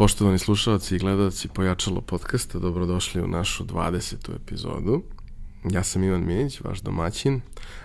Poštovani 0.00 0.38
slušalci 0.38 0.96
i 0.96 0.98
gledalci 0.98 1.48
Pojačalo 1.48 2.00
podcasta, 2.00 2.58
dobrodošli 2.58 3.22
u 3.22 3.26
našu 3.26 3.64
20. 3.64 4.34
epizodu. 4.36 5.02
Ja 5.70 5.82
sam 5.82 6.04
Ivan 6.04 6.26
Minić, 6.26 6.60
vaš 6.60 6.80
domaćin, 6.80 7.40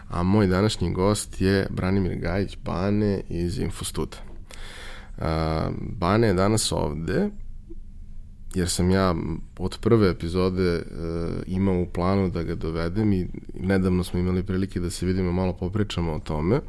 a 0.09 0.23
moj 0.23 0.47
današnji 0.47 0.93
gost 0.93 1.41
je 1.41 1.67
Branimir 1.69 2.19
Gajić 2.19 2.57
Bane 2.65 3.21
iz 3.29 3.59
Infostuda. 3.59 4.17
Bane 5.79 6.27
je 6.27 6.33
danas 6.33 6.71
ovde 6.71 7.29
jer 8.53 8.69
sam 8.69 8.89
ja 8.89 9.15
od 9.57 9.77
prve 9.81 10.09
epizode 10.09 10.83
imao 11.47 11.81
u 11.81 11.89
planu 11.93 12.29
da 12.29 12.43
ga 12.43 12.55
dovedem 12.55 13.13
i 13.13 13.27
nedavno 13.53 14.03
smo 14.03 14.19
imali 14.19 14.43
prilike 14.43 14.79
da 14.79 14.89
se 14.89 15.05
vidimo 15.05 15.31
malo 15.31 15.53
popričamo 15.53 16.13
o 16.13 16.19
tome. 16.19 16.61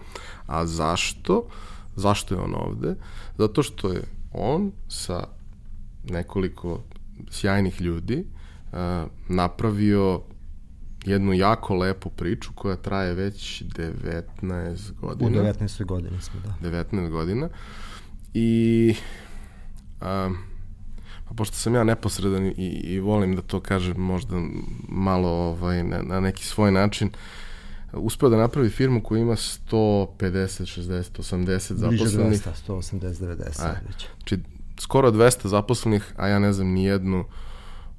A 0.47 0.67
zašto? 0.67 1.49
Zašto 1.97 2.35
je 2.35 2.41
on 2.41 2.55
ovde? 2.55 2.95
Zato 3.39 3.63
što 3.63 3.93
je 3.93 4.03
on 4.33 4.73
sa 4.89 5.36
nekoliko 6.11 6.83
sjajnih 7.31 7.81
ljudi 7.81 8.25
uh, 8.73 8.79
napravio 9.29 10.23
jednu 11.05 11.33
jako 11.33 11.75
lepu 11.75 12.11
priču 12.11 12.51
koja 12.55 12.77
traje 12.77 13.15
već 13.15 13.63
19 13.63 14.93
godina. 15.01 15.41
U 15.41 15.45
19. 15.45 15.85
godini 15.85 16.21
smo, 16.21 16.41
da. 16.41 16.69
19 16.71 17.11
godina. 17.11 17.49
I 18.35 18.95
um, 20.01 20.39
pa 21.29 21.35
pošto 21.37 21.57
sam 21.57 21.75
ja 21.75 21.85
neposredan 21.85 22.47
i, 22.47 22.81
i 22.85 23.01
volim 23.01 23.37
da 23.37 23.43
to 23.43 23.61
kažem 23.61 23.97
možda 23.97 24.37
malo 24.89 25.29
ovaj, 25.29 25.85
na, 25.85 26.03
na 26.03 26.21
neki 26.21 26.45
svoj 26.45 26.73
način, 26.73 27.11
uspeo 27.93 28.29
da 28.29 28.37
napravi 28.37 28.69
firmu 28.69 29.03
koja 29.03 29.21
ima 29.21 29.37
150, 29.37 30.09
60, 30.21 31.19
80 31.19 31.75
zaposlenih. 31.75 32.29
Bliže 32.29 32.43
200, 32.43 32.51
180, 32.69 32.99
90 33.01 33.67
Aj, 33.67 33.75
već. 33.87 34.07
Znači, 34.17 34.39
skoro 34.81 35.11
200 35.11 35.47
zaposlenih, 35.47 36.13
a 36.17 36.29
ja 36.29 36.39
ne 36.39 36.53
znam 36.53 36.69
ni 36.69 36.85
jednu 36.85 37.25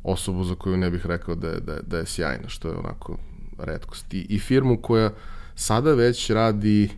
osobu 0.04 0.44
za 0.44 0.56
koju 0.56 0.78
ne 0.78 0.90
bih 0.90 1.06
rekao 1.06 1.36
da 1.36 1.48
je, 1.48 1.60
da 1.60 1.74
je, 1.74 1.82
da 1.88 1.98
je 1.98 2.06
sjajna, 2.06 2.50
što 2.50 2.68
je 2.68 2.76
onako 2.76 3.18
redkost. 3.58 4.14
I, 4.14 4.26
I 4.30 4.40
firmu 4.40 4.78
koja 4.82 5.12
sada 5.56 5.94
već 5.94 6.30
radi 6.30 6.90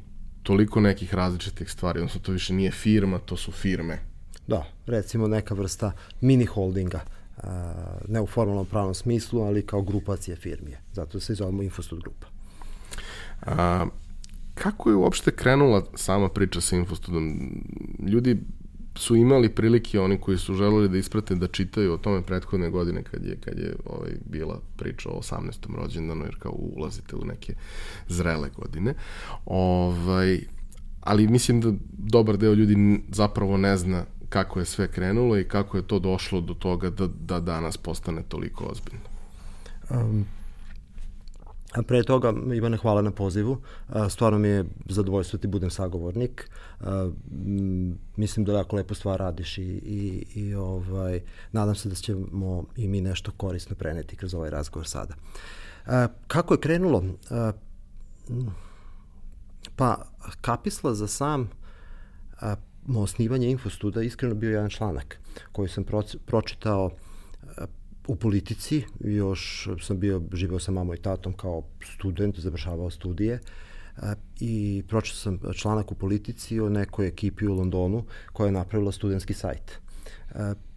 toliko 0.43 0.79
nekih 0.79 1.13
različitih 1.13 1.71
stvari, 1.71 1.99
odnosno 1.99 2.21
to 2.21 2.31
više 2.31 2.53
nije 2.53 2.71
firma, 2.71 3.19
to 3.19 3.37
su 3.37 3.51
firme. 3.51 3.99
Da, 4.47 4.65
recimo 4.85 5.27
neka 5.27 5.53
vrsta 5.53 5.91
mini 6.21 6.45
holdinga, 6.45 6.99
ne 8.07 8.21
u 8.21 8.27
formalnom 8.27 8.65
pravnom 8.65 8.93
smislu, 8.93 9.41
ali 9.41 9.65
kao 9.65 9.81
grupacije 9.81 10.35
firmije. 10.35 10.81
Zato 10.93 11.19
se 11.19 11.33
zovemo 11.33 11.63
Infostud 11.63 11.99
grupa. 11.99 12.27
A, 13.41 13.85
kako 14.55 14.89
je 14.89 14.95
uopšte 14.95 15.31
krenula 15.31 15.85
sama 15.95 16.29
priča 16.29 16.61
sa 16.61 16.75
Infostudom? 16.75 17.51
Ljudi 18.07 18.37
su 18.99 19.15
imali 19.15 19.49
prilike 19.49 19.99
oni 19.99 20.17
koji 20.17 20.37
su 20.37 20.53
želeli 20.53 20.89
da 20.89 20.97
isprate 20.97 21.35
da 21.35 21.47
čitaju 21.47 21.93
o 21.93 21.97
tome 21.97 22.21
prethodne 22.21 22.69
godine 22.69 23.03
kad 23.03 23.25
je, 23.25 23.37
kad 23.45 23.59
je 23.59 23.75
ovaj, 23.85 24.11
bila 24.25 24.59
priča 24.77 25.09
o 25.09 25.21
18. 25.21 25.75
rođendanu, 25.75 26.25
jer 26.25 26.35
kao 26.39 26.51
ulazite 26.51 27.15
u 27.15 27.25
neke 27.25 27.53
zrele 28.07 28.49
godine. 28.57 28.93
Ovaj, 29.45 30.39
ali 31.01 31.27
mislim 31.27 31.61
da 31.61 31.71
dobar 31.91 32.37
deo 32.37 32.53
ljudi 32.53 33.01
zapravo 33.11 33.57
ne 33.57 33.77
zna 33.77 34.05
kako 34.29 34.59
je 34.59 34.65
sve 34.65 34.87
krenulo 34.87 35.37
i 35.37 35.43
kako 35.43 35.77
je 35.77 35.87
to 35.87 35.99
došlo 35.99 36.41
do 36.41 36.53
toga 36.53 36.89
da, 36.89 37.07
da 37.07 37.39
danas 37.39 37.77
postane 37.77 38.23
toliko 38.29 38.65
ozbiljno. 38.65 39.05
Um, 39.89 40.25
A 41.73 41.81
pre 41.81 42.03
toga, 42.03 42.33
Ivane, 42.53 42.77
hvala 42.77 43.01
na 43.01 43.11
pozivu. 43.11 43.57
Stvarno 44.09 44.39
mi 44.39 44.47
je 44.47 44.65
zadovoljstvo 44.89 45.37
da 45.37 45.41
ti 45.41 45.47
budem 45.47 45.69
sagovornik. 45.69 46.49
Mislim 48.15 48.45
da 48.45 48.53
jako 48.53 48.75
lepo 48.75 48.93
stvar 48.93 49.19
radiš 49.19 49.57
i, 49.57 49.61
i, 49.63 50.25
i 50.35 50.55
ovaj, 50.55 51.21
nadam 51.51 51.75
se 51.75 51.89
da 51.89 51.95
ćemo 51.95 52.63
i 52.75 52.87
mi 52.87 53.01
nešto 53.01 53.31
korisno 53.37 53.75
preneti 53.75 54.15
kroz 54.15 54.33
ovaj 54.33 54.49
razgovor 54.49 54.87
sada. 54.87 55.13
Kako 56.27 56.53
je 56.53 56.59
krenulo? 56.59 57.03
Pa, 59.75 60.05
kapisla 60.41 60.93
za 60.93 61.07
sam 61.07 61.49
osnivanje 62.95 63.49
Infostuda 63.49 64.01
iskreno 64.01 64.35
bio 64.35 64.49
jedan 64.51 64.69
članak 64.69 65.19
koji 65.51 65.69
sam 65.69 65.85
pročitao 66.25 66.91
u 68.09 68.15
politici, 68.15 68.83
još 68.99 69.69
sam 69.81 69.99
bio, 69.99 70.21
živeo 70.33 70.59
sa 70.59 70.71
mamom 70.71 70.95
i 70.95 71.01
tatom 71.01 71.33
kao 71.33 71.63
student, 71.95 72.39
završavao 72.39 72.89
studije 72.89 73.39
i 74.39 74.83
pročitao 74.87 75.19
sam 75.19 75.39
članak 75.53 75.91
u 75.91 75.95
politici 75.95 76.59
o 76.59 76.69
nekoj 76.69 77.07
ekipi 77.07 77.47
u 77.47 77.53
Londonu 77.53 78.03
koja 78.33 78.47
je 78.47 78.51
napravila 78.51 78.91
studentski 78.91 79.33
sajt 79.33 79.79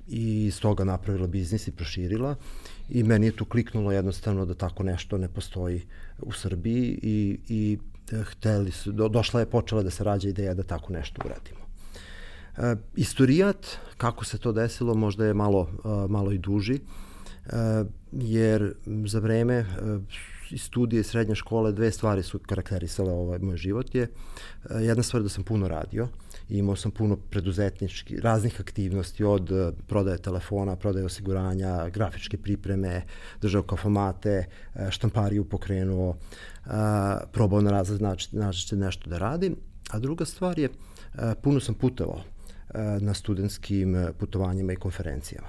i 0.09 0.45
iz 0.47 0.61
toga 0.61 0.85
napravila 0.85 1.27
biznis 1.27 1.69
i 1.69 1.73
proširila 1.73 2.35
i 2.89 3.03
meni 3.03 3.27
je 3.27 3.37
tu 3.37 3.45
kliknulo 3.45 3.93
jednostavno 3.93 4.45
da 4.45 4.55
tako 4.55 4.83
nešto 4.83 5.19
ne 5.19 5.29
postoji 5.29 5.87
u 6.19 6.33
Srbiji 6.33 6.99
i, 7.03 7.39
i 7.49 7.79
e, 8.13 8.25
hteli 8.25 8.71
su, 8.71 8.93
do, 8.93 9.09
došla 9.09 9.41
je, 9.41 9.47
počela 9.47 9.83
da 9.83 9.91
se 9.91 10.05
rađa 10.05 10.29
ideja 10.29 10.55
da 10.55 10.63
tako 10.63 10.93
nešto 10.93 11.23
uradimo. 11.25 11.61
E, 12.57 12.77
istorijat, 12.97 13.67
kako 13.97 14.25
se 14.25 14.39
to 14.39 14.53
desilo, 14.53 14.95
možda 14.95 15.27
je 15.27 15.35
malo, 15.35 15.69
malo 16.09 16.33
i 16.33 16.39
duži. 16.39 16.75
Eh, 16.75 17.12
jer 18.13 18.75
za 19.07 19.19
vreme 19.19 19.55
eh, 19.55 19.67
studije 20.59 21.03
srednje 21.03 21.35
škole 21.35 21.73
dve 21.73 21.91
stvari 21.91 22.23
su 22.23 22.39
karakterisale 22.39 23.13
ovaj 23.13 23.39
moj 23.39 23.57
život 23.57 23.95
je 23.95 24.03
eh, 24.03 24.09
jedna 24.81 25.03
stvar 25.03 25.23
da 25.23 25.29
sam 25.29 25.45
puno 25.45 25.69
radio 25.69 26.09
i 26.49 26.59
imao 26.59 26.77
sam 26.77 26.91
puno 26.91 27.17
preduzetnički 27.17 28.21
raznih 28.21 28.61
aktivnosti 28.61 29.25
od 29.25 29.75
prodaje 29.87 30.19
telefona, 30.19 30.77
prodaje 30.77 31.05
osiguranja, 31.05 31.89
grafičke 31.89 32.37
pripreme, 32.37 33.03
držao 33.41 33.63
kafomate, 33.63 34.47
štampariju 34.91 35.45
pokrenuo, 35.45 36.17
probao 37.33 37.61
na 37.61 37.71
različite 37.71 38.37
način 38.37 38.79
nešto 38.79 39.11
da 39.11 39.19
radim. 39.19 39.57
A 39.91 39.99
druga 39.99 40.25
stvar 40.25 40.59
je 40.59 40.69
puno 41.43 41.61
sam 41.61 41.75
putovao 41.75 42.21
na 43.01 43.15
studentskim 43.15 44.07
putovanjima 44.19 44.73
i 44.73 44.77
konferencijama. 44.77 45.49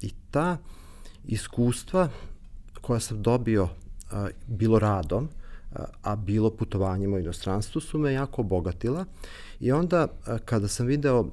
I 0.00 0.10
ta 0.30 0.58
iskustva 1.26 2.08
koja 2.80 3.00
sam 3.00 3.22
dobio 3.22 3.68
a, 4.10 4.28
bilo 4.46 4.78
radom, 4.78 5.28
a, 5.72 5.84
a 6.02 6.16
bilo 6.16 6.50
putovanjima 6.50 7.16
u 7.16 7.20
inostranstvu 7.20 7.80
su 7.80 7.98
me 7.98 8.12
jako 8.12 8.42
obogatila 8.42 9.04
i 9.60 9.72
onda 9.72 10.08
a, 10.26 10.38
kada 10.38 10.68
sam 10.68 10.86
video 10.86 11.30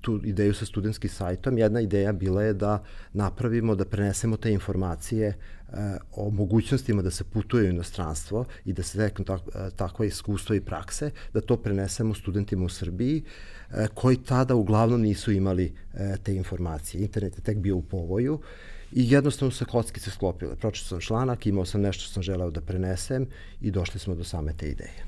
tu 0.00 0.20
ideju 0.24 0.54
sa 0.54 0.66
studentskim 0.66 1.10
sajtom, 1.10 1.58
jedna 1.58 1.80
ideja 1.80 2.12
bila 2.12 2.42
je 2.42 2.52
da 2.54 2.82
napravimo, 3.12 3.74
da 3.74 3.84
prenesemo 3.84 4.36
te 4.36 4.52
informacije 4.52 5.34
o 6.12 6.30
mogućnostima 6.30 7.02
da 7.02 7.10
se 7.10 7.24
putuje 7.24 7.68
u 7.68 7.70
inostranstvo 7.70 8.44
i 8.64 8.72
da 8.72 8.82
se 8.82 8.90
steknu 8.90 9.24
tak, 9.24 9.40
takva 9.76 10.06
iskustva 10.06 10.56
i 10.56 10.60
prakse, 10.60 11.10
da 11.34 11.40
to 11.40 11.56
prenesemo 11.56 12.14
studentima 12.14 12.64
u 12.64 12.68
Srbiji 12.68 13.22
koji 13.94 14.16
tada 14.16 14.54
uglavnom 14.54 15.00
nisu 15.00 15.32
imali 15.32 15.74
te 16.22 16.34
informacije. 16.34 17.02
Internet 17.02 17.38
je 17.38 17.42
tek 17.42 17.58
bio 17.58 17.76
u 17.76 17.82
povoju 17.82 18.40
I 18.92 19.10
jednostavno 19.10 19.52
se 19.52 19.64
kockice 19.64 20.10
sklopile. 20.10 20.56
Pročitao 20.56 20.88
sam 20.88 21.00
članak, 21.00 21.46
imao 21.46 21.64
sam 21.64 21.80
nešto 21.80 22.02
što 22.02 22.12
sam 22.12 22.22
želeo 22.22 22.50
da 22.50 22.60
prenesem 22.60 23.26
i 23.60 23.70
došli 23.70 24.00
smo 24.00 24.14
do 24.14 24.24
same 24.24 24.52
te 24.52 24.68
ideje. 24.68 25.04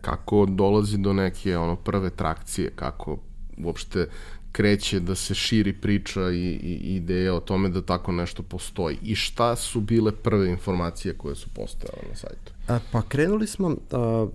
Kako 0.00 0.46
dolazi 0.46 0.98
do 0.98 1.12
neke 1.12 1.56
ono 1.56 1.76
prve 1.76 2.10
trakcije, 2.10 2.70
kako 2.76 3.18
uopšte 3.64 4.08
kreće 4.54 5.00
da 5.00 5.14
se 5.14 5.34
širi 5.34 5.72
priča 5.72 6.30
i, 6.30 6.38
i 6.38 6.96
ideja 6.96 7.34
o 7.34 7.40
tome 7.40 7.68
da 7.68 7.82
tako 7.82 8.12
nešto 8.12 8.42
postoji. 8.42 8.98
I 9.02 9.14
šta 9.14 9.56
su 9.56 9.80
bile 9.80 10.12
prve 10.12 10.50
informacije 10.50 11.14
koje 11.14 11.34
su 11.34 11.48
postojale 11.54 12.08
na 12.08 12.16
sajtu? 12.16 12.52
A, 12.68 12.78
pa 12.92 13.02
krenuli 13.02 13.46
smo, 13.46 13.76
a, 13.92 14.26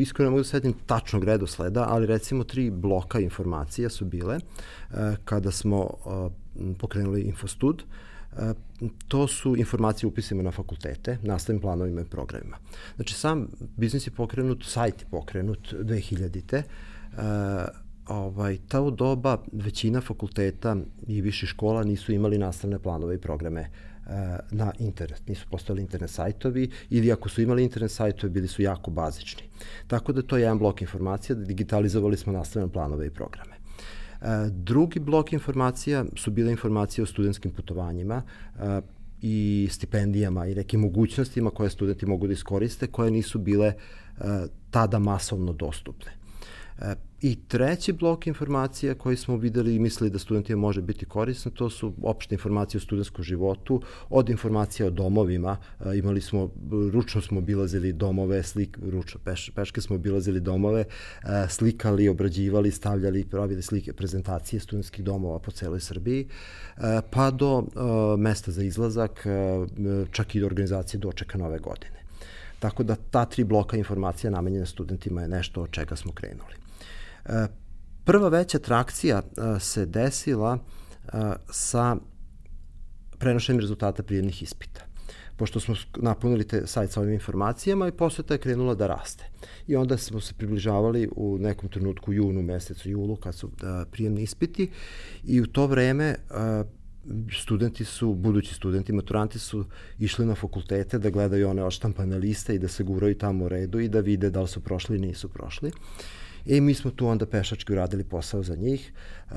iskreno 0.00 0.26
ne 0.26 0.30
mogu 0.30 0.40
da 0.40 0.48
sedim 0.48 0.74
tačnog 0.86 1.24
redosleda, 1.24 1.86
ali 1.88 2.06
recimo 2.06 2.44
tri 2.44 2.70
bloka 2.70 3.20
informacija 3.20 3.90
su 3.90 4.04
bile 4.04 4.38
a, 4.90 5.14
kada 5.24 5.50
smo 5.50 5.90
a, 6.06 6.28
pokrenuli 6.78 7.20
Infostud. 7.20 7.82
A, 8.32 8.54
to 9.08 9.26
su 9.28 9.56
informacije 9.56 10.08
upisima 10.08 10.42
na 10.42 10.50
fakultete, 10.50 11.18
nastavnim 11.22 11.60
planovima 11.60 12.00
i 12.00 12.04
programima. 12.04 12.56
Znači 12.96 13.14
sam 13.14 13.48
biznis 13.76 14.06
je 14.06 14.10
pokrenut, 14.10 14.64
sajt 14.64 15.00
je 15.00 15.06
pokrenut 15.10 15.72
2000-te, 15.72 16.62
ovaj, 18.10 18.58
ta 18.68 18.80
u 18.80 18.90
doba 18.90 19.38
većina 19.52 20.00
fakulteta 20.00 20.76
i 21.06 21.20
viših 21.20 21.48
škola 21.48 21.84
nisu 21.84 22.12
imali 22.12 22.38
nastavne 22.38 22.78
planove 22.78 23.14
i 23.14 23.18
programe 23.18 23.60
e, 23.60 23.70
na 24.50 24.72
internet. 24.78 25.28
Nisu 25.28 25.46
postojali 25.50 25.82
internet 25.82 26.10
sajtovi 26.10 26.70
ili 26.90 27.12
ako 27.12 27.28
su 27.28 27.42
imali 27.42 27.62
internet 27.62 27.90
sajtove 27.90 28.30
bili 28.30 28.48
su 28.48 28.62
jako 28.62 28.90
bazični. 28.90 29.42
Tako 29.86 30.12
da 30.12 30.22
to 30.22 30.36
je 30.36 30.42
jedan 30.42 30.58
blok 30.58 30.82
informacija, 30.82 31.36
digitalizovali 31.36 32.16
smo 32.16 32.32
nastavne 32.32 32.72
planove 32.72 33.06
i 33.06 33.10
programe. 33.10 33.49
E, 34.22 34.26
drugi 34.50 35.00
blok 35.00 35.32
informacija 35.32 36.04
su 36.16 36.30
bile 36.30 36.50
informacije 36.50 37.02
o 37.02 37.06
studentskim 37.06 37.50
putovanjima 37.50 38.22
e, 38.58 38.80
i 39.22 39.68
stipendijama 39.70 40.46
i 40.46 40.54
nekim 40.54 40.80
mogućnostima 40.80 41.50
koje 41.50 41.70
studenti 41.70 42.06
mogu 42.06 42.26
da 42.26 42.32
iskoriste, 42.32 42.86
koje 42.86 43.10
nisu 43.10 43.38
bile 43.38 43.72
tada 44.70 44.98
masovno 44.98 45.52
dostupne. 45.52 46.12
E, 47.22 47.28
I 47.28 47.36
treći 47.48 47.92
blok 47.92 48.26
informacija 48.26 48.94
koji 48.94 49.16
smo 49.16 49.36
videli 49.36 49.74
i 49.74 49.78
mislili 49.78 50.10
da 50.10 50.18
studentima 50.18 50.60
može 50.60 50.82
biti 50.82 51.04
korisno, 51.04 51.50
to 51.50 51.70
su 51.70 51.92
opšte 52.02 52.34
informacije 52.34 52.78
o 52.78 52.80
studentskom 52.80 53.24
životu, 53.24 53.82
od 54.10 54.28
informacija 54.28 54.86
o 54.86 54.90
domovima, 54.90 55.56
e, 55.80 55.98
imali 55.98 56.20
smo, 56.20 56.50
ručno 56.92 57.20
smo 57.20 57.38
obilazili 57.38 57.92
domove, 57.92 58.42
slik, 58.42 58.78
ručno, 58.82 59.20
peš, 59.24 59.50
peške 59.54 59.80
smo 59.80 59.96
obilazili 59.96 60.40
domove, 60.40 60.80
e, 60.84 61.48
slikali, 61.48 62.08
obrađivali, 62.08 62.70
stavljali, 62.70 63.24
pravili 63.24 63.62
slike, 63.62 63.92
prezentacije 63.92 64.60
studentskih 64.60 65.04
domova 65.04 65.38
po 65.38 65.50
celoj 65.50 65.80
Srbiji, 65.80 66.28
pa 67.10 67.30
do 67.30 67.64
mesta 68.18 68.50
za 68.50 68.62
izlazak, 68.62 69.26
čak 70.10 70.34
i 70.34 70.40
do 70.40 70.46
organizacije 70.46 71.00
dočeka 71.00 71.38
nove 71.38 71.58
godine. 71.58 72.00
Tako 72.58 72.82
da 72.82 72.96
ta 73.10 73.24
tri 73.24 73.44
bloka 73.44 73.76
informacija 73.76 74.30
namenjena 74.30 74.66
studentima 74.66 75.22
je 75.22 75.28
nešto 75.28 75.62
od 75.62 75.70
čega 75.70 75.96
smo 75.96 76.12
krenuli. 76.12 76.59
E, 77.26 77.46
prva 78.04 78.28
veća 78.28 78.58
trakcija 78.58 79.18
e, 79.18 79.60
se 79.60 79.86
desila 79.86 80.58
e, 80.58 81.08
sa 81.50 81.96
prenošenjem 83.18 83.60
rezultata 83.60 84.02
prijemnih 84.02 84.42
ispita 84.42 84.90
pošto 85.40 85.60
smo 85.60 85.74
napunili 85.96 86.44
te 86.44 86.66
sajt 86.66 86.90
sa 86.90 87.00
ovim 87.00 87.12
informacijama 87.12 87.88
i 87.88 87.92
poseta 87.92 88.34
je 88.34 88.38
krenula 88.38 88.74
da 88.74 88.86
raste. 88.86 89.24
I 89.66 89.76
onda 89.76 89.96
smo 89.96 90.20
se 90.20 90.34
približavali 90.34 91.08
u 91.16 91.38
nekom 91.38 91.68
trenutku 91.68 92.12
junu, 92.12 92.42
mesecu, 92.42 92.90
julu, 92.90 93.16
kad 93.16 93.34
su 93.34 93.50
prijemni 93.90 94.22
ispiti 94.22 94.70
i 95.24 95.40
u 95.40 95.46
to 95.46 95.66
vreme 95.66 96.16
studenti 97.42 97.84
su, 97.84 98.14
budući 98.14 98.54
studenti, 98.54 98.92
maturanti 98.92 99.38
su 99.38 99.64
išli 99.98 100.26
na 100.26 100.34
fakultete 100.34 100.98
da 100.98 101.10
gledaju 101.10 101.48
one 101.48 101.64
oštampane 101.64 102.18
liste 102.18 102.54
i 102.54 102.58
da 102.58 102.68
se 102.68 102.84
guraju 102.84 103.18
tamo 103.18 103.44
u 103.44 103.48
redu 103.48 103.80
i 103.80 103.88
da 103.88 104.00
vide 104.00 104.30
da 104.30 104.42
li 104.42 104.48
su 104.48 104.60
prošli 104.60 104.96
ili 104.96 105.06
nisu 105.06 105.28
prošli. 105.28 105.72
I 106.46 106.60
mi 106.60 106.74
smo 106.74 106.90
tu 106.90 107.06
onda 107.06 107.26
pešački 107.26 107.72
uradili 107.72 108.04
posao 108.04 108.42
za 108.42 108.56
njih. 108.56 108.92
Uh, 109.30 109.36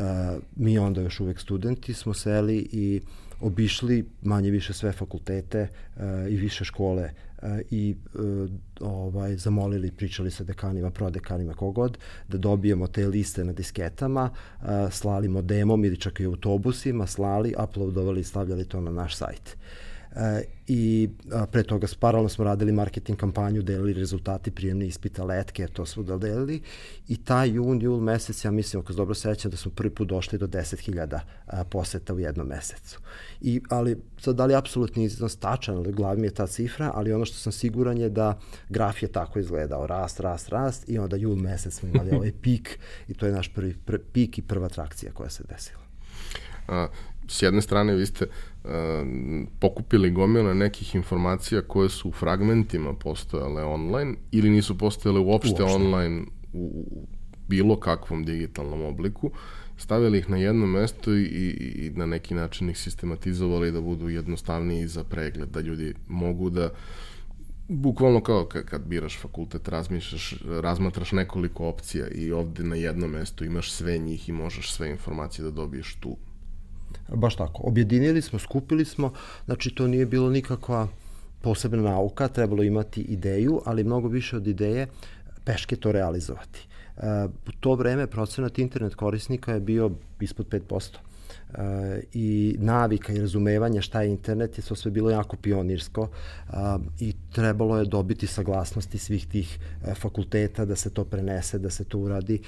mi 0.55 0.79
onda 0.79 1.01
još 1.01 1.19
uvek 1.19 1.39
studenti 1.39 1.93
smo 1.93 2.13
seli 2.13 2.57
i 2.71 3.01
obišli 3.41 4.05
manje 4.21 4.51
više 4.51 4.73
sve 4.73 4.91
fakultete 4.91 5.67
uh, 5.95 6.01
i 6.29 6.35
više 6.35 6.65
škole 6.65 7.03
uh, 7.03 7.49
i 7.71 7.95
uh, 8.13 8.49
ovaj 8.79 9.35
zamolili, 9.37 9.91
pričali 9.91 10.31
sa 10.31 10.43
dekanima, 10.43 10.91
prodekanima, 10.91 11.53
kogod, 11.53 11.97
da 12.27 12.37
dobijemo 12.37 12.87
te 12.87 13.07
liste 13.07 13.43
na 13.43 13.53
disketama, 13.53 14.29
uh, 14.29 14.67
slali 14.91 15.27
modemom 15.27 15.85
ili 15.85 15.97
čak 15.97 16.19
i 16.19 16.25
autobusima, 16.25 17.07
slali, 17.07 17.55
uploadovali 17.63 18.19
i 18.19 18.23
stavljali 18.23 18.65
to 18.65 18.81
na 18.81 18.91
naš 18.91 19.15
sajt. 19.15 19.49
E, 19.49 19.92
i 20.67 21.09
a, 21.31 21.45
pre 21.45 21.63
toga 21.63 21.87
paralelno 21.99 22.29
smo 22.29 22.45
radili 22.45 22.71
marketing 22.71 23.19
kampanju, 23.19 23.61
delili 23.61 23.93
rezultati 23.93 24.51
prijemne 24.51 24.87
ispita 24.87 25.23
letke, 25.23 25.67
to 25.67 25.85
smo 25.85 26.03
da 26.03 26.17
delili 26.17 26.61
i 27.07 27.17
taj 27.17 27.49
jun, 27.49 27.81
jul 27.81 27.99
mesec, 27.99 28.45
ja 28.45 28.51
mislim, 28.51 28.81
ako 28.81 28.93
se 28.93 28.97
dobro 28.97 29.15
sećam, 29.15 29.51
da 29.51 29.57
smo 29.57 29.71
prvi 29.71 29.89
put 29.89 30.07
došli 30.07 30.37
do 30.37 30.47
10.000 30.47 31.19
poseta 31.69 32.13
u 32.13 32.19
jednom 32.19 32.47
mesecu. 32.47 32.99
I, 33.41 33.61
ali, 33.69 33.97
sad, 34.19 34.35
da 34.35 34.45
li 34.45 34.55
apsolutni 34.55 35.03
iznos 35.03 35.35
tačan, 35.35 35.77
ali 35.77 35.93
glavi 35.93 36.21
mi 36.21 36.27
je 36.27 36.33
ta 36.33 36.47
cifra, 36.47 36.91
ali 36.95 37.13
ono 37.13 37.25
što 37.25 37.37
sam 37.37 37.51
siguran 37.51 37.97
je 37.97 38.09
da 38.09 38.39
graf 38.69 39.01
je 39.01 39.07
tako 39.07 39.39
izgledao, 39.39 39.87
rast, 39.87 40.19
rast, 40.19 40.49
rast 40.49 40.89
i 40.89 40.97
onda 40.97 41.15
jul 41.15 41.35
mesec 41.35 41.73
smo 41.73 41.89
imali 41.89 42.11
ovaj 42.17 42.31
pik 42.41 42.79
i 43.07 43.13
to 43.13 43.25
je 43.25 43.31
naš 43.31 43.53
prvi 43.53 43.75
pr 43.85 43.97
pik 44.13 44.37
i 44.37 44.41
prva 44.41 44.69
trakcija 44.69 45.11
koja 45.11 45.29
se 45.29 45.43
desila. 45.49 45.83
A, 46.67 46.87
s 47.33 47.41
jedne 47.41 47.61
strane 47.61 47.95
vi 47.95 48.05
ste 48.05 48.25
uh, 48.25 48.69
pokupili 49.59 50.11
gomile 50.11 50.53
nekih 50.53 50.95
informacija 50.95 51.61
koje 51.61 51.89
su 51.89 52.09
u 52.09 52.11
fragmentima 52.11 52.93
postojale 52.93 53.63
online 53.63 54.15
ili 54.31 54.49
nisu 54.49 54.77
postojale 54.77 55.19
uopšte, 55.19 55.63
uopšte. 55.63 55.75
online 55.75 56.21
u, 56.53 56.85
u 56.91 57.07
bilo 57.47 57.79
kakvom 57.79 58.25
digitalnom 58.25 58.81
obliku, 58.81 59.31
stavili 59.77 60.17
ih 60.17 60.29
na 60.29 60.37
jedno 60.37 60.65
mesto 60.65 61.13
i, 61.13 61.23
i, 61.23 61.85
i 61.85 61.89
na 61.95 62.05
neki 62.05 62.33
način 62.33 62.69
ih 62.69 62.77
sistematizovali 62.77 63.71
da 63.71 63.81
budu 63.81 64.09
jednostavniji 64.09 64.87
za 64.87 65.03
pregled, 65.03 65.49
da 65.49 65.59
ljudi 65.59 65.93
mogu 66.07 66.49
da 66.49 66.69
bukvalno 67.67 68.21
kao 68.21 68.45
kad, 68.45 68.65
kad 68.65 68.81
biraš 68.85 69.19
fakultet, 69.19 69.67
razmišljaš, 69.67 70.35
razmatraš 70.61 71.11
nekoliko 71.11 71.67
opcija 71.67 72.07
i 72.07 72.31
ovde 72.31 72.63
na 72.63 72.75
jednom 72.75 73.11
mestu 73.11 73.45
imaš 73.45 73.71
sve 73.71 73.97
njih 73.97 74.29
i 74.29 74.31
možeš 74.31 74.73
sve 74.73 74.89
informacije 74.89 75.43
da 75.43 75.51
dobiješ 75.51 75.95
tu 75.95 76.17
Baš 77.07 77.35
tako. 77.35 77.63
Objedinili 77.63 78.21
smo, 78.21 78.39
skupili 78.39 78.85
smo, 78.85 79.13
znači 79.45 79.69
to 79.75 79.87
nije 79.87 80.05
bilo 80.05 80.29
nikakva 80.29 80.87
posebna 81.41 81.81
nauka, 81.81 82.27
trebalo 82.27 82.63
imati 82.63 83.01
ideju, 83.01 83.61
ali 83.65 83.83
mnogo 83.83 84.07
više 84.07 84.37
od 84.37 84.47
ideje 84.47 84.87
peške 85.43 85.75
to 85.75 85.91
realizovati. 85.91 86.67
E, 86.97 87.25
u 87.47 87.51
to 87.59 87.75
vreme 87.75 88.07
procenat 88.07 88.59
internet 88.59 88.95
korisnika 88.95 89.53
je 89.53 89.59
bio 89.59 89.91
ispod 90.19 90.47
5% 90.47 90.97
i 92.13 92.55
navika 92.59 93.13
i 93.13 93.19
razumevanja 93.19 93.81
šta 93.81 94.01
je 94.01 94.09
internet 94.09 94.57
je 94.57 94.63
to 94.63 94.75
sve 94.75 94.91
bilo 94.91 95.09
jako 95.09 95.37
pionirsko 95.37 96.09
i 96.99 97.13
trebalo 97.31 97.77
je 97.77 97.85
dobiti 97.85 98.27
saglasnosti 98.27 98.97
svih 98.97 99.27
tih 99.27 99.59
e, 99.85 99.93
fakulteta 99.93 100.65
da 100.65 100.75
se 100.75 100.89
to 100.89 101.03
prenese, 101.05 101.59
da 101.59 101.69
se 101.69 101.83
to 101.83 101.97
uradi. 101.97 102.41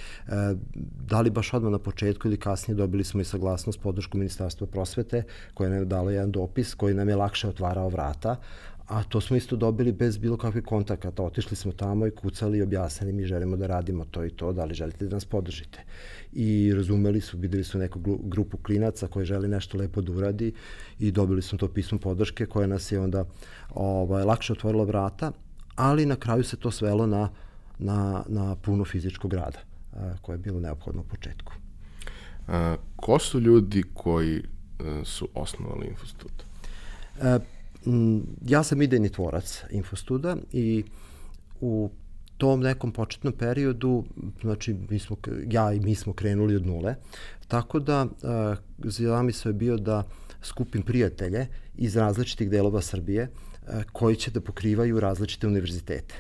Da 1.07 1.21
li 1.21 1.29
baš 1.29 1.53
odmah 1.53 1.71
na 1.71 1.79
početku 1.79 2.27
ili 2.27 2.37
kasnije 2.37 2.75
dobili 2.75 3.03
smo 3.03 3.21
i 3.21 3.25
saglasnost 3.25 3.79
podršku 3.81 4.17
Ministarstva 4.17 4.67
prosvete 4.67 5.23
koja 5.53 5.69
nam 5.69 5.79
je 5.79 5.85
dala 5.85 6.11
jedan 6.11 6.31
dopis 6.31 6.73
koji 6.73 6.93
nam 6.93 7.09
je 7.09 7.15
lakše 7.15 7.47
otvarao 7.47 7.89
vrata, 7.89 8.35
a 8.87 9.03
to 9.03 9.21
smo 9.21 9.35
isto 9.35 9.55
dobili 9.55 9.91
bez 9.91 10.17
bilo 10.17 10.37
kakvih 10.37 10.63
kontakata. 10.63 11.23
Otišli 11.23 11.55
smo 11.55 11.71
tamo 11.71 12.07
i 12.07 12.11
kucali 12.11 12.57
i 12.57 12.61
objasnili 12.61 13.13
mi 13.13 13.25
želimo 13.25 13.57
da 13.57 13.67
radimo 13.67 14.05
to 14.05 14.25
i 14.25 14.29
to, 14.29 14.53
da 14.53 14.65
li 14.65 14.73
želite 14.73 15.05
da 15.05 15.15
nas 15.15 15.25
podržite. 15.25 15.83
I 16.33 16.73
razumeli 16.75 17.21
su, 17.21 17.37
videli 17.37 17.63
su 17.63 17.77
neku 17.77 17.99
grupu 18.23 18.57
klinaca 18.57 19.07
koji 19.07 19.25
želi 19.25 19.47
nešto 19.47 19.77
lepo 19.77 20.01
da 20.01 20.11
uradi 20.11 20.53
i 20.99 21.11
dobili 21.11 21.41
smo 21.41 21.57
to 21.57 21.67
pismo 21.67 21.97
podrške 21.97 22.45
koje 22.45 22.67
nas 22.67 22.91
je 22.91 22.99
onda 22.99 23.25
ovaj, 23.69 24.23
lakše 24.23 24.53
otvorilo 24.53 24.85
vrata, 24.85 25.31
ali 25.75 26.05
na 26.05 26.15
kraju 26.15 26.43
se 26.43 26.57
to 26.57 26.71
svelo 26.71 27.07
na, 27.07 27.29
na, 27.79 28.23
na 28.27 28.55
puno 28.55 28.85
fizičkog 28.85 29.33
rada 29.33 29.59
koje 30.21 30.33
je 30.33 30.37
bilo 30.37 30.59
neophodno 30.59 31.01
u 31.01 31.05
početku. 31.05 31.53
A, 32.47 32.75
ko 32.95 33.19
su 33.19 33.39
ljudi 33.39 33.83
koji 33.93 34.43
a, 34.79 34.99
e, 35.01 35.05
su 35.05 35.29
osnovali 35.33 35.87
Infostud? 35.87 36.31
E, 37.85 37.89
Mm, 37.89 38.19
ja 38.45 38.63
sam 38.63 38.81
idejni 38.81 39.09
tvorac 39.09 39.63
Infostuda 39.69 40.37
i 40.51 40.83
u 41.61 41.89
tom 42.37 42.59
nekom 42.59 42.91
početnom 42.91 43.33
periodu, 43.33 44.03
znači 44.41 44.75
mi 44.89 44.99
smo, 44.99 45.17
ja 45.49 45.73
i 45.73 45.79
mi 45.79 45.95
smo 45.95 46.13
krenuli 46.13 46.55
od 46.55 46.65
nule, 46.65 46.95
tako 47.47 47.79
da 47.79 48.03
uh, 48.03 48.57
zamisao 48.77 49.49
je 49.49 49.53
bio 49.53 49.77
da 49.77 50.03
skupim 50.43 50.81
prijatelje 50.81 51.47
iz 51.75 51.95
različitih 51.95 52.49
delova 52.49 52.81
Srbije 52.81 53.29
uh, 53.29 53.83
koji 53.91 54.15
će 54.15 54.31
da 54.31 54.41
pokrivaju 54.41 54.99
različite 54.99 55.47
univerzitete 55.47 56.15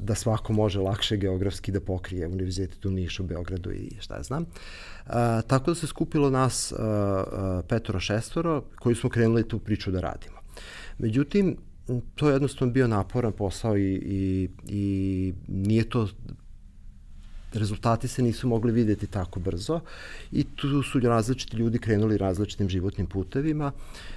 da 0.00 0.14
svako 0.14 0.52
može 0.52 0.80
lakše 0.80 1.16
geografski 1.16 1.72
da 1.72 1.80
pokrije 1.80 2.26
univerzitet 2.28 2.84
u 2.86 2.90
Nišu, 2.90 3.22
Beogradu 3.22 3.72
i 3.72 3.90
šta 4.00 4.16
ja 4.16 4.22
znam. 4.22 4.42
Uh, 4.42 5.12
tako 5.46 5.70
da 5.70 5.74
se 5.74 5.86
skupilo 5.86 6.30
nas 6.30 6.72
uh, 6.72 6.78
petoro 7.68 8.00
šestoro 8.00 8.64
koji 8.78 8.94
smo 8.94 9.10
krenuli 9.10 9.48
tu 9.48 9.58
priču 9.58 9.90
da 9.90 10.00
radimo. 10.00 10.43
Međutim, 10.98 11.56
to 12.14 12.28
je 12.28 12.32
jednostavno 12.32 12.72
bio 12.72 12.88
naporan 12.88 13.32
posao 13.32 13.78
i, 13.78 13.94
i, 13.94 14.48
i 14.68 15.34
nije 15.48 15.88
to 15.88 16.08
rezultati 17.52 18.08
se 18.08 18.22
nisu 18.22 18.48
mogli 18.48 18.72
videti 18.72 19.06
tako 19.06 19.40
brzo 19.40 19.80
i 20.32 20.44
tu 20.44 20.82
su 20.82 21.00
različiti 21.00 21.56
ljudi 21.56 21.78
krenuli 21.78 22.18
različitim 22.18 22.68
životnim 22.68 23.06
putevima 23.06 23.72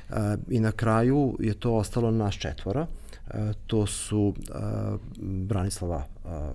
e, 0.09 0.13
i 0.49 0.59
na 0.59 0.71
kraju 0.71 1.37
je 1.39 1.53
to 1.53 1.73
ostalo 1.73 2.11
na 2.11 2.17
nas 2.17 2.35
četvora. 2.35 2.87
E, 3.27 3.53
to 3.67 3.85
su 3.85 4.33
e, 4.37 4.53
Branislava 5.21 6.05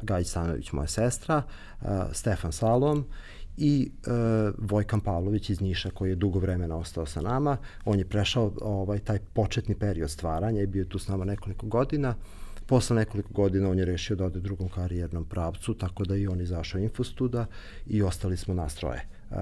Gajić 0.03 0.29
Stanović, 0.29 0.73
moja 0.73 0.87
sestra, 0.87 1.43
Stefan 2.13 2.53
Salom 2.53 3.05
i 3.57 3.91
e, 4.07 4.11
Vojkan 4.59 5.01
Pavlović 5.01 5.51
iz 5.51 5.61
Niša 5.61 5.91
koji 5.91 6.11
je 6.11 6.15
dugo 6.15 6.39
vremena 6.39 6.77
ostao 6.77 7.07
sa 7.07 7.21
nama. 7.21 7.57
On 7.85 7.99
je 7.99 8.05
prešao 8.05 8.53
ovaj 8.61 8.99
taj 8.99 9.19
početni 9.19 9.75
period 9.75 10.11
stvaranja 10.11 10.63
i 10.63 10.67
bio 10.67 10.85
tu 10.85 10.99
s 10.99 11.09
nama 11.09 11.25
nekoliko 11.25 11.67
godina. 11.67 12.15
Posle 12.67 12.97
nekoliko 12.97 13.33
godina 13.33 13.71
on 13.71 13.79
je 13.79 13.85
rešio 13.85 14.17
da 14.17 14.25
ode 14.25 14.41
drugom 14.41 14.69
karijernom 14.69 15.25
pravcu, 15.25 15.75
tako 15.75 16.05
da 16.05 16.17
i 16.17 16.27
on 16.27 16.41
izašao 16.41 16.81
Infostuda 16.81 17.47
i 17.87 18.03
ostali 18.03 18.37
smo 18.37 18.55
nas 18.55 18.75
troje, 18.75 18.99
e, 18.99 19.35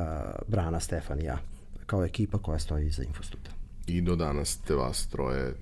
Brana, 0.49 0.81
Stefan 0.81 1.21
i 1.21 1.25
ja, 1.25 1.39
kao 1.87 2.05
ekipa 2.05 2.39
koja 2.39 2.59
stoji 2.59 2.87
iza 2.87 3.03
Infostuda. 3.03 3.51
I 3.87 4.01
do 4.01 4.17
danas 4.17 4.49
ste 4.49 4.75
vas 4.75 5.07
troje 5.07 5.55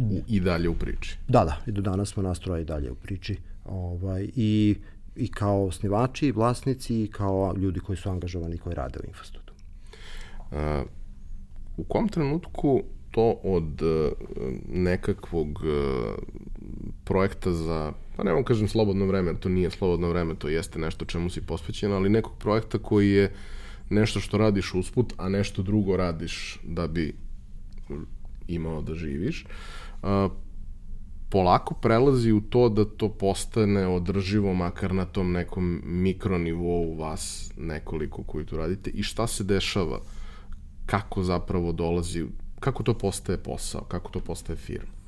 u, 0.00 0.20
i 0.26 0.40
dalje 0.40 0.68
u 0.68 0.74
priči. 0.74 1.18
Da, 1.28 1.44
da, 1.44 1.56
i 1.66 1.72
do 1.72 1.82
danas 1.82 2.08
smo 2.08 2.22
nas 2.22 2.40
troje 2.40 2.62
i 2.62 2.64
dalje 2.64 2.90
u 2.90 2.94
priči. 2.94 3.38
Ovaj, 3.64 4.30
I 4.36 4.76
i 5.18 5.28
kao 5.30 5.64
osnivači, 5.64 6.26
i 6.26 6.32
vlasnici, 6.32 7.02
i 7.02 7.10
kao 7.10 7.54
ljudi 7.56 7.80
koji 7.80 7.96
su 7.96 8.10
angažovani 8.10 8.58
koji 8.58 8.74
rade 8.74 8.98
u 9.02 9.06
Infostudu. 9.06 9.52
U 11.76 11.84
kom 11.84 12.08
trenutku 12.08 12.82
to 13.10 13.40
od 13.42 13.82
uh, 13.82 14.12
nekakvog 14.68 15.48
uh, 15.48 16.14
projekta 17.04 17.52
za 17.52 17.92
pa 18.16 18.24
ne 18.24 18.32
vam 18.32 18.44
kažem 18.44 18.68
slobodno 18.68 19.06
vreme, 19.06 19.34
to 19.40 19.48
nije 19.48 19.70
slobodno 19.70 20.08
vreme, 20.08 20.34
to 20.34 20.48
jeste 20.48 20.78
nešto 20.78 21.04
čemu 21.04 21.30
si 21.30 21.46
posvećen, 21.46 21.92
ali 21.92 22.08
nekog 22.08 22.32
projekta 22.38 22.78
koji 22.78 23.10
je 23.10 23.32
nešto 23.90 24.20
što 24.20 24.38
radiš 24.38 24.74
usput, 24.74 25.12
a 25.16 25.28
nešto 25.28 25.62
drugo 25.62 25.96
radiš 25.96 26.60
da 26.64 26.86
bi 26.86 27.14
imao 28.48 28.82
da 28.82 28.94
živiš, 28.94 29.46
polako 31.30 31.74
prelazi 31.74 32.32
u 32.32 32.40
to 32.40 32.68
da 32.68 32.84
to 32.84 33.08
postane 33.08 33.86
održivo 33.86 34.54
makar 34.54 34.94
na 34.94 35.04
tom 35.04 35.32
nekom 35.32 35.80
mikronivou 35.84 36.94
vas 36.94 37.52
nekoliko 37.56 38.22
koji 38.22 38.46
tu 38.46 38.56
radite 38.56 38.90
i 38.90 39.02
šta 39.02 39.26
se 39.26 39.44
dešava 39.44 40.00
kako 40.86 41.22
zapravo 41.22 41.72
dolazi 41.72 42.26
kako 42.60 42.82
to 42.82 42.94
postaje 42.94 43.38
posao, 43.38 43.80
kako 43.80 44.10
to 44.10 44.20
postaje 44.20 44.56
firma? 44.56 44.98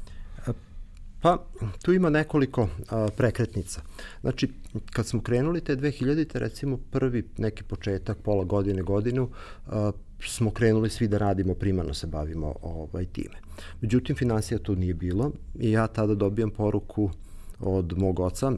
Pa, 1.23 1.47
tu 1.83 1.93
ima 1.93 2.11
nekoliko 2.11 2.69
a, 2.91 3.09
prekretnica. 3.17 3.81
Znači, 4.21 4.49
kad 4.93 5.07
smo 5.07 5.21
krenuli 5.21 5.61
te 5.61 5.77
2000-te, 5.77 6.39
recimo 6.39 6.77
prvi 6.91 7.29
neki 7.39 7.63
početak, 7.63 8.19
pola 8.19 8.45
godine, 8.45 8.83
godinu, 8.83 9.31
a, 9.67 9.93
smo 10.27 10.51
krenuli 10.51 10.91
svi 10.91 11.09
da 11.09 11.19
radimo, 11.19 11.55
primarno 11.55 11.95
se 11.95 12.07
bavimo 12.07 12.55
ovaj, 12.63 13.05
time. 13.05 13.37
Međutim, 13.81 14.17
financija 14.17 14.59
tu 14.59 14.77
nije 14.77 14.95
bilo 14.95 15.33
i 15.59 15.71
ja 15.71 15.87
tada 15.87 16.15
dobijam 16.15 16.51
poruku 16.51 17.11
od 17.61 17.99
mog 17.99 18.21
oca, 18.21 18.53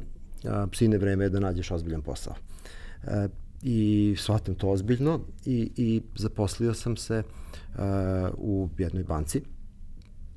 sine, 0.73 0.99
vreme 0.99 1.25
je 1.25 1.29
da 1.29 1.41
nađeš 1.41 1.71
ozbiljan 1.71 2.03
posao. 2.03 2.35
A, 3.07 3.29
I 3.63 4.15
shvatam 4.19 4.55
to 4.55 4.69
ozbiljno 4.69 5.21
i, 5.47 5.71
i 5.77 6.03
zaposlio 6.17 6.75
sam 6.75 6.97
se 6.97 7.23
a, 7.77 8.31
u 8.37 8.69
jednoj 8.79 9.05
banci 9.05 9.43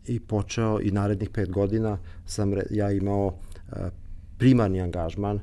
i 0.08 0.20
počeo 0.20 0.80
i 0.82 0.92
narednih 0.92 1.30
pet 1.30 1.52
godina 1.52 1.98
sam 2.26 2.54
ja 2.70 2.92
imao 2.92 3.34
e, 3.72 3.90
primarni 4.38 4.82
angažman 4.82 5.38
e, 5.38 5.42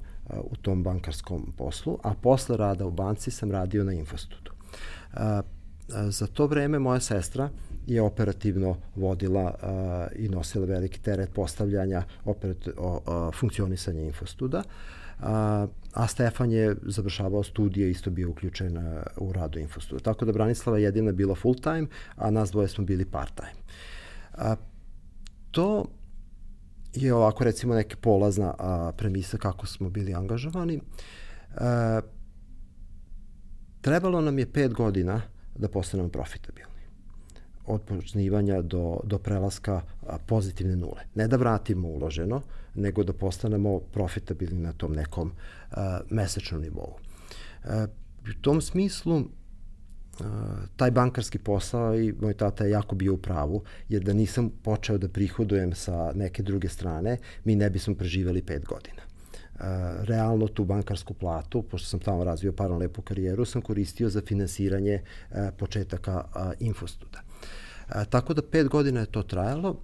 u 0.51 0.57
tom 0.57 0.83
bankarskom 0.83 1.53
poslu, 1.57 1.99
a 2.03 2.15
posle 2.15 2.57
rada 2.57 2.87
u 2.87 2.91
banci 2.91 3.31
sam 3.31 3.51
radio 3.51 3.85
na 3.85 3.93
Infostudu. 3.93 4.53
Za 6.09 6.27
to 6.27 6.47
vreme 6.47 6.79
moja 6.79 7.01
sestra 7.01 7.51
je 7.87 8.03
operativno 8.03 8.77
vodila 8.97 9.55
i 10.17 10.29
nosila 10.29 10.67
veliki 10.67 11.01
teret 11.01 11.33
postavljanja 11.35 12.05
operat, 12.25 12.69
o, 12.77 13.31
funkcionisanja 13.35 14.01
Infostuda, 14.03 14.63
a, 15.21 15.67
a 15.93 16.07
Stefan 16.07 16.51
je 16.51 16.77
završavao 16.83 17.43
studije, 17.43 17.91
isto 17.91 18.11
bio 18.11 18.31
uključen 18.31 18.79
u 19.17 19.33
radu 19.33 19.59
Infostuda. 19.59 20.01
Tako 20.03 20.25
da 20.25 20.33
Branislava 20.33 20.79
jedina 20.79 21.13
bila 21.13 21.35
full 21.35 21.55
time, 21.55 21.87
a 22.17 22.31
nas 22.31 22.51
dvoje 22.51 22.69
smo 22.69 22.85
bili 22.85 23.05
part 23.05 23.35
time. 23.35 23.63
A, 24.33 24.57
to 25.51 25.85
je 26.95 27.15
ovako 27.15 27.45
recimo 27.45 27.75
neka 27.75 27.97
polazna 28.01 28.55
a, 28.59 28.93
premisa 28.97 29.39
kako 29.39 29.67
smo 29.67 29.91
bili 29.91 30.15
angažovani. 30.15 30.81
A, 31.57 32.01
trebalo 33.81 34.21
nam 34.21 34.39
je 34.39 34.53
pet 34.53 34.73
godina 34.73 35.21
da 35.63 35.69
postanemo 35.69 36.09
profitabilni. 36.09 36.71
Od 37.67 37.83
počnivanja 37.87 38.63
do, 38.63 39.01
do 39.05 39.19
prelaska 39.19 39.81
pozitivne 40.27 40.77
nule. 40.77 41.07
Ne 41.15 41.29
da 41.29 41.39
vratimo 41.39 41.89
uloženo, 41.89 42.43
nego 42.75 43.05
da 43.05 43.13
postanemo 43.13 43.79
profitabilni 43.95 44.63
na 44.63 44.73
tom 44.73 44.93
nekom 44.99 45.33
a, 45.71 46.01
mesečnom 46.11 46.63
nivou. 46.63 46.99
A, 47.65 47.87
u 48.23 48.43
tom 48.43 48.61
smislu 48.61 49.23
taj 50.77 50.91
bankarski 50.91 51.39
posao 51.39 51.95
i 51.99 52.13
moj 52.21 52.35
tata 52.35 52.65
je 52.65 52.71
jako 52.71 52.95
bio 52.95 53.15
u 53.15 53.19
pravu, 53.19 53.63
jer 53.89 54.03
da 54.03 54.13
nisam 54.13 54.51
počeo 54.63 54.99
da 54.99 55.09
prihodujem 55.09 55.73
sa 55.75 56.13
neke 56.15 56.43
druge 56.43 56.69
strane, 56.69 57.17
mi 57.45 57.57
ne 57.57 57.71
bismo 57.71 57.95
preživeli 57.95 58.43
pet 58.43 58.65
godina. 58.65 59.03
Realno 60.03 60.49
tu 60.49 60.65
bankarsku 60.65 61.15
platu, 61.15 61.63
pošto 61.63 61.89
sam 61.89 62.01
tamo 62.01 62.25
razvio 62.25 62.53
paralelno 62.53 62.79
lepu 62.79 63.03
karijeru, 63.03 63.45
sam 63.45 63.63
koristio 63.63 64.09
za 64.09 64.23
finansiranje 64.27 65.03
početaka 65.59 66.25
infostuda. 66.61 67.23
Tako 68.11 68.35
da 68.35 68.43
pet 68.43 68.69
godina 68.69 69.01
je 69.01 69.07
to 69.07 69.23
trajalo 69.23 69.81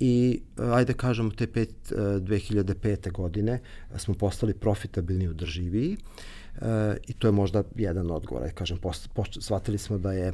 i 0.00 0.42
ajde 0.56 0.92
kažemo 0.92 1.30
te 1.30 1.46
pet, 1.46 1.74
2005. 1.90 3.12
godine 3.12 3.60
smo 3.96 4.14
postali 4.14 4.54
profitabilni 4.54 5.28
održiviji. 5.28 5.96
Uh, 5.96 6.40
E, 6.60 6.96
i 7.06 7.12
to 7.12 7.28
je 7.28 7.32
možda 7.32 7.62
jedan 7.76 8.10
odgovor. 8.10 8.42
Ja 8.42 8.52
kažem, 8.52 8.78
post, 8.78 9.08
post, 9.14 9.38
shvatili 9.40 9.78
smo 9.78 9.98
da 9.98 10.12
je 10.12 10.32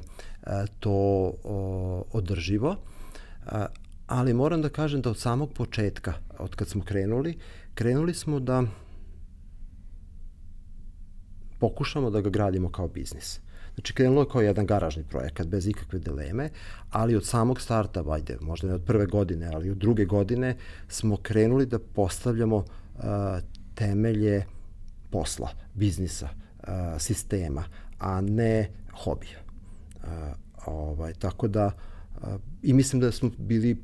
to 0.81 1.33
održivo, 2.13 2.77
ali 4.07 4.35
moram 4.35 4.63
da 4.63 4.69
kažem 4.69 5.03
da 5.03 5.11
od 5.11 5.19
samog 5.19 5.53
početka, 5.53 6.15
od 6.39 6.55
kad 6.55 6.69
smo 6.69 6.85
krenuli, 6.85 7.39
krenuli 7.75 8.15
smo 8.15 8.41
da 8.41 8.63
pokušamo 11.59 12.11
da 12.11 12.21
ga 12.21 12.31
gradimo 12.31 12.73
kao 12.73 12.89
biznis. 12.89 13.41
Znači, 13.75 13.95
krenulo 13.95 14.23
je 14.23 14.29
kao 14.29 14.41
jedan 14.41 14.67
garažni 14.67 15.05
projekat, 15.05 15.47
bez 15.47 15.67
ikakve 15.67 15.99
dileme, 15.99 16.51
ali 16.91 17.17
od 17.17 17.27
samog 17.27 17.61
starta, 17.61 18.01
vajde, 18.01 18.37
možda 18.41 18.69
ne 18.69 18.75
od 18.75 18.85
prve 18.85 19.07
godine, 19.07 19.51
ali 19.55 19.71
od 19.71 19.77
druge 19.77 20.05
godine, 20.05 20.57
smo 20.89 21.17
krenuli 21.17 21.67
da 21.67 21.79
postavljamo 21.79 22.57
uh, 22.57 22.65
temelje 23.75 24.45
posla, 25.11 25.51
biznisa, 25.75 26.29
sistema, 26.99 27.65
a 27.99 28.21
ne 28.21 28.71
hobija. 28.93 29.39
Ovaj, 30.67 31.15
tako 31.15 31.49
da 31.49 31.71
i 32.63 32.73
mislim 32.73 33.01
da 33.01 33.13
smo 33.13 33.31
bili 33.39 33.77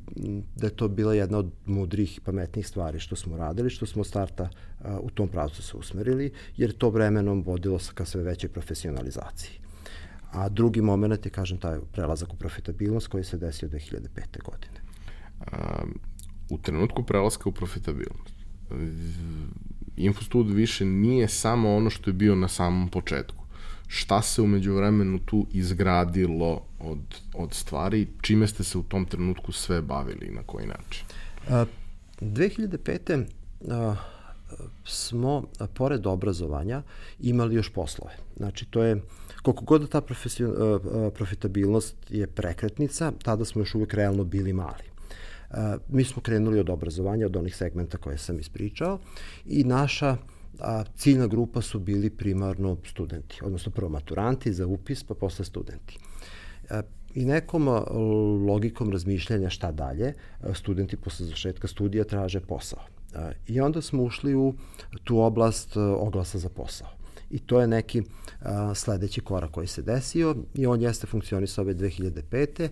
da 0.57 0.67
je 0.67 0.77
to 0.77 0.89
bila 0.89 1.15
jedna 1.15 1.39
od 1.39 1.51
mudrih 1.67 2.19
i 2.19 2.21
pametnijih 2.21 2.69
stvari 2.69 3.01
što 3.01 3.17
smo 3.17 3.37
radili, 3.37 3.71
što 3.71 3.87
smo 3.87 4.05
starta 4.05 4.49
u 5.01 5.11
tom 5.11 5.29
pravcu 5.29 5.63
se 5.63 5.77
usmerili, 5.77 6.33
jer 6.57 6.73
to 6.73 6.91
vremenom 6.91 7.43
vodilo 7.43 7.79
se 7.79 7.93
ka 7.95 8.05
sve 8.05 8.23
većoj 8.23 8.51
profesionalizaciji. 8.51 9.61
A 10.33 10.49
drugi 10.49 10.81
moment 10.81 11.27
je, 11.27 11.31
kažem, 11.31 11.59
taj 11.59 11.79
prelazak 11.93 12.33
u 12.33 12.37
profitabilnost 12.37 13.07
koji 13.07 13.25
se 13.25 13.39
desio 13.39 13.69
2005. 13.69 13.99
godine. 14.45 14.81
Um, 15.41 15.99
u 16.51 16.59
trenutku 16.59 17.03
prelaska 17.03 17.49
u 17.49 17.53
profitabilnost, 17.53 18.35
Infostud 19.97 20.51
više 20.51 20.85
nije 20.85 21.29
samo 21.29 21.77
ono 21.77 21.91
što 21.91 22.11
je 22.11 22.15
bio 22.15 22.35
na 22.35 22.49
samom 22.49 22.89
početku. 22.89 23.42
Šta 23.95 24.23
se 24.23 24.43
umeđu 24.43 24.75
vremenu 24.75 25.19
tu 25.19 25.47
izgradilo 25.53 26.63
od, 26.81 26.99
od 27.35 27.55
stvari, 27.55 28.07
čime 28.21 28.47
ste 28.47 28.65
se 28.65 28.79
u 28.79 28.83
tom 28.83 29.05
trenutku 29.05 29.53
sve 29.53 29.83
bavili 29.83 30.27
i 30.27 30.35
na 30.35 30.43
koji 30.47 30.67
način? 30.67 31.05
A, 31.51 31.65
2005. 32.21 33.25
A, 33.71 33.97
smo, 34.85 35.45
a, 35.59 35.67
pored 35.67 36.07
obrazovanja, 36.07 36.83
imali 37.21 37.55
još 37.55 37.69
poslove. 37.69 38.17
Znači, 38.37 38.65
to 38.65 38.83
je, 38.83 39.03
koliko 39.43 39.65
god 39.65 39.81
da 39.81 39.87
ta 39.87 40.01
profitabilnost 41.15 41.97
je 42.09 42.27
prekretnica, 42.27 43.13
tada 43.23 43.45
smo 43.45 43.61
još 43.61 43.75
uvek 43.75 43.95
realno 43.95 44.25
bili 44.25 44.53
mali 44.53 44.93
mi 45.89 46.05
smo 46.05 46.23
krenuli 46.23 46.61
od 46.61 46.71
obrazovanja, 46.71 47.27
od 47.27 47.37
onih 47.37 47.57
segmenta 47.57 47.99
koje 47.99 48.19
sam 48.19 48.39
ispričao 48.39 48.99
i 49.47 49.65
naša 49.65 50.17
a, 50.63 50.85
ciljna 50.97 51.27
grupa 51.27 51.61
su 51.61 51.79
bili 51.79 52.11
primarno 52.11 52.77
studenti, 52.85 53.39
odnosno 53.43 53.73
prvo 53.73 53.89
maturanti 53.89 54.53
za 54.53 54.67
upis, 54.67 55.05
pa 55.05 55.15
posle 55.15 55.45
studenti. 55.45 55.99
A, 56.71 56.83
I 57.15 57.25
nekom 57.25 57.69
logikom 58.49 58.91
razmišljanja 58.91 59.51
šta 59.51 59.73
dalje, 59.73 60.15
studenti 60.55 60.97
posle 60.97 61.27
završetka 61.27 61.69
studija 61.69 62.05
traže 62.05 62.41
posao. 62.41 62.81
A, 63.15 63.31
I 63.47 63.61
onda 63.61 63.83
smo 63.83 64.03
ušli 64.03 64.35
u 64.35 64.55
tu 65.05 65.19
oblast 65.21 65.77
oglasa 65.77 66.39
za 66.39 66.49
posao. 66.49 66.89
I 67.31 67.39
to 67.39 67.61
je 67.61 67.67
neki 67.67 68.03
sledeći 68.75 69.21
korak 69.21 69.51
koji 69.51 69.67
se 69.67 69.83
desio 69.83 70.37
i 70.55 70.67
on 70.67 70.83
jeste 70.83 71.07
funkcionisao 71.07 71.63
ove 71.63 71.75
2005. 71.75 72.69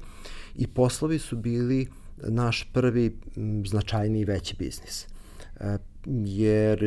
I 0.56 0.66
poslovi 0.66 1.18
su 1.18 1.36
bili 1.36 1.88
naš 2.16 2.70
prvi 2.72 3.16
značajniji 3.66 4.24
veći 4.24 4.56
biznis 4.58 5.06
e, 5.60 5.78
jer 6.24 6.82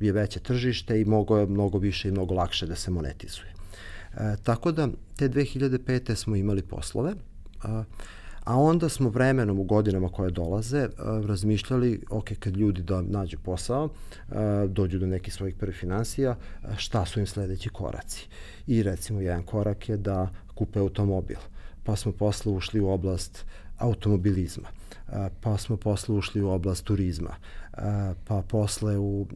je 0.00 0.12
veće 0.12 0.40
tržište 0.40 1.00
i 1.00 1.04
mnogo, 1.04 1.38
je 1.38 1.46
mnogo 1.46 1.78
više 1.78 2.08
i 2.08 2.12
mnogo 2.12 2.34
lakše 2.34 2.66
da 2.66 2.74
se 2.74 2.90
monetizuje. 2.90 3.52
E, 4.16 4.36
tako 4.42 4.72
da 4.72 4.88
te 5.16 5.28
2005. 5.28 6.14
smo 6.14 6.36
imali 6.36 6.62
poslove, 6.62 7.12
a, 7.62 7.84
a 8.44 8.58
onda 8.58 8.88
smo 8.88 9.08
vremenom 9.08 9.58
u 9.58 9.64
godinama 9.64 10.08
koje 10.08 10.30
dolaze 10.30 10.88
a, 10.98 11.22
razmišljali, 11.26 12.00
ok, 12.10 12.28
kad 12.38 12.56
ljudi 12.56 12.82
da 12.82 13.02
nađu 13.02 13.38
posao, 13.38 13.88
a, 14.28 14.66
dođu 14.68 14.98
do 14.98 15.06
nekih 15.06 15.34
svojih 15.34 15.54
prvih 15.54 15.76
financija, 15.76 16.36
a, 16.62 16.76
šta 16.76 17.06
su 17.06 17.20
im 17.20 17.26
sledeći 17.26 17.68
koraci. 17.68 18.28
I 18.66 18.82
recimo 18.82 19.20
jedan 19.20 19.42
korak 19.42 19.88
je 19.88 19.96
da 19.96 20.30
kupe 20.54 20.78
automobil. 20.78 21.38
Pa 21.84 21.96
smo 21.96 22.12
posle 22.12 22.52
ušli 22.52 22.80
u 22.80 22.88
oblast 22.88 23.44
automobilizma 23.78 24.68
pa 25.40 25.56
smo 25.56 25.76
posle 25.76 26.14
ušli 26.14 26.42
u 26.42 26.48
oblast 26.48 26.84
turizma, 26.84 27.34
pa 28.24 28.42
posle 28.48 28.98
u 28.98 29.26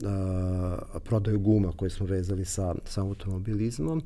prodaju 1.05 1.39
guma 1.39 1.73
koje 1.77 1.91
smo 1.91 2.07
vezali 2.07 2.45
sa, 2.45 2.75
sa 2.85 3.01
automobilizmom 3.01 4.03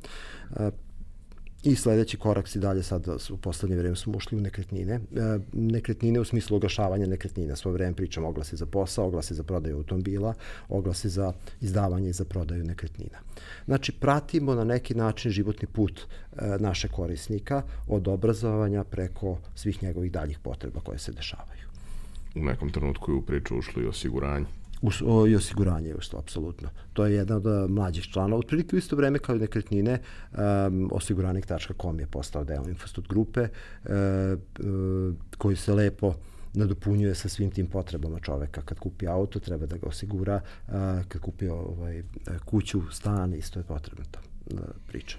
I 1.65 1.75
sledeći 1.75 2.17
korak 2.17 2.47
si 2.47 2.59
dalje 2.59 2.83
sad 2.83 3.07
u 3.29 3.37
poslednje 3.37 3.77
vreme 3.77 3.95
smo 3.95 4.17
ušli 4.17 4.37
u 4.37 4.41
nekretnine. 4.41 4.93
E, 4.93 4.99
nekretnine 5.53 6.19
u 6.19 6.25
smislu 6.25 6.55
oglašavanja 6.57 7.07
nekretnina. 7.07 7.55
Svoje 7.55 7.73
vreme 7.73 7.95
pričam 7.95 8.25
oglasi 8.25 8.55
za 8.55 8.65
posao, 8.65 9.07
oglasi 9.07 9.33
za 9.33 9.43
prodaju 9.43 9.77
automobila, 9.77 10.33
oglasi 10.69 11.09
za 11.09 11.33
izdavanje 11.61 12.09
i 12.09 12.13
za 12.13 12.25
prodaju 12.25 12.63
nekretnina. 12.63 13.17
Znači, 13.65 13.91
pratimo 13.91 14.55
na 14.55 14.63
neki 14.63 14.95
način 14.95 15.31
životni 15.31 15.67
put 15.67 15.99
e, 16.01 16.05
naše 16.59 16.87
korisnika 16.87 17.61
od 17.87 18.07
obrazovanja 18.07 18.83
preko 18.83 19.37
svih 19.55 19.83
njegovih 19.83 20.11
daljih 20.11 20.39
potreba 20.39 20.79
koje 20.79 20.99
se 20.99 21.11
dešavaju. 21.11 21.65
U 22.35 22.43
nekom 22.43 22.69
trenutku 22.69 23.11
je 23.11 23.15
u 23.15 23.21
priču 23.21 23.57
ušlo 23.57 23.81
i 23.81 23.87
osiguranje. 23.87 24.45
Us, 24.87 25.01
o, 25.05 25.27
I 25.27 25.35
osiguranje 25.35 25.87
je 25.89 25.95
usto, 25.95 26.17
apsolutno. 26.17 26.69
To 26.93 27.05
je 27.05 27.13
jedan 27.13 27.37
od 27.37 27.45
uh, 27.45 27.69
mlađih 27.69 28.03
članova. 28.03 28.39
Otprilike 28.39 28.75
u 28.75 28.79
isto 28.79 28.95
vreme 28.95 29.19
kao 29.19 29.35
i 29.35 29.39
nekretnine, 29.39 29.99
um, 30.31 30.89
osiguranik.com 30.91 31.99
je 31.99 32.07
postao 32.07 32.43
deo 32.43 32.67
Infostud 32.69 33.07
grupe, 33.07 33.41
uh, 33.41 33.89
uh, 33.89 35.13
koji 35.37 35.55
se 35.55 35.73
lepo 35.73 36.13
nadopunjuje 36.53 37.15
sa 37.15 37.29
svim 37.29 37.51
tim 37.51 37.67
potrebama 37.67 38.19
čoveka. 38.19 38.61
Kad 38.61 38.79
kupi 38.79 39.07
auto, 39.07 39.39
treba 39.39 39.65
da 39.65 39.77
ga 39.77 39.87
osigura, 39.87 40.41
uh, 40.67 40.73
kad 41.07 41.21
kupi 41.21 41.47
ovaj, 41.47 42.03
kuću, 42.45 42.81
stan, 42.91 43.33
isto 43.33 43.59
je 43.59 43.63
potrebno 43.63 44.05
ta 44.11 44.19
uh, 44.53 44.59
priča. 44.87 45.17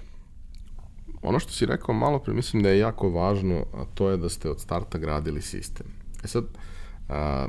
Ono 1.23 1.39
što 1.39 1.53
si 1.53 1.67
rekao 1.67 1.95
malo 1.95 2.19
pre, 2.19 2.35
mislim 2.35 2.63
da 2.63 2.69
je 2.69 2.79
jako 2.79 3.11
važno, 3.11 3.67
a 3.75 3.85
to 3.95 4.11
je 4.11 4.17
da 4.17 4.29
ste 4.29 4.51
od 4.51 4.61
starta 4.61 4.99
gradili 4.99 5.43
sistem. 5.43 5.87
E 6.25 6.29
sad, 6.29 6.45
a, 7.09 7.49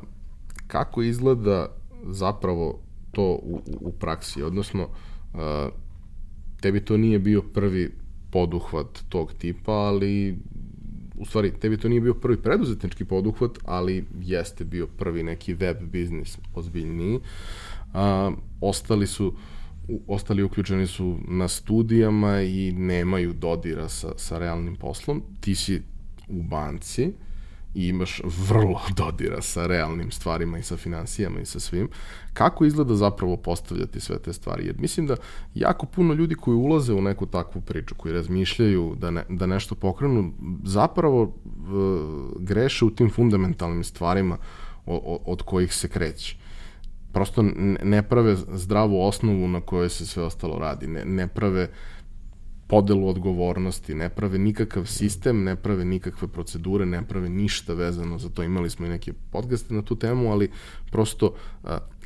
kako 0.67 1.01
izgleda 1.01 1.67
zapravo 2.03 2.79
to 3.11 3.23
u, 3.23 3.61
u 3.81 3.91
praksi, 3.91 4.43
odnosno 4.43 4.87
tebi 6.61 6.79
to 6.79 6.97
nije 6.97 7.19
bio 7.19 7.41
prvi 7.41 7.91
poduhvat 8.31 9.03
tog 9.09 9.33
tipa, 9.33 9.71
ali 9.71 10.37
u 11.17 11.25
stvari, 11.25 11.51
tebi 11.59 11.77
to 11.77 11.89
nije 11.89 12.01
bio 12.01 12.13
prvi 12.13 12.37
preduzetnički 12.37 13.05
poduhvat, 13.05 13.51
ali 13.65 14.05
jeste 14.21 14.65
bio 14.65 14.87
prvi 14.87 15.23
neki 15.23 15.53
web 15.53 15.77
biznis 15.81 16.37
ozbiljniji. 16.53 17.19
A, 17.93 18.31
ostali 18.61 19.07
su 19.07 19.33
ostali 20.07 20.43
uključeni 20.43 20.87
su 20.87 21.17
na 21.27 21.47
studijama 21.47 22.41
i 22.41 22.71
nemaju 22.71 23.33
dodira 23.33 23.89
sa, 23.89 24.11
sa 24.17 24.37
realnim 24.37 24.75
poslom. 24.75 25.23
Ti 25.39 25.55
si 25.55 25.81
u 26.27 26.43
banci, 26.43 27.13
i 27.73 27.87
imaš 27.87 28.21
vrlo 28.47 28.81
dodira 28.97 29.41
sa 29.41 29.67
realnim 29.67 30.11
stvarima 30.11 30.57
i 30.57 30.63
sa 30.63 30.77
financijama 30.77 31.39
i 31.39 31.45
sa 31.45 31.59
svim, 31.59 31.89
kako 32.33 32.65
izgleda 32.65 32.95
zapravo 32.95 33.37
postavljati 33.37 33.99
sve 33.99 34.19
te 34.19 34.33
stvari? 34.33 34.65
Jer 34.65 34.75
mislim 34.79 35.07
da 35.07 35.15
jako 35.55 35.85
puno 35.85 36.13
ljudi 36.13 36.35
koji 36.35 36.55
ulaze 36.55 36.93
u 36.93 37.01
neku 37.01 37.25
takvu 37.25 37.61
priču, 37.61 37.95
koji 37.95 38.13
razmišljaju 38.13 38.95
da, 38.99 39.11
ne, 39.11 39.23
da 39.29 39.45
nešto 39.45 39.75
pokrenu, 39.75 40.33
zapravo 40.63 41.21
uh, 41.23 41.31
greše 42.39 42.85
u 42.85 42.89
tim 42.89 43.09
fundamentalnim 43.09 43.83
stvarima 43.83 44.37
od, 44.85 45.19
od 45.25 45.41
kojih 45.41 45.73
se 45.73 45.87
kreće 45.87 46.37
prosto 47.17 47.43
ne 47.83 48.03
prave 48.03 48.35
zdravu 48.35 49.01
osnovu 49.01 49.47
na 49.47 49.61
kojoj 49.61 49.89
se 49.89 50.05
sve 50.05 50.23
ostalo 50.23 50.59
radi, 50.59 50.87
ne, 50.87 51.05
ne 51.05 51.27
prave 51.27 51.69
podelu 52.67 53.07
odgovornosti, 53.07 53.95
ne 53.95 54.09
prave 54.09 54.37
nikakav 54.37 54.85
sistem, 54.85 55.43
ne 55.43 55.55
prave 55.55 55.85
nikakve 55.85 56.27
procedure, 56.27 56.85
ne 56.85 57.03
prave 57.07 57.29
ništa 57.29 57.73
vezano 57.73 58.19
za 58.19 58.29
to. 58.29 58.43
Imali 58.43 58.69
smo 58.69 58.85
i 58.85 58.89
neke 58.89 59.13
podcaste 59.13 59.73
na 59.73 59.81
tu 59.81 59.95
temu, 59.95 60.31
ali 60.31 60.51
prosto 60.91 61.33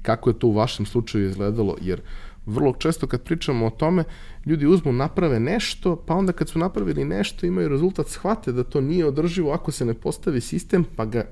kako 0.02 0.30
je 0.30 0.40
to 0.40 0.48
u 0.48 0.54
vašem 0.54 0.86
slučaju 0.86 1.30
izgledalo, 1.30 1.76
jer 1.82 2.02
vrlo 2.46 2.74
često 2.74 3.08
kad 3.08 3.24
pričamo 3.24 3.66
o 3.66 3.70
tome, 3.70 4.04
ljudi 4.46 4.66
uzmu, 4.66 4.92
naprave 4.92 5.40
nešto, 5.40 5.96
pa 5.96 6.16
onda 6.16 6.34
kad 6.34 6.50
su 6.50 6.60
napravili 6.60 7.06
nešto, 7.06 7.46
imaju 7.46 7.70
rezultat, 7.70 8.08
shvate 8.08 8.52
da 8.52 8.64
to 8.64 8.82
nije 8.82 9.06
održivo 9.06 9.52
ako 9.52 9.72
se 9.72 9.86
ne 9.86 9.94
postavi 9.94 10.42
sistem, 10.42 10.86
pa 10.96 11.06
ga 11.06 11.26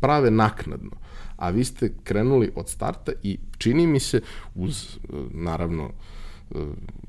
prave 0.00 0.30
naknadno. 0.30 0.90
A 1.36 1.50
vi 1.50 1.64
ste 1.64 1.92
krenuli 2.04 2.52
od 2.54 2.68
starta 2.68 3.12
i 3.22 3.38
čini 3.58 3.86
mi 3.86 4.00
se, 4.00 4.20
uz, 4.54 4.98
naravno, 5.30 5.90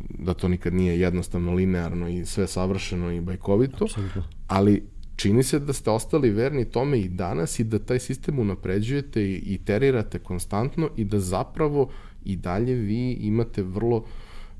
da 0.10 0.34
to 0.34 0.48
nikad 0.48 0.74
nije 0.74 1.00
jednostavno, 1.00 1.54
linearno 1.54 2.08
i 2.08 2.26
sve 2.26 2.48
savršeno 2.48 3.12
i 3.12 3.22
bajkovito, 3.22 3.86
Absolutno. 3.86 4.24
ali 4.48 4.84
čini 5.16 5.44
se 5.44 5.60
da 5.60 5.74
ste 5.74 5.90
ostali 5.90 6.30
verni 6.30 6.66
tome 6.66 7.00
i 7.00 7.10
danas 7.10 7.60
i 7.60 7.64
da 7.64 7.80
taj 7.80 8.00
sistem 8.00 8.40
unapređujete 8.40 9.24
i 9.24 9.36
iterirate 9.36 10.20
konstantno 10.20 10.90
i 10.96 11.06
da 11.06 11.20
zapravo 11.20 11.90
i 12.26 12.36
dalje 12.36 12.74
vi 12.74 13.12
imate 13.12 13.64
vrlo 13.64 14.04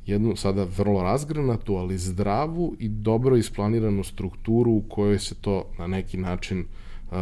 jednu 0.06 0.36
sada 0.36 0.68
vrlo 0.78 1.04
razgranatu, 1.04 1.76
ali 1.76 1.98
zdravu 1.98 2.76
i 2.80 2.90
dobro 2.90 3.38
isplaniranu 3.38 4.04
strukturu 4.04 4.72
u 4.72 4.84
kojoj 4.90 5.20
se 5.20 5.36
to 5.36 5.72
na 5.80 5.88
neki 5.88 6.18
način 6.18 6.66
uh, 7.12 7.16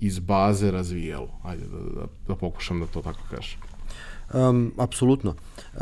iz 0.00 0.18
baze 0.18 0.70
razvijalo. 0.70 1.40
Ajde 1.42 1.64
da, 1.64 1.78
da, 1.78 2.06
da 2.28 2.34
pokušam 2.34 2.80
da 2.80 2.86
to 2.86 3.02
tako 3.02 3.20
kažem. 3.30 3.60
Um, 4.34 4.72
apsolutno. 4.78 5.34
Uh, 5.74 5.80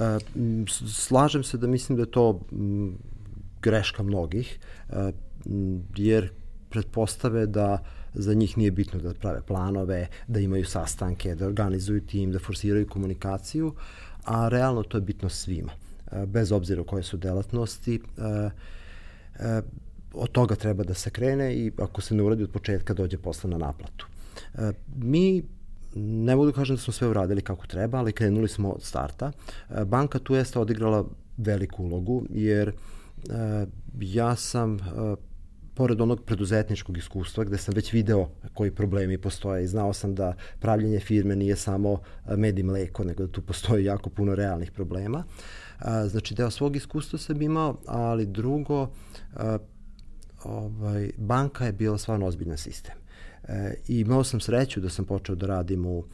slažem 0.90 1.42
se 1.42 1.58
da 1.58 1.66
mislim 1.66 1.96
da 1.96 2.02
je 2.02 2.10
to 2.10 2.40
greška 3.62 4.02
mnogih, 4.02 4.58
uh, 4.88 4.96
jer 5.96 6.30
pretpostave 6.70 7.46
da 7.46 7.78
za 8.14 8.34
njih 8.34 8.58
nije 8.58 8.70
bitno 8.70 9.00
da 9.00 9.14
prave 9.14 9.42
planove, 9.42 10.06
da 10.28 10.40
imaju 10.40 10.64
sastanke, 10.64 11.34
da 11.34 11.46
organizuju 11.46 12.00
tim, 12.00 12.32
da 12.32 12.38
forsiraju 12.38 12.88
komunikaciju, 12.88 13.74
a 14.24 14.48
realno 14.48 14.82
to 14.82 14.96
je 14.96 15.02
bitno 15.02 15.28
svima, 15.28 15.72
uh, 15.72 16.24
bez 16.24 16.52
obzira 16.52 16.84
koje 16.84 17.02
su 17.02 17.16
delatnosti. 17.16 18.00
Uh, 18.16 18.24
uh, 19.40 19.64
od 20.12 20.30
toga 20.32 20.54
treba 20.54 20.84
da 20.84 20.94
se 20.94 21.10
krene 21.10 21.54
i 21.54 21.72
ako 21.78 22.00
se 22.00 22.14
ne 22.14 22.22
uradi 22.22 22.42
od 22.42 22.50
početka 22.50 22.94
dođe 22.94 23.18
posle 23.18 23.50
na 23.50 23.58
naplatu. 23.58 24.06
Mi 24.96 25.42
ne 25.94 26.36
mogu 26.36 26.46
da 26.46 26.52
kažem 26.52 26.76
da 26.76 26.82
smo 26.82 26.92
sve 26.92 27.08
uradili 27.08 27.42
kako 27.42 27.66
treba, 27.66 27.98
ali 27.98 28.12
krenuli 28.12 28.48
smo 28.48 28.70
od 28.70 28.82
starta. 28.82 29.32
E, 29.70 29.84
banka 29.84 30.18
tu 30.18 30.34
jeste 30.34 30.58
odigrala 30.58 31.04
veliku 31.36 31.84
ulogu, 31.84 32.26
jer 32.30 32.68
e, 32.68 32.72
ja 34.00 34.36
sam 34.36 34.76
e, 34.76 34.80
pored 35.74 36.00
onog 36.00 36.24
preduzetničkog 36.24 36.96
iskustva 36.96 37.44
gde 37.44 37.58
sam 37.58 37.74
već 37.74 37.92
video 37.92 38.28
koji 38.54 38.70
problemi 38.70 39.18
postoje 39.18 39.64
i 39.64 39.66
znao 39.66 39.92
sam 39.92 40.14
da 40.14 40.34
pravljenje 40.60 41.00
firme 41.00 41.36
nije 41.36 41.56
samo 41.56 42.00
med 42.36 42.58
i 42.58 42.62
mleko, 42.62 43.04
nego 43.04 43.26
da 43.26 43.32
tu 43.32 43.42
postoji 43.42 43.84
jako 43.84 44.10
puno 44.10 44.34
realnih 44.34 44.72
problema. 44.72 45.24
Znači, 46.06 46.34
deo 46.34 46.50
svog 46.50 46.76
iskustva 46.76 47.18
sam 47.18 47.42
imao, 47.42 47.78
ali 47.86 48.26
drugo, 48.26 48.88
ovaj, 50.44 51.10
banka 51.16 51.66
je 51.66 51.72
bila 51.72 51.98
stvarno 51.98 52.26
ozbiljan 52.26 52.58
sistem. 52.58 52.94
E, 53.48 53.74
I 53.88 54.00
imao 54.00 54.24
sam 54.24 54.40
sreću 54.40 54.80
da 54.80 54.88
sam 54.88 55.04
počeo 55.04 55.34
da 55.34 55.46
radim 55.46 55.86
u 55.86 56.04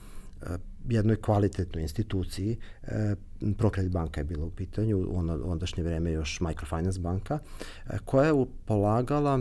e, 0.42 0.46
jednoj 0.88 1.16
kvalitetnoj 1.16 1.82
instituciji, 1.82 2.56
e, 2.82 3.14
Prokredit 3.58 3.92
banka 3.92 4.20
je 4.20 4.24
bila 4.24 4.46
u 4.46 4.50
pitanju, 4.50 4.98
u 4.98 5.18
onda, 5.18 5.38
ondašnje 5.44 5.82
vreme 5.82 6.12
još 6.12 6.40
Microfinance 6.40 7.00
banka, 7.00 7.38
koja 8.04 8.26
je 8.26 8.46
polagala 8.64 9.40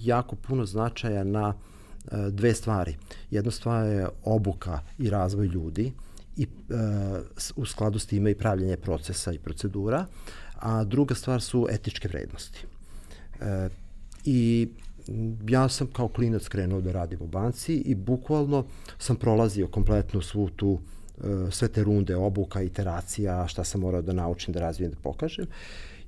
jako 0.00 0.36
puno 0.36 0.66
značaja 0.66 1.24
na 1.24 1.54
dve 2.30 2.54
stvari. 2.54 2.96
Jedna 3.30 3.50
stvar 3.50 3.86
je 3.86 4.08
obuka 4.24 4.80
i 4.98 5.10
razvoj 5.10 5.46
ljudi 5.46 5.92
i 6.36 6.46
u 7.56 7.66
skladu 7.66 7.98
s 7.98 8.06
time 8.06 8.30
i 8.30 8.38
pravljanje 8.38 8.76
procesa 8.76 9.32
i 9.32 9.38
procedura, 9.38 10.06
a 10.54 10.84
druga 10.84 11.14
stvar 11.14 11.40
su 11.40 11.66
etičke 11.70 12.08
vrednosti. 12.08 12.66
I 14.24 14.68
ja 15.48 15.68
sam 15.68 15.86
kao 15.86 16.08
klinac 16.08 16.48
krenuo 16.48 16.80
da 16.80 16.92
radim 16.92 17.18
u 17.22 17.26
banci 17.26 17.74
i 17.74 17.94
bukvalno 17.94 18.64
sam 18.98 19.16
prolazio 19.16 19.68
kompletnu 19.68 20.22
svu 20.22 20.50
tu 20.50 20.78
e, 21.18 21.50
sve 21.50 21.68
te 21.68 21.84
runde 21.84 22.16
obuka, 22.16 22.62
iteracija, 22.62 23.48
šta 23.48 23.64
sam 23.64 23.80
morao 23.80 24.02
da 24.02 24.12
naučim, 24.12 24.54
da 24.54 24.60
razvijem, 24.60 24.92
da 24.92 24.98
pokažem 25.02 25.46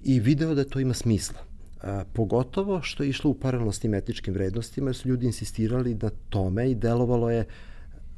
i 0.04 0.20
video 0.20 0.54
da 0.54 0.64
to 0.64 0.80
ima 0.80 0.94
smisla. 0.94 1.38
E, 1.82 2.04
pogotovo 2.12 2.82
što 2.82 3.02
je 3.02 3.08
išlo 3.08 3.30
u 3.30 3.34
paralelno 3.34 3.72
s 3.72 3.78
tim 3.78 3.94
etičkim 3.94 4.34
vrednostima, 4.34 4.88
jer 4.88 4.96
su 4.96 5.08
ljudi 5.08 5.26
insistirali 5.26 5.94
na 5.94 6.10
tome 6.28 6.70
i 6.70 6.74
delovalo 6.74 7.30
je, 7.30 7.44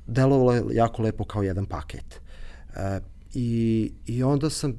delovalo 0.07 0.53
je 0.55 0.63
jako 0.73 1.03
lepo 1.03 1.25
kao 1.25 1.43
jedan 1.43 1.67
paket. 1.67 2.21
E, 2.77 3.01
i, 3.35 3.93
I 4.07 4.23
onda 4.23 4.51
sam 4.51 4.75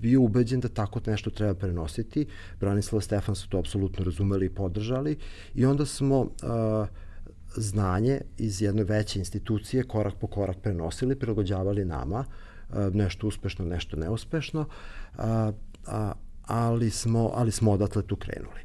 bio 0.00 0.22
ubeđen 0.22 0.60
da 0.60 0.68
tako 0.68 1.00
nešto 1.06 1.30
treba 1.30 1.54
prenositi. 1.54 2.26
Branislav 2.60 3.00
Stefan 3.00 3.34
su 3.34 3.48
to 3.48 3.58
apsolutno 3.58 4.04
razumeli 4.04 4.46
i 4.46 4.54
podržali 4.54 5.16
i 5.54 5.66
onda 5.66 5.86
smo 5.86 6.20
uh, 6.20 6.28
znanje 7.56 8.20
iz 8.38 8.62
jedne 8.62 8.84
veće 8.84 9.18
institucije 9.18 9.82
korak 9.82 10.14
po 10.20 10.26
korak 10.26 10.56
prenosili, 10.62 11.18
prilagođavali 11.18 11.84
nama, 11.84 12.24
uh, 12.68 12.94
nešto 12.94 13.26
uspešno, 13.26 13.64
nešto 13.64 13.96
neuspešno, 13.96 14.60
uh, 14.60 15.24
uh, 15.24 16.12
ali, 16.42 16.90
smo, 16.90 17.30
ali 17.34 17.52
smo 17.52 17.72
odatle 17.72 18.02
tu 18.02 18.16
krenuli. 18.16 18.60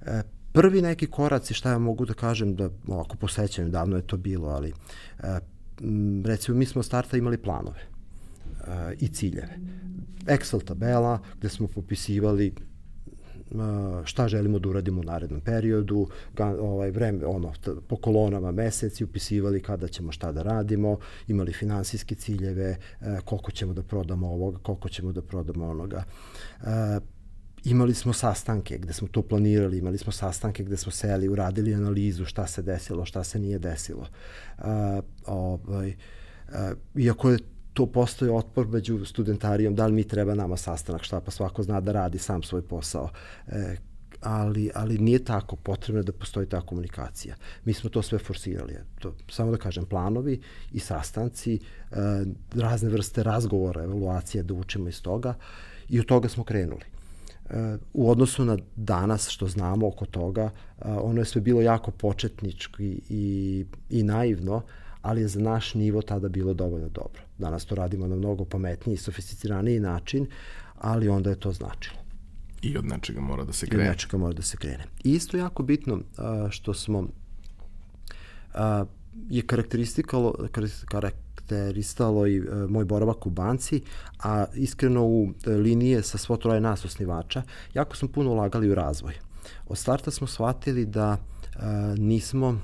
Uh, 0.00 0.06
prvi 0.52 0.82
neki 0.82 1.06
koraci, 1.06 1.54
šta 1.54 1.70
ja 1.70 1.78
mogu 1.78 2.04
da 2.04 2.14
kažem, 2.14 2.56
da 2.56 2.70
ovako 2.86 3.16
posećam, 3.16 3.70
davno 3.70 3.96
je 3.96 4.06
to 4.06 4.16
bilo, 4.16 4.48
ali 4.48 4.72
uh, 4.72 5.24
recimo 6.24 6.58
mi 6.58 6.66
smo 6.66 6.82
starta 6.82 7.16
imali 7.16 7.38
planove 7.38 7.80
i 8.98 9.08
ciljeve. 9.08 9.58
Excel 10.28 10.64
tabela 10.64 11.18
gde 11.38 11.48
smo 11.48 11.66
popisivali 11.66 12.54
šta 14.04 14.28
želimo 14.28 14.58
da 14.58 14.68
uradimo 14.68 15.00
u 15.00 15.04
narednom 15.04 15.40
periodu, 15.40 16.08
ovaj, 16.60 16.90
vreme, 16.90 17.26
ono, 17.26 17.52
po 17.88 17.96
kolonama 17.96 18.52
meseci, 18.52 19.04
upisivali 19.04 19.62
kada 19.62 19.88
ćemo 19.88 20.12
šta 20.12 20.32
da 20.32 20.42
radimo, 20.42 20.98
imali 21.28 21.52
finansijske 21.52 22.14
ciljeve, 22.14 22.76
e, 23.00 23.18
koliko 23.24 23.50
ćemo 23.50 23.72
da 23.72 23.82
prodamo 23.82 24.28
ovoga, 24.28 24.58
koliko 24.58 24.88
ćemo 24.88 25.12
da 25.12 25.22
prodamo 25.22 25.68
onoga. 25.68 26.04
E, 26.60 26.64
imali 27.64 27.94
smo 27.94 28.12
sastanke 28.12 28.78
gde 28.78 28.92
smo 28.92 29.08
to 29.08 29.22
planirali, 29.22 29.78
imali 29.78 29.98
smo 29.98 30.12
sastanke 30.12 30.64
gde 30.64 30.76
smo 30.76 30.92
seli, 30.92 31.28
uradili 31.28 31.74
analizu 31.74 32.24
šta 32.24 32.46
se 32.46 32.62
desilo, 32.62 33.04
šta 33.04 33.24
se 33.24 33.38
nije 33.38 33.58
desilo. 33.58 34.06
Ovaj, 35.26 35.94
iako 36.94 37.30
je 37.30 37.38
to 37.78 37.86
postoji 37.86 38.30
otpor 38.30 38.66
među 38.68 39.04
studentarijom, 39.04 39.74
da 39.74 39.86
li 39.86 39.92
mi 39.92 40.04
treba 40.04 40.34
nama 40.34 40.56
sastanak, 40.56 41.02
šta 41.02 41.20
pa 41.20 41.30
svako 41.30 41.62
zna 41.62 41.80
da 41.80 41.92
radi 41.92 42.18
sam 42.18 42.42
svoj 42.42 42.62
posao. 42.62 43.10
E, 43.46 43.76
ali, 44.20 44.70
ali 44.74 44.98
nije 44.98 45.24
tako, 45.24 45.56
potrebno 45.56 46.02
da 46.02 46.12
postoji 46.12 46.46
ta 46.46 46.60
komunikacija. 46.60 47.36
Mi 47.64 47.72
smo 47.72 47.90
to 47.90 48.02
sve 48.02 48.18
forsirali. 48.18 48.74
To, 48.98 49.14
samo 49.30 49.50
da 49.50 49.56
kažem, 49.56 49.86
planovi 49.86 50.40
i 50.72 50.80
sastanci, 50.80 51.54
e, 51.54 51.96
razne 52.54 52.90
vrste 52.90 53.22
razgovora, 53.22 53.84
evaluacije, 53.84 54.42
da 54.42 54.54
učimo 54.54 54.88
iz 54.88 55.02
toga 55.02 55.34
i 55.88 56.00
od 56.00 56.06
toga 56.06 56.28
smo 56.28 56.44
krenuli. 56.44 56.82
E, 56.82 57.76
u 57.94 58.10
odnosu 58.10 58.44
na 58.44 58.58
danas 58.76 59.28
što 59.28 59.46
znamo 59.46 59.88
oko 59.88 60.06
toga, 60.06 60.50
e, 60.50 60.88
ono 60.88 61.20
je 61.20 61.24
sve 61.24 61.40
bilo 61.40 61.62
jako 61.62 61.90
početnički 61.90 63.00
i, 63.08 63.64
i 63.90 64.02
naivno, 64.02 64.62
ali 65.02 65.20
je 65.20 65.28
za 65.28 65.40
naš 65.40 65.74
nivo 65.74 66.02
tada 66.02 66.28
bilo 66.28 66.54
dovoljno 66.54 66.88
dobro. 66.88 67.22
Danas 67.38 67.64
to 67.64 67.74
radimo 67.74 68.06
na 68.06 68.16
mnogo 68.16 68.44
pametniji 68.44 68.94
i 68.94 68.96
sofisticiraniji 68.98 69.80
način, 69.80 70.26
ali 70.78 71.08
onda 71.08 71.30
je 71.30 71.40
to 71.40 71.52
značilo. 71.52 71.96
I 72.62 72.78
od 72.78 72.84
nečega 72.84 73.20
mora 73.20 73.44
da 73.44 73.52
se 73.52 73.66
krene. 73.66 73.84
I 73.84 73.88
od 73.88 73.92
nečega 73.92 74.18
mora 74.18 74.34
da 74.34 74.42
se 74.42 74.56
krene. 74.56 74.84
I 75.04 75.12
isto 75.12 75.36
jako 75.36 75.62
bitno 75.62 76.00
što 76.50 76.74
smo 76.74 77.08
je 79.28 79.42
karakteristikalo, 79.46 80.34
karakteristalo 80.88 82.26
i 82.26 82.36
e, 82.36 82.42
moj 82.68 82.84
boravak 82.84 83.26
u 83.26 83.30
banci, 83.30 83.82
a 84.18 84.44
iskreno 84.54 85.04
u 85.04 85.28
e, 85.46 85.50
linije 85.50 86.02
sa 86.02 86.18
svo 86.18 86.36
troje 86.36 86.60
nas 86.60 86.84
osnivača, 86.84 87.42
jako 87.74 87.96
smo 87.96 88.08
puno 88.08 88.30
ulagali 88.30 88.70
u 88.70 88.74
razvoj. 88.74 89.14
Od 89.66 89.78
starta 89.78 90.10
smo 90.10 90.26
shvatili 90.26 90.86
da 90.86 91.16
e, 91.16 91.58
nismo 91.98 92.60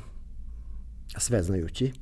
sveznajući, 1.19 1.93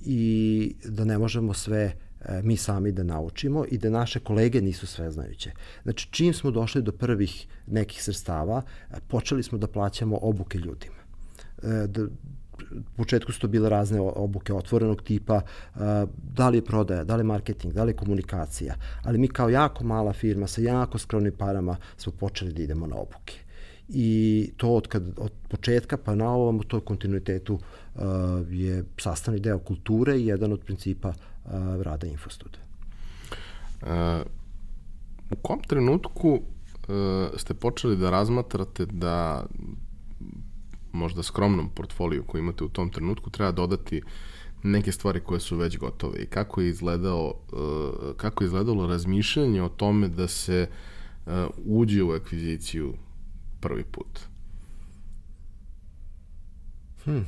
i 0.00 0.74
da 0.84 1.04
ne 1.04 1.18
možemo 1.18 1.54
sve 1.54 1.82
e, 2.20 2.42
mi 2.42 2.56
sami 2.56 2.92
da 2.92 3.02
naučimo 3.02 3.64
i 3.70 3.78
da 3.78 3.90
naše 3.90 4.20
kolege 4.20 4.60
nisu 4.60 4.86
sveznajuće. 4.86 5.50
Znači, 5.82 6.08
čim 6.10 6.34
smo 6.34 6.50
došli 6.50 6.82
do 6.82 6.92
prvih 6.92 7.46
nekih 7.66 8.02
sredstava, 8.02 8.62
e, 8.90 8.94
počeli 9.08 9.42
smo 9.42 9.58
da 9.58 9.66
plaćamo 9.66 10.18
obuke 10.22 10.58
ljudima. 10.58 10.96
E, 11.62 11.86
da, 11.86 12.02
u 12.70 12.96
početku 12.96 13.32
su 13.32 13.40
to 13.40 13.48
bile 13.48 13.68
razne 13.68 14.00
obuke 14.00 14.54
otvorenog 14.54 15.02
tipa, 15.02 15.40
da 16.34 16.48
li 16.48 16.58
je 16.58 16.64
prodaja, 16.64 17.04
da 17.04 17.16
li 17.16 17.20
je 17.20 17.24
marketing, 17.24 17.74
da 17.74 17.84
li 17.84 17.90
je 17.90 17.96
komunikacija, 17.96 18.74
ali 19.02 19.18
mi 19.18 19.28
kao 19.28 19.48
jako 19.48 19.84
mala 19.84 20.12
firma 20.12 20.46
sa 20.46 20.60
jako 20.60 20.98
skromnim 20.98 21.32
parama 21.38 21.76
smo 21.96 22.12
počeli 22.12 22.52
da 22.52 22.62
idemo 22.62 22.86
na 22.86 22.96
obuke. 22.96 23.45
I 23.88 24.50
to 24.56 24.68
od, 24.68 24.86
kad, 24.88 25.02
od 25.16 25.32
početka 25.48 25.96
pa 25.96 26.14
na 26.14 26.30
ovom, 26.30 26.60
u 26.60 26.64
toj 26.64 26.80
kontinuitetu 26.80 27.54
uh, 27.54 28.02
je 28.50 28.84
sastavni 28.98 29.40
deo 29.40 29.58
kulture 29.58 30.18
i 30.18 30.26
jedan 30.26 30.52
od 30.52 30.60
principa 30.60 31.12
rada 31.82 32.06
Infostuda. 32.06 32.58
U 35.30 35.36
kom 35.42 35.62
trenutku 35.66 36.40
ste 37.36 37.54
počeli 37.54 37.96
da 37.96 38.10
razmatrate 38.10 38.86
da 38.86 39.46
možda 40.92 41.22
skromnom 41.22 41.70
portfoliju 41.70 42.24
koji 42.26 42.40
imate 42.40 42.64
u 42.64 42.68
tom 42.68 42.90
trenutku 42.90 43.30
treba 43.30 43.52
dodati 43.52 44.02
neke 44.62 44.92
stvari 44.92 45.20
koje 45.20 45.40
su 45.40 45.56
već 45.56 45.78
gotove 45.78 46.18
i 46.18 46.26
kako 46.26 46.60
je 46.60 46.68
izgledao 46.68 47.34
kako 48.16 48.44
je 48.44 48.46
izgledalo 48.46 48.86
razmišljanje 48.86 49.62
o 49.62 49.68
tome 49.68 50.08
da 50.08 50.28
se 50.28 50.68
uđe 51.64 52.02
u 52.02 52.12
akviziciju 52.12 52.94
prvi 53.66 53.84
put? 53.84 54.20
Hmm. 57.04 57.26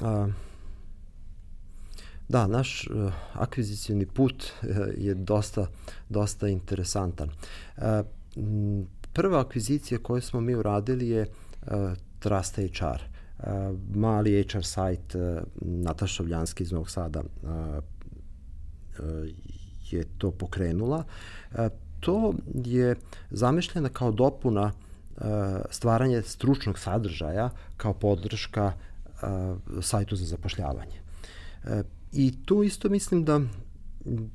A, 0.00 0.28
da, 2.28 2.46
naš 2.46 2.86
uh, 2.86 3.12
akvizicijni 3.32 4.06
put 4.06 4.44
uh, 4.62 4.68
je 4.96 5.14
dosta, 5.14 5.66
dosta 6.08 6.48
interesantan. 6.48 7.30
Uh, 7.76 7.84
prva 9.12 9.40
akvizicija 9.40 9.98
koju 9.98 10.20
smo 10.20 10.40
mi 10.40 10.54
uradili 10.54 11.08
je 11.08 11.26
uh, 11.26 11.68
Trust 12.18 12.56
HR. 12.56 13.02
Uh, 13.38 13.78
mali 13.94 14.42
HR 14.42 14.62
sajt 14.62 15.14
uh, 15.14 15.42
Nataša 15.60 16.22
Vljanski 16.22 16.62
iz 16.62 16.72
Novog 16.72 16.90
Sada 16.90 17.20
uh, 17.20 17.48
uh, 17.48 19.28
je 19.90 20.04
to 20.18 20.30
pokrenula. 20.30 21.04
Uh, 21.50 21.58
to 22.00 22.34
je 22.54 22.96
zamišljena 23.30 23.88
kao 23.88 24.12
dopuna 24.12 24.62
uh, 24.62 24.85
stvaranje 25.70 26.22
stručnog 26.22 26.78
sadržaja 26.78 27.50
kao 27.76 27.94
podrška 27.94 28.72
sajtu 29.82 30.16
za 30.16 30.24
zapošljavanje. 30.26 31.00
E, 31.64 31.82
I 32.12 32.44
tu 32.44 32.62
isto 32.62 32.88
mislim 32.88 33.24
da 33.24 33.40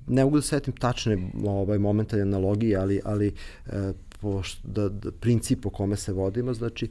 ne 0.07 0.23
mogu 0.23 0.37
da 0.37 0.41
setim 0.41 0.73
tačne 0.73 1.31
ovaj, 1.45 1.77
momenta 1.77 2.17
analogije, 2.17 2.77
ali, 2.77 3.01
ali 3.05 3.33
e, 3.67 3.93
pošto, 4.21 4.67
da, 4.67 4.89
da, 4.89 5.11
princip 5.11 5.63
po 5.63 5.69
kome 5.69 5.95
se 5.95 6.13
vodimo, 6.13 6.53
znači 6.53 6.89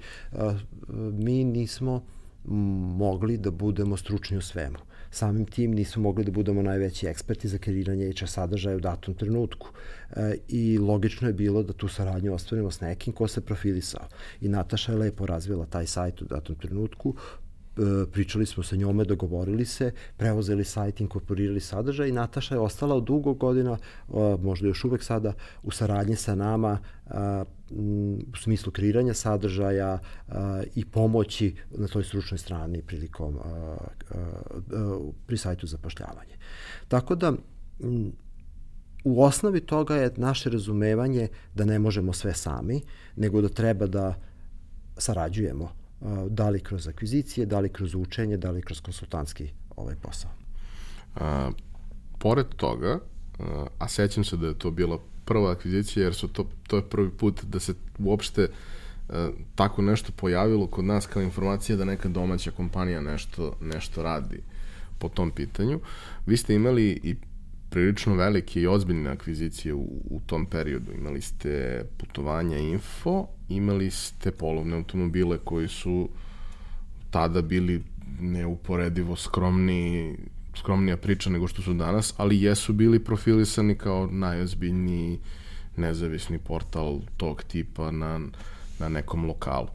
mi 1.12 1.44
nismo 1.44 2.02
mogli 2.96 3.36
da 3.36 3.50
budemo 3.50 3.96
stručni 3.96 4.36
u 4.36 4.42
svemu. 4.42 4.78
Samim 5.10 5.46
tim 5.46 5.70
nismo 5.70 6.02
mogli 6.02 6.24
da 6.24 6.30
budemo 6.30 6.62
najveći 6.62 7.06
eksperti 7.06 7.48
za 7.48 7.58
kreiranje 7.58 8.12
HR 8.12 8.26
sadržaja 8.26 8.76
u 8.76 8.80
datom 8.80 9.14
trenutku. 9.14 9.68
E, 10.16 10.36
I 10.48 10.78
logično 10.78 11.28
je 11.28 11.34
bilo 11.34 11.62
da 11.62 11.72
tu 11.72 11.88
saradnju 11.88 12.34
ostvarimo 12.34 12.70
s 12.70 12.80
nekim 12.80 13.12
ko 13.12 13.28
se 13.28 13.40
profilisao. 13.40 14.08
I 14.40 14.48
Nataša 14.48 14.92
je 14.92 14.98
lepo 14.98 15.26
razvila 15.26 15.66
taj 15.66 15.86
sajt 15.86 16.22
u 16.22 16.24
datom 16.24 16.56
trenutku, 16.56 17.14
E, 17.78 18.06
pričali 18.12 18.46
smo 18.46 18.62
sa 18.62 18.76
njome, 18.76 19.04
dogovorili 19.04 19.64
se, 19.64 19.92
preuzeli 20.16 20.64
sajt, 20.64 21.00
inkorporirali 21.00 21.60
sadržaj 21.60 22.08
i 22.08 22.12
Nataša 22.12 22.54
je 22.54 22.60
ostala 22.60 22.94
od 22.94 23.04
dugo 23.04 23.34
godina, 23.34 23.78
možda 24.40 24.68
još 24.68 24.84
uvek 24.84 25.02
sada, 25.02 25.32
u 25.62 25.70
saradnji 25.70 26.16
sa 26.16 26.34
nama 26.34 26.78
u 27.70 28.18
smislu 28.36 28.72
kreiranja 28.72 29.14
sadržaja 29.14 29.98
i 30.74 30.84
pomoći 30.84 31.54
na 31.70 31.88
toj 31.88 32.04
stručnoj 32.04 32.38
strani 32.38 32.82
prilikom 32.82 33.38
pri 35.26 35.36
sajtu 35.36 35.66
zapošljavanje. 35.66 36.36
Tako 36.88 37.14
da 37.14 37.32
u 39.04 39.22
osnovi 39.22 39.60
toga 39.60 39.96
je 39.96 40.10
naše 40.16 40.50
razumevanje 40.50 41.28
da 41.54 41.64
ne 41.64 41.78
možemo 41.78 42.12
sve 42.12 42.34
sami, 42.34 42.82
nego 43.16 43.40
da 43.40 43.48
treba 43.48 43.86
da 43.86 44.14
sarađujemo 44.96 45.72
da 46.28 46.48
li 46.48 46.60
kroz 46.60 46.88
akvizicije, 46.88 47.46
da 47.46 47.60
li 47.60 47.68
kroz 47.68 47.94
učenje, 47.94 48.36
da 48.36 48.50
li 48.50 48.62
kroz 48.62 48.80
konsultantski 48.80 49.48
ovaj 49.76 49.94
posao. 50.02 50.30
A, 51.16 51.50
pored 52.18 52.46
toga, 52.56 52.98
a 53.78 53.88
sećam 53.88 54.24
se 54.24 54.36
da 54.36 54.46
je 54.46 54.58
to 54.58 54.70
bila 54.70 54.98
prva 55.30 55.50
akvizicija, 55.50 56.04
jer 56.04 56.14
su 56.14 56.28
to, 56.28 56.46
to 56.66 56.76
je 56.76 56.82
prvi 56.82 57.10
put 57.10 57.44
da 57.44 57.60
se 57.60 57.74
uopšte 57.98 58.48
a, 59.08 59.30
tako 59.54 59.82
nešto 59.82 60.12
pojavilo 60.16 60.66
kod 60.66 60.84
nas 60.84 61.06
kao 61.06 61.22
informacija 61.22 61.76
da 61.76 61.84
neka 61.84 62.08
domaća 62.08 62.50
kompanija 62.50 63.00
nešto, 63.00 63.52
nešto 63.60 64.02
radi 64.02 64.42
po 64.98 65.08
tom 65.08 65.30
pitanju. 65.30 65.80
Vi 66.26 66.36
ste 66.36 66.54
imali 66.54 67.00
i 67.02 67.14
prilično 67.70 68.14
velike 68.14 68.60
i 68.60 68.66
ozbiljne 68.66 69.10
akvizicije 69.10 69.74
u, 69.74 69.86
u 70.10 70.20
tom 70.26 70.46
periodu. 70.46 70.92
Imali 70.92 71.20
ste 71.20 71.84
putovanja 71.98 72.58
info, 72.58 73.26
imali 73.48 73.90
ste 73.90 74.30
polovne 74.30 74.76
automobile 74.76 75.38
koji 75.44 75.68
su 75.68 76.08
tada 77.10 77.42
bili 77.42 77.82
neuporedivo 78.20 79.16
skromni, 79.16 80.16
skromnija 80.60 80.96
priča 80.96 81.30
nego 81.30 81.48
što 81.48 81.62
su 81.62 81.74
danas, 81.74 82.14
ali 82.16 82.42
jesu 82.42 82.72
bili 82.72 83.04
profilisani 83.04 83.74
kao 83.74 84.08
najozbiljniji 84.10 85.18
nezavisni 85.76 86.38
portal 86.38 87.00
tog 87.16 87.42
tipa 87.42 87.90
na, 87.90 88.20
na 88.78 88.88
nekom 88.88 89.26
lokalu. 89.26 89.68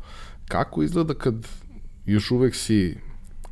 Kako 0.48 0.84
izgleda 0.84 1.14
kad 1.14 1.48
još 2.06 2.32
uvek 2.32 2.56
si 2.56 2.98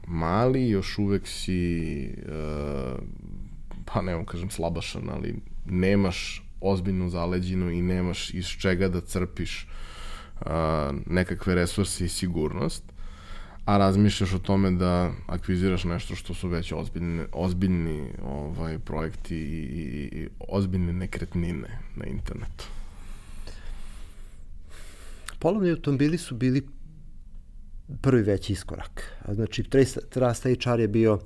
mali, 0.08 0.70
još 0.70 0.98
uvek 0.98 1.28
si 1.28 2.10
uh, 2.18 3.00
pa 3.86 4.02
ne 4.02 4.26
kažem 4.26 4.50
slabašan, 4.50 5.10
ali 5.10 5.36
nemaš 5.66 6.44
ozbiljnu 6.62 7.10
zaleđinu 7.10 7.72
i 7.72 7.82
nemaš 7.82 8.34
iz 8.34 8.48
čega 8.48 8.88
da 8.88 9.02
crpiš 9.02 9.68
uh, 10.42 10.48
nekakve 11.06 11.56
resurse 11.56 12.06
i 12.06 12.10
sigurnost, 12.10 12.93
a 13.66 13.78
razmišljaš 13.78 14.34
o 14.34 14.40
tome 14.40 14.72
da 14.72 15.12
akviziraš 15.28 15.84
nešto 15.84 16.16
što 16.16 16.34
su 16.34 16.48
već 16.48 16.72
ozbiljne, 16.72 17.26
ozbiljni 17.32 18.10
ovaj, 18.24 18.80
projekti 18.80 19.36
i, 19.36 19.62
i, 19.64 20.22
i 20.22 20.30
ozbiljne 20.40 20.94
nekretnine 20.94 21.80
na 21.96 22.06
internetu. 22.06 22.66
polovni 25.40 25.70
automobili 25.70 26.18
su 26.18 26.36
bili 26.36 26.68
prvi 28.02 28.22
veći 28.22 28.54
iskorak. 28.54 29.04
Znači, 29.32 29.64
Trust 30.10 30.44
HR 30.44 30.80
je 30.80 30.88
bio 30.88 31.20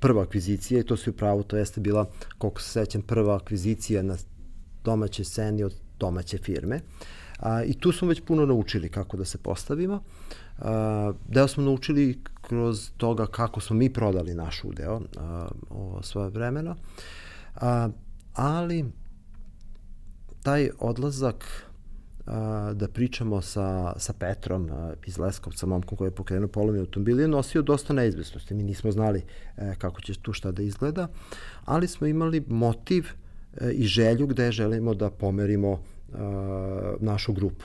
prva 0.00 0.22
akvizicija 0.22 0.80
i 0.80 0.84
to 0.84 0.96
su 0.96 1.10
upravo, 1.10 1.42
to 1.42 1.56
jeste 1.56 1.80
bila, 1.80 2.10
koliko 2.38 2.60
se 2.60 2.70
sećam, 2.70 3.02
prva 3.02 3.36
akvizicija 3.36 4.02
na 4.02 4.16
domaće 4.84 5.24
sceni 5.24 5.64
od 5.64 5.74
domaće 5.98 6.38
firme. 6.38 6.80
A, 7.38 7.64
I 7.64 7.74
tu 7.74 7.92
smo 7.92 8.08
već 8.08 8.20
puno 8.20 8.46
naučili 8.46 8.88
kako 8.88 9.16
da 9.16 9.24
se 9.24 9.38
postavimo. 9.38 10.02
Deo 11.28 11.48
smo 11.48 11.64
naučili 11.64 12.18
kroz 12.48 12.90
toga 12.96 13.26
kako 13.26 13.60
smo 13.60 13.76
mi 13.76 13.92
prodali 13.92 14.34
naš 14.34 14.64
udeo 14.64 15.00
a, 15.16 15.48
o 15.70 16.02
svoje 16.02 16.30
vremena. 16.30 16.76
A, 17.54 17.88
ali 18.34 18.84
taj 20.42 20.70
odlazak 20.78 21.44
a, 22.26 22.72
da 22.74 22.88
pričamo 22.88 23.40
sa, 23.40 23.94
sa 23.96 24.12
Petrom 24.12 24.70
a, 24.72 24.92
iz 25.06 25.18
Leskovca, 25.18 25.66
momkom 25.66 25.98
koji 25.98 26.08
je 26.08 26.14
pokrenuo 26.14 26.48
polovni 26.48 26.80
automobil, 26.80 27.20
je 27.20 27.28
nosio 27.28 27.62
dosta 27.62 27.92
neizvestnosti. 27.92 28.54
Mi 28.54 28.62
nismo 28.62 28.90
znali 28.90 29.22
e, 29.56 29.74
kako 29.78 30.00
će 30.00 30.14
tu 30.14 30.32
šta 30.32 30.52
da 30.52 30.62
izgleda, 30.62 31.08
ali 31.64 31.88
smo 31.88 32.06
imali 32.06 32.44
motiv 32.48 33.06
e, 33.60 33.70
i 33.70 33.84
želju 33.84 34.26
gde 34.26 34.52
želimo 34.52 34.94
da 34.94 35.10
pomerimo 35.10 35.80
a, 36.14 36.94
našu 37.00 37.32
grupu. 37.32 37.64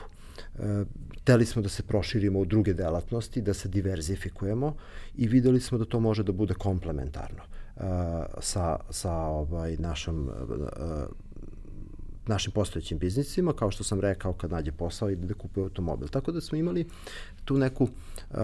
E, 0.59 0.85
teli 1.29 1.45
smo 1.45 1.61
da 1.61 1.69
se 1.69 1.83
proširimo 1.83 2.39
u 2.39 2.45
druge 2.45 2.73
delatnosti, 2.73 3.41
da 3.41 3.53
se 3.53 3.69
diverzifikujemo 3.69 4.75
i 5.15 5.27
videli 5.27 5.59
smo 5.61 5.77
da 5.77 5.85
to 5.85 5.99
može 5.99 6.23
da 6.23 6.31
bude 6.31 6.53
komplementarno 6.53 7.43
uh, 7.43 7.83
sa, 8.41 8.79
sa 8.89 9.13
ovaj, 9.13 9.75
našom 9.77 10.23
uh, 10.27 11.03
našim 12.27 12.51
postojećim 12.51 12.97
biznisima, 12.97 13.53
kao 13.53 13.71
što 13.71 13.83
sam 13.83 14.01
rekao, 14.01 14.33
kad 14.33 14.51
nađe 14.51 14.71
posao 14.71 15.09
ide 15.09 15.27
da 15.27 15.33
kupuje 15.33 15.63
automobil. 15.63 16.07
Tako 16.07 16.31
da 16.31 16.41
smo 16.41 16.57
imali 16.57 16.85
tu 17.45 17.57
neku 17.57 17.83
uh, 17.83 18.39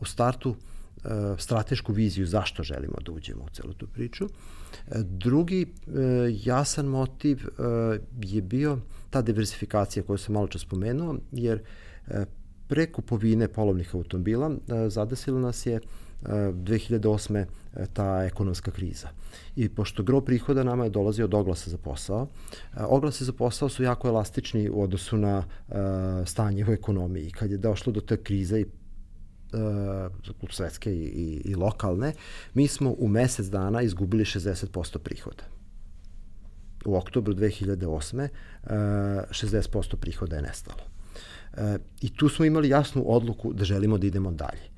u 0.00 0.04
startu 0.04 0.50
uh, 0.50 1.10
stratešku 1.38 1.92
viziju 1.92 2.26
zašto 2.26 2.62
želimo 2.62 2.98
da 3.06 3.12
uđemo 3.12 3.44
u 3.44 3.54
celu 3.54 3.72
tu 3.72 3.86
priču. 3.86 4.24
Uh, 4.24 4.96
drugi 5.00 5.66
uh, 5.66 5.94
jasan 6.46 6.86
motiv 6.86 7.46
uh, 7.46 7.64
je 8.22 8.42
bio 8.42 8.78
ta 9.10 9.22
diversifikacija 9.22 10.02
koju 10.02 10.18
sam 10.18 10.34
malo 10.34 10.48
čas 10.48 10.62
spomenuo, 10.62 11.16
jer 11.32 11.56
uh, 11.56 11.83
pre 12.66 12.86
kupovine 12.92 13.48
polovnih 13.48 13.94
automobila 13.94 14.48
uh, 14.48 14.56
zadesila 14.88 15.40
nas 15.40 15.66
je 15.66 15.80
2008. 16.24 17.44
ta 17.92 18.24
ekonomska 18.24 18.70
kriza. 18.70 19.08
I 19.56 19.68
pošto 19.68 20.02
gro 20.02 20.20
prihoda 20.20 20.64
nama 20.64 20.84
je 20.84 20.90
dolazi 20.90 21.22
od 21.22 21.34
oglasa 21.34 21.70
za 21.70 21.78
posao, 21.78 22.26
oglase 22.76 23.24
za 23.24 23.32
posao 23.32 23.68
su 23.68 23.82
jako 23.82 24.08
elastični 24.08 24.70
u 24.70 24.82
odnosu 24.82 25.16
na 25.16 25.44
stanje 26.26 26.64
u 26.64 26.72
ekonomiji. 26.72 27.30
Kad 27.30 27.50
je 27.50 27.58
došlo 27.58 27.92
do 27.92 28.00
te 28.00 28.16
krize 28.16 28.60
i 28.60 28.66
svetske 30.50 30.92
i, 30.92 31.42
i 31.44 31.54
lokalne, 31.54 32.12
mi 32.54 32.68
smo 32.68 32.94
u 32.98 33.08
mesec 33.08 33.46
dana 33.46 33.82
izgubili 33.82 34.24
60% 34.24 34.98
prihoda. 34.98 35.44
U 36.84 36.96
oktobru 36.96 37.34
2008. 37.34 38.28
60% 38.64 39.96
prihoda 39.96 40.36
je 40.36 40.42
nestalo. 40.42 40.93
I 42.00 42.16
tu 42.16 42.28
smo 42.28 42.44
imali 42.44 42.68
jasnu 42.68 43.04
odluku 43.06 43.52
da 43.52 43.64
želimo 43.64 43.98
da 43.98 44.06
idemo 44.06 44.30
dalje 44.30 44.74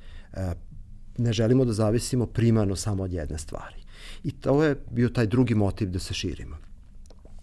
ne 1.18 1.32
želimo 1.32 1.64
da 1.64 1.72
zavisimo 1.72 2.26
primarno 2.26 2.76
samo 2.76 3.02
od 3.02 3.12
jedne 3.12 3.38
stvari. 3.38 3.76
I 4.24 4.30
to 4.30 4.64
je 4.64 4.76
bio 4.90 5.08
taj 5.08 5.26
drugi 5.26 5.54
motiv 5.54 5.90
da 5.90 5.98
se 5.98 6.14
širimo. 6.14 6.56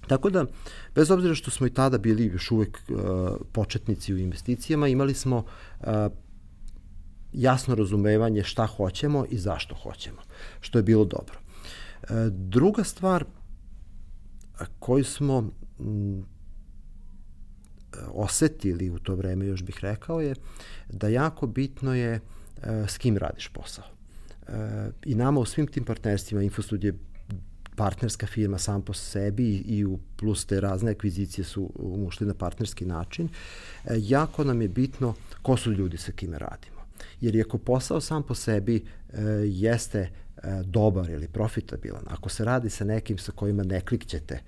Tako 0.08 0.30
da, 0.30 0.46
bez 0.96 1.12
obzira 1.12 1.36
što 1.36 1.52
smo 1.52 1.68
i 1.68 1.74
tada 1.74 1.98
bili 1.98 2.26
još 2.26 2.52
uvek 2.52 2.80
uh, 2.90 2.98
početnici 3.52 4.14
u 4.14 4.18
investicijama, 4.18 4.88
imali 4.88 5.14
smo 5.14 5.38
uh, 5.38 5.88
jasno 7.34 7.76
razumevanje 7.76 8.44
šta 8.44 8.66
hoćemo 8.66 9.26
i 9.30 9.38
zašto 9.38 9.76
hoćemo, 9.76 10.22
što 10.62 10.80
je 10.80 10.84
bilo 10.84 11.06
dobro. 11.06 11.40
Druga 12.30 12.84
stvar 12.84 13.26
koju 14.80 15.04
smo 15.04 15.50
osetili 18.14 18.90
u 18.90 19.00
to 19.00 19.16
vreme, 19.16 19.46
još 19.46 19.64
bih 19.64 19.78
rekao, 19.82 20.22
je 20.22 20.36
da 20.90 21.08
jako 21.08 21.48
bitno 21.48 21.96
je 21.96 22.20
E, 22.64 22.88
s 22.88 22.98
kim 22.98 23.18
radiš 23.18 23.48
posao. 23.48 23.86
E, 24.48 24.90
I 25.06 25.16
nama 25.16 25.40
u 25.40 25.46
svim 25.46 25.68
tim 25.68 25.84
partnerstvima, 25.84 26.44
Infostud 26.44 26.84
je 26.84 26.94
partnerska 27.76 28.28
firma 28.28 28.58
sam 28.58 28.82
po 28.82 28.94
sebi 28.94 29.56
i 29.56 29.86
u 29.86 30.00
plus 30.18 30.46
te 30.46 30.62
razne 30.62 30.92
akvizicije 30.92 31.46
su 31.46 31.72
ušli 31.76 32.28
na 32.28 32.34
partnerski 32.34 32.86
način, 32.86 33.30
e, 33.86 33.96
jako 33.98 34.44
nam 34.44 34.62
je 34.62 34.68
bitno 34.68 35.14
ko 35.42 35.58
su 35.58 35.72
ljudi 35.72 35.98
sa 35.98 36.12
kime 36.12 36.40
radimo. 36.40 36.84
Jer 37.22 37.42
ako 37.46 37.58
posao 37.58 38.02
sam 38.02 38.24
po 38.24 38.36
sebi 38.36 38.86
jeste 39.46 40.10
dobar 40.64 41.10
ili 41.10 41.28
profitabilan, 41.28 42.04
ako 42.08 42.30
se 42.30 42.46
radi 42.46 42.70
sa 42.70 42.86
nekim 42.86 43.18
sa 43.18 43.32
kojima 43.32 43.64
ne 43.64 43.82
klikćete 43.82 44.40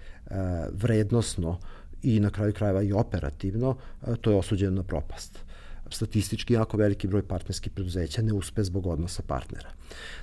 vrednosno 0.71 1.59
i 2.05 2.19
na 2.19 2.29
kraju 2.29 2.53
krajeva 2.53 2.83
i 2.83 2.93
operativno, 2.93 3.75
to 4.21 4.31
je 4.31 4.37
osuđeno 4.37 4.75
na 4.75 4.83
propast 4.83 5.45
statistički 5.89 6.53
jako 6.53 6.77
veliki 6.77 7.07
broj 7.07 7.27
partnerskih 7.27 7.71
preduzeća 7.71 8.21
ne 8.21 8.33
uspe 8.33 8.63
zbog 8.63 8.87
odnosa 8.87 9.23
partnera. 9.27 9.69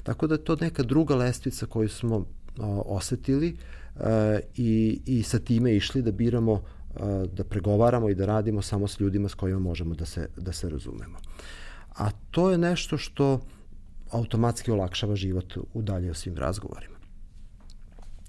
Tako 0.03 0.27
da 0.27 0.35
je 0.35 0.45
to 0.45 0.57
neka 0.57 0.83
druga 0.83 1.17
lestvica 1.17 1.67
koju 1.67 1.89
smo 1.89 2.17
o, 2.17 2.83
osetili 2.87 3.57
e, 3.97 4.41
i, 4.57 5.01
i 5.07 5.23
sa 5.23 5.39
time 5.39 5.77
išli 5.77 6.03
da 6.03 6.13
biramo 6.13 6.63
e, 6.63 6.99
da 7.33 7.45
pregovaramo 7.45 8.11
i 8.11 8.15
da 8.15 8.27
radimo 8.27 8.63
samo 8.63 8.89
s 8.89 9.01
ljudima 9.01 9.29
s 9.29 9.35
kojima 9.35 9.61
možemo 9.61 9.95
da 9.95 10.07
se, 10.07 10.29
da 10.37 10.53
se 10.53 10.69
razumemo. 10.69 11.19
A 11.97 12.11
to 12.31 12.51
je 12.51 12.59
nešto 12.59 12.99
što 12.99 13.41
automatski 14.11 14.71
olakšava 14.71 15.17
život 15.17 15.57
u 15.75 15.83
dalje 15.83 16.11
o 16.11 16.15
svim 16.15 16.37
razgovorima. 16.37 16.97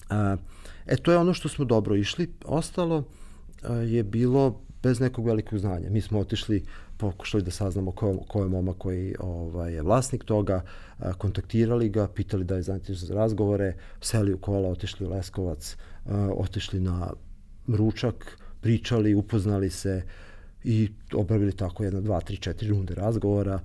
E, 0.10 0.38
e, 0.86 0.98
to 0.98 1.12
je 1.12 1.18
ono 1.18 1.34
što 1.34 1.50
smo 1.50 1.66
dobro 1.66 1.96
išli. 1.96 2.34
Ostalo 2.46 3.00
e, 3.00 3.23
je 3.88 4.04
bilo 4.04 4.62
bez 4.84 4.99
nekog 4.99 5.26
velikog 5.26 5.60
znanja. 5.60 5.89
Mi 5.89 6.02
smo 6.02 6.19
otišli 6.19 6.63
pokušali 6.97 7.43
da 7.43 7.52
saznamo 7.52 7.91
ko, 7.91 8.17
ko 8.28 8.43
je 8.43 8.49
momak 8.49 8.78
koji 8.78 9.15
ovaj, 9.19 9.73
je 9.73 9.82
vlasnik 9.82 10.23
toga, 10.23 10.62
kontaktirali 11.17 11.89
ga, 11.89 12.08
pitali 12.08 12.43
da 12.43 12.56
je 12.56 12.62
zainteresovan 12.62 13.08
za 13.08 13.15
razgovore, 13.15 13.73
seli 14.02 14.34
u 14.34 14.38
kola, 14.38 14.69
otišli 14.69 15.08
u 15.08 15.10
Leskovac, 15.10 15.78
otišli 16.36 16.80
na 16.80 17.13
ručak, 17.67 18.38
pričali, 18.62 19.15
upoznali 19.15 19.69
se 19.69 20.04
i 20.63 20.89
obavili 21.13 21.52
tako 21.52 21.84
jedna, 21.84 22.02
dva, 22.02 22.21
tri, 22.21 22.38
četiri 22.38 22.69
runde 22.69 22.95
razgovora 22.95 23.60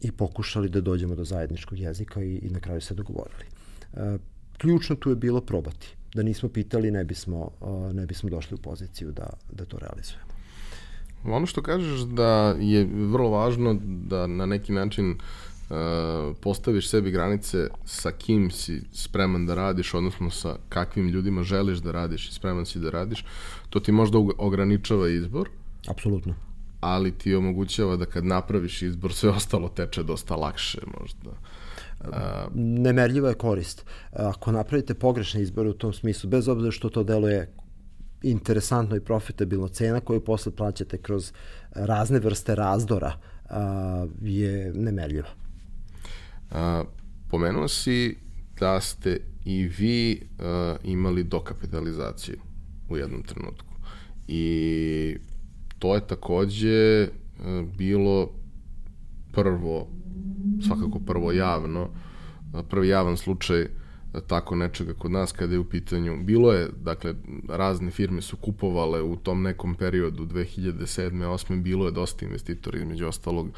i 0.00 0.12
pokušali 0.12 0.68
da 0.68 0.80
dođemo 0.80 1.14
do 1.14 1.24
zajedničkog 1.24 1.78
jezika 1.78 2.22
i, 2.22 2.34
i 2.36 2.50
na 2.50 2.60
kraju 2.60 2.80
se 2.80 2.94
dogovorili. 2.94 3.44
Ključno 4.58 4.96
tu 4.96 5.10
je 5.10 5.16
bilo 5.16 5.40
probati. 5.40 5.96
Da 6.14 6.22
nismo 6.22 6.48
pitali, 6.48 6.90
ne 6.90 7.04
bismo, 7.04 7.50
ne 7.92 8.06
bismo 8.06 8.30
došli 8.30 8.54
u 8.54 8.58
poziciju 8.58 9.12
da, 9.12 9.30
da 9.52 9.64
to 9.64 9.78
realizujemo. 9.78 10.30
Ono 11.24 11.46
što 11.46 11.62
kažeš 11.62 12.00
da 12.00 12.56
je 12.60 12.88
vrlo 12.92 13.30
važno 13.30 13.76
da 13.82 14.26
na 14.26 14.46
neki 14.46 14.72
način 14.72 15.10
uh, 15.10 15.76
postaviš 16.40 16.88
sebi 16.88 17.10
granice 17.10 17.68
sa 17.84 18.12
kim 18.12 18.50
si 18.50 18.82
spreman 18.92 19.46
da 19.46 19.54
radiš, 19.54 19.94
odnosno 19.94 20.30
sa 20.30 20.56
kakvim 20.68 21.08
ljudima 21.08 21.42
želiš 21.42 21.78
da 21.78 21.92
radiš 21.92 22.28
i 22.28 22.32
spreman 22.32 22.66
si 22.66 22.78
da 22.78 22.90
radiš, 22.90 23.24
to 23.70 23.80
ti 23.80 23.92
možda 23.92 24.18
ograničava 24.38 25.08
izbor. 25.08 25.48
Apsolutno. 25.88 26.34
Ali 26.80 27.12
ti 27.12 27.34
omogućava 27.34 27.96
da 27.96 28.06
kad 28.06 28.24
napraviš 28.24 28.82
izbor 28.82 29.12
sve 29.12 29.30
ostalo 29.30 29.68
teče 29.68 30.02
dosta 30.02 30.36
lakše 30.36 30.80
možda. 31.00 31.30
Uh, 31.30 31.36
Nemerljiva 32.54 33.28
je 33.28 33.34
korist. 33.34 33.84
Ako 34.12 34.52
napravite 34.52 34.94
pogrešne 34.94 35.42
izbore 35.42 35.68
u 35.68 35.72
tom 35.72 35.92
smislu, 35.92 36.30
bez 36.30 36.48
obzira 36.48 36.70
što 36.70 36.88
to 36.88 37.02
deluje 37.02 37.52
interesantno 38.22 38.96
i 38.96 39.00
profitabilno 39.00 39.68
cena 39.68 40.00
koju 40.00 40.24
posle 40.24 40.52
plaćate 40.56 40.98
kroz 40.98 41.32
razne 41.70 42.18
vrste 42.18 42.54
razdora 42.54 43.12
a, 43.48 44.06
je 44.20 44.72
nemerljiva. 44.74 45.28
A, 46.50 46.84
pomenuo 47.30 47.68
si 47.68 48.16
da 48.60 48.80
ste 48.80 49.20
i 49.44 49.68
vi 49.78 50.28
imali 50.84 51.24
dokapitalizaciju 51.24 52.36
u 52.88 52.96
jednom 52.96 53.22
trenutku. 53.22 53.74
I 54.28 55.16
to 55.78 55.94
je 55.94 56.06
takođe 56.06 57.08
bilo 57.78 58.30
prvo, 59.32 59.88
svakako 60.66 61.00
prvo 61.06 61.32
javno, 61.32 61.88
prvi 62.68 62.88
javan 62.88 63.16
slučaj 63.16 63.68
tako 64.26 64.56
nečega 64.56 64.94
kod 64.94 65.10
nas 65.10 65.32
kada 65.32 65.52
je 65.52 65.58
u 65.58 65.64
pitanju. 65.64 66.16
Bilo 66.24 66.52
je, 66.52 66.68
dakle, 66.82 67.14
razne 67.48 67.90
firme 67.90 68.22
su 68.22 68.36
kupovale 68.36 69.02
u 69.02 69.16
tom 69.16 69.42
nekom 69.42 69.74
periodu 69.74 70.26
2007. 70.26 71.10
2008. 71.10 71.62
bilo 71.62 71.86
je 71.86 71.92
dosta 71.92 72.24
investitora 72.24 72.78
između 72.78 73.06
ostalog 73.06 73.48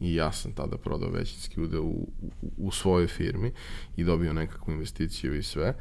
i 0.00 0.14
ja 0.14 0.32
sam 0.32 0.52
tada 0.52 0.76
prodao 0.76 1.10
većinski 1.10 1.60
ude 1.60 1.78
u, 1.78 1.90
u, 2.22 2.50
u 2.56 2.70
svojoj 2.70 3.06
firmi 3.06 3.52
i 3.96 4.04
dobio 4.04 4.32
nekakvu 4.32 4.72
investiciju 4.72 5.36
i 5.36 5.42
sve. 5.42 5.74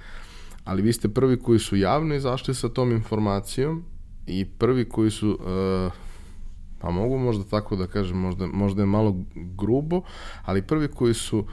Ali 0.63 0.81
vi 0.81 0.93
ste 0.93 1.09
prvi 1.09 1.39
koji 1.39 1.59
su 1.59 1.75
javno 1.75 2.15
izašli 2.15 2.55
sa 2.55 2.69
tom 2.69 2.91
informacijom 2.91 3.83
i 4.27 4.45
prvi 4.45 4.89
koji 4.89 5.11
su 5.11 5.29
uh, 5.29 5.93
pa 6.81 6.91
mogu 6.91 7.17
možda 7.17 7.43
tako 7.43 7.75
da 7.75 7.87
kažem, 7.87 8.17
možda, 8.17 8.47
možda 8.47 8.81
je 8.81 8.85
malo 8.85 9.15
grubo, 9.35 10.01
ali 10.45 10.61
prvi 10.61 10.87
koji 10.87 11.13
su 11.13 11.45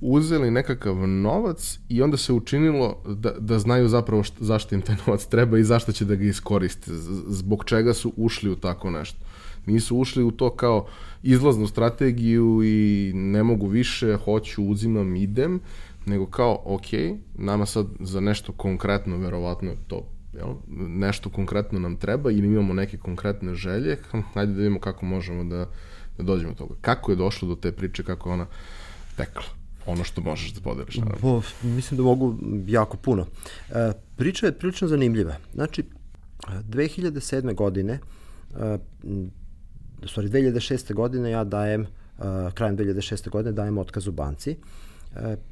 uzeli 0.00 0.50
nekakav 0.50 0.96
novac 1.08 1.78
i 1.88 2.02
onda 2.02 2.16
se 2.16 2.32
učinilo 2.32 3.02
da, 3.06 3.30
da 3.30 3.58
znaju 3.58 3.88
zapravo 3.88 4.22
šta, 4.22 4.36
zašto 4.40 4.74
im 4.74 4.82
taj 4.82 4.96
novac 5.06 5.26
treba 5.26 5.58
i 5.58 5.64
zašto 5.64 5.92
će 5.92 6.04
da 6.04 6.14
ga 6.14 6.24
iskoriste, 6.24 6.90
zbog 7.26 7.64
čega 7.64 7.94
su 7.94 8.12
ušli 8.16 8.50
u 8.50 8.56
tako 8.56 8.90
nešto. 8.90 9.18
Nisu 9.66 9.96
ušli 9.96 10.24
u 10.24 10.30
to 10.30 10.50
kao 10.50 10.86
izlaznu 11.22 11.66
strategiju 11.66 12.60
i 12.64 13.12
ne 13.14 13.42
mogu 13.42 13.66
više, 13.66 14.16
hoću, 14.24 14.64
uzimam, 14.64 15.16
idem, 15.16 15.60
nego 16.06 16.26
kao, 16.26 16.62
ok, 16.64 16.86
nama 17.34 17.66
sad 17.66 17.86
za 18.00 18.20
nešto 18.20 18.52
konkretno, 18.52 19.16
verovatno 19.16 19.70
je 19.70 19.76
to 19.86 20.17
jel, 20.32 20.54
nešto 20.88 21.30
konkretno 21.30 21.78
nam 21.78 21.96
treba 21.96 22.30
ili 22.30 22.46
imamo 22.46 22.74
neke 22.74 22.96
konkretne 22.98 23.54
želje, 23.54 23.98
hajde 24.34 24.52
da 24.52 24.58
vidimo 24.58 24.80
kako 24.80 25.06
možemo 25.06 25.44
da, 25.44 25.66
da 26.18 26.22
dođemo 26.22 26.52
do 26.52 26.58
toga. 26.58 26.74
Kako 26.80 27.12
je 27.12 27.16
došlo 27.16 27.48
do 27.48 27.54
te 27.54 27.72
priče, 27.72 28.02
kako 28.02 28.32
ona 28.32 28.46
tekla? 29.16 29.42
ono 29.86 30.04
što 30.04 30.20
možeš 30.20 30.52
da 30.52 30.60
podeliš. 30.60 30.96
Naravno. 30.96 31.18
Bo, 31.22 31.42
mislim 31.62 31.98
da 31.98 32.02
mogu 32.02 32.38
jako 32.66 32.96
puno. 32.96 33.26
E, 33.70 33.92
priča 34.16 34.46
je 34.46 34.58
prilično 34.58 34.88
zanimljiva. 34.88 35.36
Znači, 35.54 35.84
2007. 36.46 37.54
godine, 37.54 37.92
e, 37.92 38.78
stvari 40.06 40.28
2006. 40.28 40.94
godine 40.94 41.30
ja 41.30 41.44
dajem, 41.44 41.80
uh, 41.80 42.52
krajem 42.54 42.76
2006. 42.76 43.30
godine 43.30 43.52
dajem 43.52 43.78
otkaz 43.78 44.06
u 44.06 44.12
banci 44.12 44.50
uh, 44.50 44.87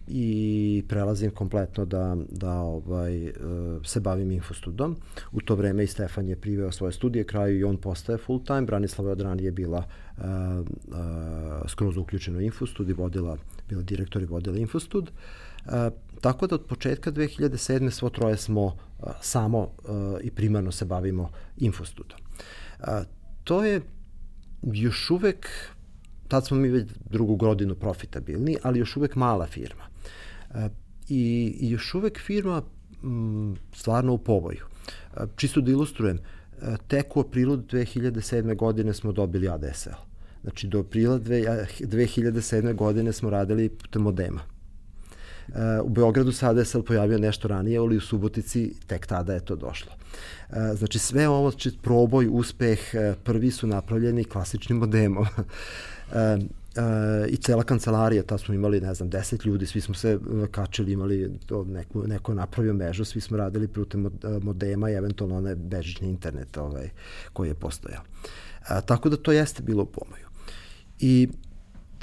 i 0.09 0.85
prelazim 0.89 1.31
kompletno 1.31 1.85
da, 1.85 2.17
da 2.31 2.53
ovaj, 2.53 3.29
uh, 3.29 3.33
se 3.85 4.01
bavim 4.01 4.31
infostudom. 4.31 4.97
U 5.33 5.41
to 5.41 5.55
vreme 5.55 5.85
i 5.85 5.87
Stefan 5.87 6.29
je 6.29 6.37
priveo 6.37 6.73
svoje 6.73 6.93
studije 6.93 7.25
kraju 7.25 7.59
i 7.59 7.65
on 7.65 7.77
postaje 7.77 8.19
full 8.19 8.45
time. 8.45 8.63
Branislava 8.63 9.13
od 9.13 9.21
ranije 9.21 9.51
bila 9.51 9.79
uh, 10.17 10.25
uh, 10.25 10.97
skroz 11.69 11.97
uključena 11.97 12.39
u 12.39 12.41
infostud 12.41 12.89
i 12.89 12.93
vodila, 12.93 13.37
bila 13.69 13.83
direktor 13.83 14.23
i 14.23 14.27
vodila 14.27 14.57
infostud. 14.57 15.11
Uh, 15.65 15.73
tako 16.21 16.47
da 16.47 16.55
od 16.55 16.65
početka 16.65 17.13
2007. 17.13 17.91
svo 17.91 18.11
troje 18.11 18.37
smo 18.37 18.65
uh, 18.65 18.75
samo 19.21 19.59
uh, 19.59 19.69
i 20.23 20.31
primarno 20.31 20.73
se 20.73 20.85
bavimo 20.85 21.31
infostudom. 21.57 22.19
Uh, 22.81 22.87
to 23.45 23.65
je 23.65 23.81
još 24.63 25.11
uvek, 25.11 25.49
tad 26.29 26.47
smo 26.47 26.57
mi 26.57 26.69
već 26.69 26.87
drugu 27.11 27.37
godinu 27.37 27.75
profitabilni, 27.75 28.57
ali 28.63 28.79
još 28.79 28.97
uvek 28.97 29.15
mala 29.15 29.47
firma. 29.47 29.85
E, 30.55 30.69
I, 31.09 31.57
i 31.61 31.71
još 31.71 31.95
uvek 31.95 32.21
firma 32.21 32.63
m, 33.03 33.57
stvarno 33.75 34.13
u 34.13 34.19
povoju. 34.19 34.65
E, 35.17 35.21
čisto 35.37 35.61
da 35.61 35.71
ilustrujem, 35.71 36.19
e, 36.19 36.77
tek 36.89 37.17
u 37.17 37.21
aprilu 37.21 37.57
2007. 37.57 38.57
godine 38.57 38.95
smo 38.95 39.13
dobili 39.13 39.49
ADSL. 39.49 39.91
Znači, 40.43 40.67
do 40.67 40.81
aprila 40.81 41.19
2007. 41.19 42.75
godine 42.75 43.13
smo 43.13 43.31
radili 43.31 43.69
putem 43.69 44.03
modema. 44.03 44.41
U 45.83 45.89
Beogradu 45.89 46.33
se 46.33 46.47
pojavio 46.87 47.19
nešto 47.19 47.49
ranije, 47.49 47.79
ali 47.79 47.97
u 47.97 48.01
Subotici 48.01 48.75
tek 48.87 49.07
tada 49.07 49.35
je 49.35 49.45
to 49.45 49.57
došlo. 49.57 49.93
Znači 50.75 50.99
sve 50.99 51.29
ovo, 51.29 51.51
znači, 51.51 51.71
proboj, 51.83 52.29
uspeh, 52.31 52.81
prvi 53.25 53.51
su 53.51 53.67
napravljeni 53.67 54.25
klasičnim 54.25 54.79
modemom. 54.79 55.27
E, 56.13 56.19
e, 56.19 56.39
i 57.29 57.37
cela 57.37 57.63
kancelarija, 57.63 58.23
ta 58.23 58.39
smo 58.39 58.55
imali, 58.55 58.81
ne 58.81 58.95
znam, 58.95 59.11
deset 59.11 59.45
ljudi, 59.45 59.67
svi 59.67 59.81
smo 59.81 59.95
se 59.95 60.19
kačili, 60.51 60.93
imali 60.93 61.39
to, 61.47 61.65
neko, 61.65 62.07
neko 62.07 62.35
napravio 62.35 62.75
mežu, 62.75 63.05
svi 63.05 63.21
smo 63.21 63.37
radili 63.37 63.69
putem 63.69 64.11
modema 64.43 64.91
i 64.91 64.95
eventualno 64.95 65.37
onaj 65.37 65.55
bežični 65.55 66.09
internet 66.09 66.57
ovaj, 66.57 66.91
koji 67.33 67.49
je 67.49 67.55
postojao. 67.55 68.03
A, 68.69 68.81
tako 68.81 69.09
da 69.09 69.17
to 69.17 69.33
jeste 69.33 69.63
bilo 69.63 69.83
u 69.83 69.87
pomoju. 69.87 70.27
I 70.99 71.29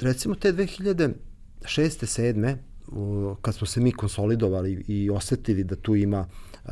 recimo 0.01 0.35
te 0.35 0.53
2006. 0.53 1.13
7 1.65 2.55
kad 3.41 3.55
smo 3.55 3.67
se 3.67 3.81
mi 3.81 3.91
konsolidovali 3.91 4.83
i 4.87 5.09
osetili 5.09 5.63
da 5.63 5.75
tu 5.75 5.95
ima 5.95 6.19
uh, 6.65 6.71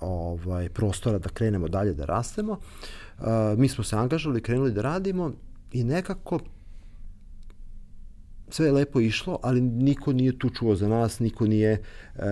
ovaj, 0.00 0.68
prostora 0.68 1.18
da 1.18 1.28
krenemo 1.28 1.68
dalje 1.68 1.94
da 1.94 2.04
rastemo, 2.04 2.52
uh, 2.52 3.26
mi 3.56 3.68
smo 3.68 3.84
se 3.84 3.96
angažovali, 3.96 4.42
krenuli 4.42 4.72
da 4.72 4.82
radimo 4.82 5.32
i 5.72 5.84
nekako 5.84 6.40
sve 8.48 8.66
je 8.66 8.72
lepo 8.72 9.00
išlo, 9.00 9.38
ali 9.42 9.60
niko 9.60 10.12
nije 10.12 10.38
tu 10.38 10.50
čuo 10.50 10.76
za 10.76 10.88
nas, 10.88 11.18
niko 11.18 11.46
nije 11.46 11.82
uh, 12.14 12.22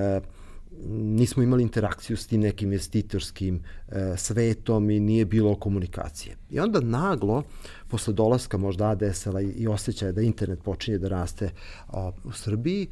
nismo 0.89 1.43
imali 1.43 1.63
interakciju 1.63 2.17
s 2.17 2.27
tim 2.27 2.41
nekim 2.41 2.73
investitorskim 2.73 3.63
e, 3.89 4.17
svetom 4.17 4.91
i 4.91 5.01
nije 5.01 5.25
bilo 5.25 5.55
komunikacije. 5.55 6.37
I 6.51 6.61
onda 6.61 6.81
naglo, 6.81 7.43
posle 7.89 8.15
dolaska 8.15 8.59
možda 8.59 8.89
ADSL-a 8.91 9.41
i 9.41 9.67
osjećaja 9.67 10.13
da 10.13 10.23
internet 10.23 10.63
počinje 10.63 10.99
da 10.99 11.09
raste 11.09 11.51
o, 11.89 12.13
u 12.25 12.33
Srbiji, 12.33 12.89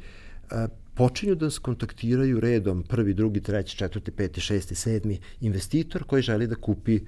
e, 0.51 0.67
počinju 0.93 1.35
da 1.35 1.45
nas 1.45 1.59
kontaktiraju 1.59 2.39
redom 2.39 2.83
prvi, 2.83 3.13
drugi, 3.13 3.41
treći, 3.41 3.77
četvrti, 3.77 4.11
peti, 4.11 4.41
šesti, 4.41 4.75
sedmi 4.75 5.19
investitor 5.41 6.03
koji 6.03 6.21
želi 6.21 6.47
da 6.47 6.55
kupi 6.55 6.95
e, 6.95 7.01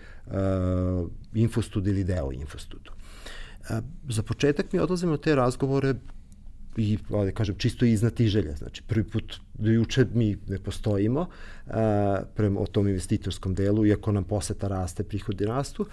infostud 1.34 1.88
ili 1.88 2.04
deo 2.04 2.32
infostudu. 2.32 2.99
E, 3.70 3.82
za 4.10 4.24
početak 4.24 4.74
mi 4.74 4.80
odlazimo 4.80 5.18
te 5.18 5.36
razgovore 5.36 5.94
i, 6.78 6.98
ovde 7.10 7.32
kažem, 7.32 7.56
čisto 7.58 7.86
iznati 7.86 8.28
želje. 8.28 8.56
Znači, 8.56 8.84
prvi 8.88 9.04
put 9.04 9.36
do 9.54 9.72
juče 9.72 10.06
mi 10.14 10.38
ne 10.48 10.60
postojimo 10.60 11.22
uh, 11.22 11.74
prema 12.36 12.60
o 12.60 12.66
tom 12.66 12.88
investitorskom 12.88 13.56
delu, 13.56 13.86
iako 13.86 14.12
nam 14.12 14.24
poseta 14.24 14.68
raste, 14.68 15.04
prihodi 15.04 15.46
rastu, 15.46 15.86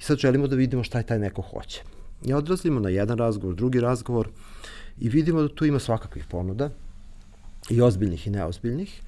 i 0.00 0.02
sad 0.02 0.18
želimo 0.18 0.46
da 0.46 0.56
vidimo 0.56 0.84
šta 0.84 0.98
je 0.98 1.06
taj 1.06 1.18
neko 1.18 1.42
hoće. 1.42 1.82
I 2.24 2.32
odrazimo 2.32 2.80
na 2.80 2.88
jedan 2.88 3.18
razgovor, 3.18 3.54
drugi 3.56 3.80
razgovor 3.80 4.28
i 4.98 5.08
vidimo 5.08 5.42
da 5.42 5.48
tu 5.48 5.64
ima 5.64 5.78
svakakvih 5.78 6.24
ponuda, 6.30 6.70
i 7.70 7.80
ozbiljnih 7.80 8.26
i 8.26 8.30
neozbiljnih, 8.30 9.00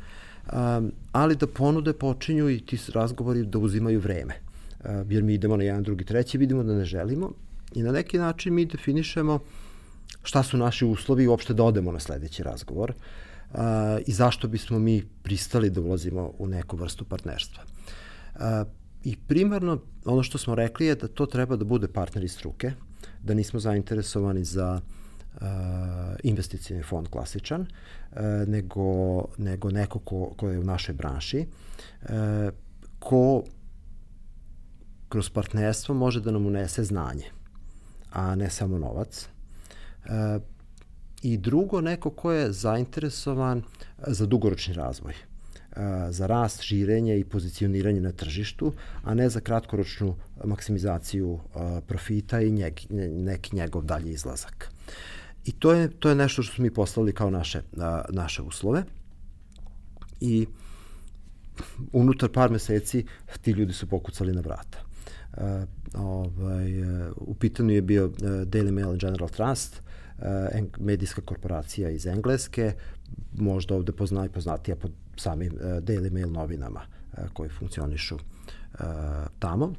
um, 0.53 0.93
ali 1.13 1.37
da 1.37 1.47
ponude 1.47 1.93
počinju 1.93 2.51
i 2.51 2.61
ti 2.61 2.79
razgovori 2.95 3.43
da 3.43 3.59
uzimaju 3.59 4.01
vreme. 4.01 4.35
Jer 5.09 5.23
mi 5.23 5.35
idemo 5.35 5.57
na 5.57 5.65
jedan, 5.65 5.83
drugi, 5.83 6.05
treći, 6.05 6.39
vidimo 6.39 6.63
da 6.63 6.75
ne 6.75 6.85
želimo 6.85 7.31
i 7.75 7.83
na 7.83 7.93
neki 7.93 8.19
način 8.19 8.55
mi 8.55 8.67
definišemo 8.67 9.39
šta 10.23 10.43
su 10.43 10.57
naši 10.57 10.85
uslovi 10.85 11.25
i 11.25 11.27
uopšte 11.27 11.55
da 11.55 11.65
odemo 11.65 11.93
na 11.93 12.01
sledeći 12.01 12.43
razgovor 12.43 12.91
uh, 12.91 13.59
i 14.07 14.13
zašto 14.13 14.49
bismo 14.49 14.79
mi 14.79 15.03
pristali 15.23 15.71
da 15.71 15.81
ulazimo 15.81 16.33
u 16.39 16.47
neku 16.47 16.77
vrstu 16.77 17.05
partnerstva. 17.05 17.63
Uh, 18.35 18.41
I 19.05 19.17
primarno 19.17 19.79
ono 20.05 20.23
što 20.23 20.39
smo 20.39 20.55
rekli 20.55 20.87
je 20.87 20.95
da 20.95 21.09
to 21.09 21.27
treba 21.27 21.57
da 21.57 21.65
bude 21.65 21.89
partner 21.89 22.25
iz 22.25 22.33
struke, 22.33 22.73
da 23.23 23.35
nismo 23.35 23.61
zainteresovani 23.61 24.45
za 24.45 24.81
uh, 24.81 25.41
investicijni 26.23 26.83
fond 26.83 27.09
klasičan, 27.09 27.67
nego, 28.47 28.85
nego 29.39 29.71
neko 29.71 29.99
ko, 29.99 30.33
ko 30.37 30.49
je 30.49 30.59
u 30.59 30.65
našoj 30.65 30.95
branši, 30.95 31.47
uh, 32.03 32.09
ko 32.99 33.43
kroz 35.09 35.31
partnerstvo 35.31 35.95
može 35.95 36.21
da 36.21 36.31
nam 36.31 36.47
unese 36.47 36.85
znanje, 36.85 37.31
a 38.15 38.35
ne 38.35 38.51
samo 38.51 38.79
novac, 38.79 39.29
E, 40.07 40.41
I 41.23 41.37
drugo, 41.39 41.81
neko 41.81 42.11
ko 42.11 42.33
je 42.33 42.53
zainteresovan 42.53 43.63
za 44.07 44.27
dugoročni 44.27 44.75
razvoj 44.75 45.13
e, 45.13 45.17
za 46.11 46.27
rast, 46.27 46.63
širenje 46.63 47.19
i 47.19 47.25
pozicioniranje 47.25 48.01
na 48.01 48.13
tržištu, 48.13 48.73
a 49.03 49.15
ne 49.15 49.29
za 49.29 49.41
kratkoročnu 49.41 50.15
maksimizaciju 50.45 51.39
e, 51.39 51.81
profita 51.87 52.41
i 52.41 52.51
njeg, 52.51 52.81
neki 52.91 53.57
njegov 53.57 53.85
dalji 53.85 54.11
izlazak. 54.13 54.69
I 55.45 55.53
to 55.53 55.73
je, 55.73 55.89
to 55.89 56.09
je 56.09 56.15
nešto 56.15 56.43
što 56.43 56.55
smo 56.55 56.63
mi 56.63 56.71
postavili 56.71 57.13
kao 57.13 57.31
naše, 57.31 57.63
naše 58.09 58.43
uslove. 58.43 58.85
I 60.21 60.47
unutar 61.93 62.29
par 62.29 62.51
meseci 62.51 63.07
ti 63.43 63.51
ljudi 63.51 63.73
su 63.73 63.87
pokucali 63.87 64.33
na 64.33 64.41
vrata. 64.41 64.84
Uh, 65.37 65.69
ovaj, 65.95 66.83
uh, 66.83 67.13
u 67.17 67.35
pitanju 67.35 67.75
je 67.75 67.83
bio 67.83 68.07
uh, 68.07 68.13
Daily 68.21 68.71
Mail 68.71 68.97
General 68.97 69.29
Trust, 69.29 69.83
medijska 70.79 71.23
korporacija 71.23 71.91
iz 71.91 72.07
Engleske, 72.07 72.73
možda 73.33 73.75
ovde 73.75 73.93
pozna 73.93 74.25
i 74.27 74.29
poznatija 74.29 74.77
pod 74.77 74.93
samim 75.17 75.53
Daily 75.61 76.13
Mail 76.13 76.31
novinama 76.33 76.81
koji 77.33 77.49
funkcionišu 77.49 78.19
tamo. 79.39 79.75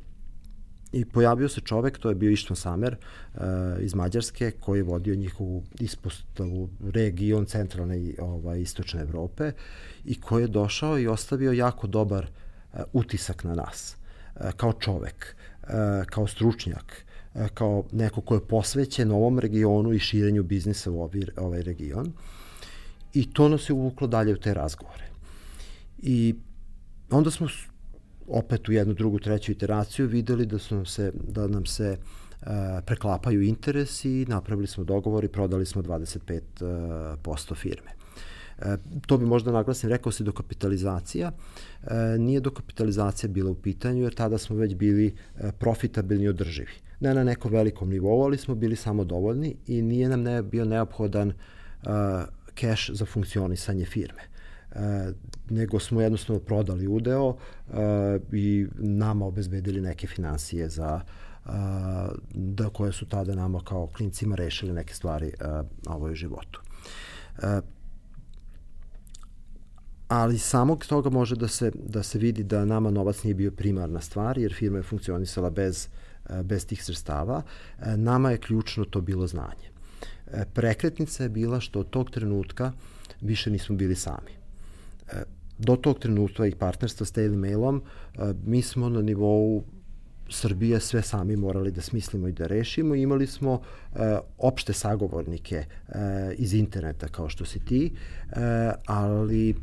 I 0.96 1.06
pojavio 1.06 1.50
se 1.50 1.62
čovek, 1.62 1.98
to 1.98 2.10
je 2.10 2.16
bio 2.16 2.32
Ištvan 2.32 2.56
Samer 2.56 2.96
uh, 2.96 3.42
iz 3.80 3.96
Mađarske, 3.96 4.52
koji 4.52 4.80
je 4.80 4.84
vodio 4.84 5.16
njihovu 5.16 5.64
ispostavu 5.80 6.70
region 6.94 7.46
centralne 7.46 8.00
i 8.00 8.16
ovaj, 8.20 8.62
istočne 8.62 9.02
Evrope 9.02 9.52
i 10.06 10.22
koji 10.22 10.44
je 10.44 10.48
došao 10.48 11.00
i 11.00 11.08
ostavio 11.08 11.52
jako 11.52 11.88
dobar 11.88 12.28
uh, 12.74 12.80
utisak 12.94 13.44
na 13.44 13.56
nas 13.56 13.98
kao 14.58 14.74
čovek, 14.74 15.36
uh, 15.64 15.70
kao 16.06 16.28
stručnjak, 16.28 17.06
E, 17.36 17.48
kao 17.54 17.84
neko 17.92 18.22
ko 18.22 18.36
je 18.36 18.48
posvećen 18.48 19.12
ovom 19.12 19.40
regionu 19.40 19.94
i 19.94 20.00
širenju 20.00 20.44
biznisa 20.44 20.92
u 20.92 21.02
ovaj, 21.02 21.22
ovaj 21.38 21.62
region. 21.62 22.14
I 23.14 23.34
to 23.34 23.50
nas 23.50 23.70
je 23.70 23.74
uvuklo 23.74 24.08
dalje 24.08 24.34
u 24.34 24.38
te 24.38 24.54
razgovore. 24.54 25.06
I 25.98 26.36
onda 27.10 27.32
smo 27.32 27.48
opet 28.28 28.70
u 28.70 28.72
jednu, 28.72 28.94
drugu, 28.94 29.20
treću 29.20 29.52
iteraciju 29.52 30.08
videli 30.08 30.46
da, 30.46 30.60
su 30.60 30.76
nam 30.76 30.86
se, 30.86 31.12
da 31.28 31.48
nam 31.48 31.66
se 31.66 31.98
preklapaju 32.86 33.42
interesi 33.42 34.26
napravili 34.28 34.68
smo 34.68 34.84
dogovor 34.84 35.24
i 35.24 35.28
prodali 35.28 35.66
smo 35.66 35.82
25% 35.82 37.52
uh, 37.52 37.58
firme. 37.58 37.92
E, 38.60 38.78
to 39.08 39.18
bi 39.18 39.26
možda 39.26 39.52
naglasim, 39.52 39.90
rekao 39.90 40.12
se 40.12 40.24
dokapitalizacija. 40.24 41.32
E, 41.84 42.18
nije 42.18 42.40
dokapitalizacija 42.40 43.30
bila 43.30 43.52
u 43.52 43.56
pitanju, 43.56 44.04
jer 44.04 44.14
tada 44.14 44.38
smo 44.38 44.56
već 44.56 44.76
bili 44.76 45.16
e, 45.38 45.52
profitabilni 45.52 46.26
i 46.26 46.30
održivi. 46.30 46.72
Ne 47.00 47.14
na 47.14 47.24
nekom 47.24 47.52
velikom 47.52 47.90
nivou, 47.90 48.24
ali 48.24 48.38
smo 48.38 48.56
bili 48.56 48.76
samo 48.76 49.04
dovoljni 49.04 49.56
i 49.68 49.82
nije 49.82 50.10
nam 50.10 50.22
ne, 50.22 50.44
bio 50.44 50.66
neophodan 50.66 51.34
keš 52.54 52.90
za 52.94 53.06
funkcionisanje 53.06 53.86
firme. 53.86 54.22
E, 54.76 55.12
nego 55.50 55.80
smo 55.80 56.02
jednostavno 56.02 56.42
prodali 56.42 56.88
udeo 56.88 57.36
e, 57.36 57.76
i 58.32 58.68
nama 58.76 59.26
obezbedili 59.26 59.82
neke 59.82 60.08
financije 60.08 60.70
za 60.70 61.02
e, 61.02 61.50
da 62.34 62.70
koje 62.70 62.92
su 62.92 63.06
tada 63.06 63.36
nama 63.36 63.60
kao 63.60 63.88
klincima 63.88 64.36
rešili 64.36 64.74
neke 64.74 64.94
stvari 64.94 65.28
e, 65.28 65.34
ovoj 65.88 66.16
životu. 66.16 66.62
E, 67.44 67.62
ali 70.08 70.38
samog 70.38 70.86
toga 70.86 71.10
može 71.10 71.36
da 71.36 71.48
se, 71.48 71.72
da 71.76 72.04
se 72.04 72.20
vidi 72.20 72.44
da 72.44 72.66
nama 72.66 72.92
novac 72.92 73.24
nije 73.24 73.34
bio 73.34 73.52
primarna 73.52 74.02
stvar, 74.02 74.38
jer 74.38 74.54
firma 74.54 74.78
je 74.78 74.84
funkcionisala 74.84 75.50
bez, 75.50 75.88
e, 76.30 76.44
bez 76.44 76.66
tih 76.68 76.84
sredstava. 76.84 77.42
E, 77.80 77.98
nama 77.98 78.32
je 78.32 78.38
ključno 78.38 78.86
to 78.86 79.02
bilo 79.02 79.28
znanje. 79.28 79.70
E, 80.28 80.46
prekretnica 80.54 81.24
je 81.24 81.30
bila 81.30 81.60
što 81.60 81.80
od 81.80 81.90
tog 81.90 82.12
trenutka 82.12 82.72
više 83.22 83.52
nismo 83.52 83.76
bili 83.76 83.96
sami. 83.96 84.32
Do 85.58 85.76
tog 85.76 86.00
trenutka 86.00 86.46
i 86.46 86.56
partnerstva 86.56 87.06
s 87.06 87.14
Daily 87.14 87.38
Mailom 87.38 87.82
mi 88.46 88.62
smo 88.62 88.90
na 88.90 89.02
nivou 89.02 89.64
Srbije 90.30 90.80
sve 90.80 91.02
sami 91.02 91.36
morali 91.36 91.72
da 91.72 91.82
smislimo 91.82 92.28
i 92.28 92.32
da 92.32 92.48
rešimo. 92.48 92.96
Imali 92.96 93.28
smo 93.28 93.54
uh, 93.54 94.00
opšte 94.38 94.74
sagovornike 94.74 95.66
uh, 95.88 95.96
iz 96.38 96.54
interneta 96.54 97.08
kao 97.08 97.30
što 97.30 97.46
si 97.46 97.60
ti, 97.60 97.92
uh, 97.94 98.38
ali 98.86 99.56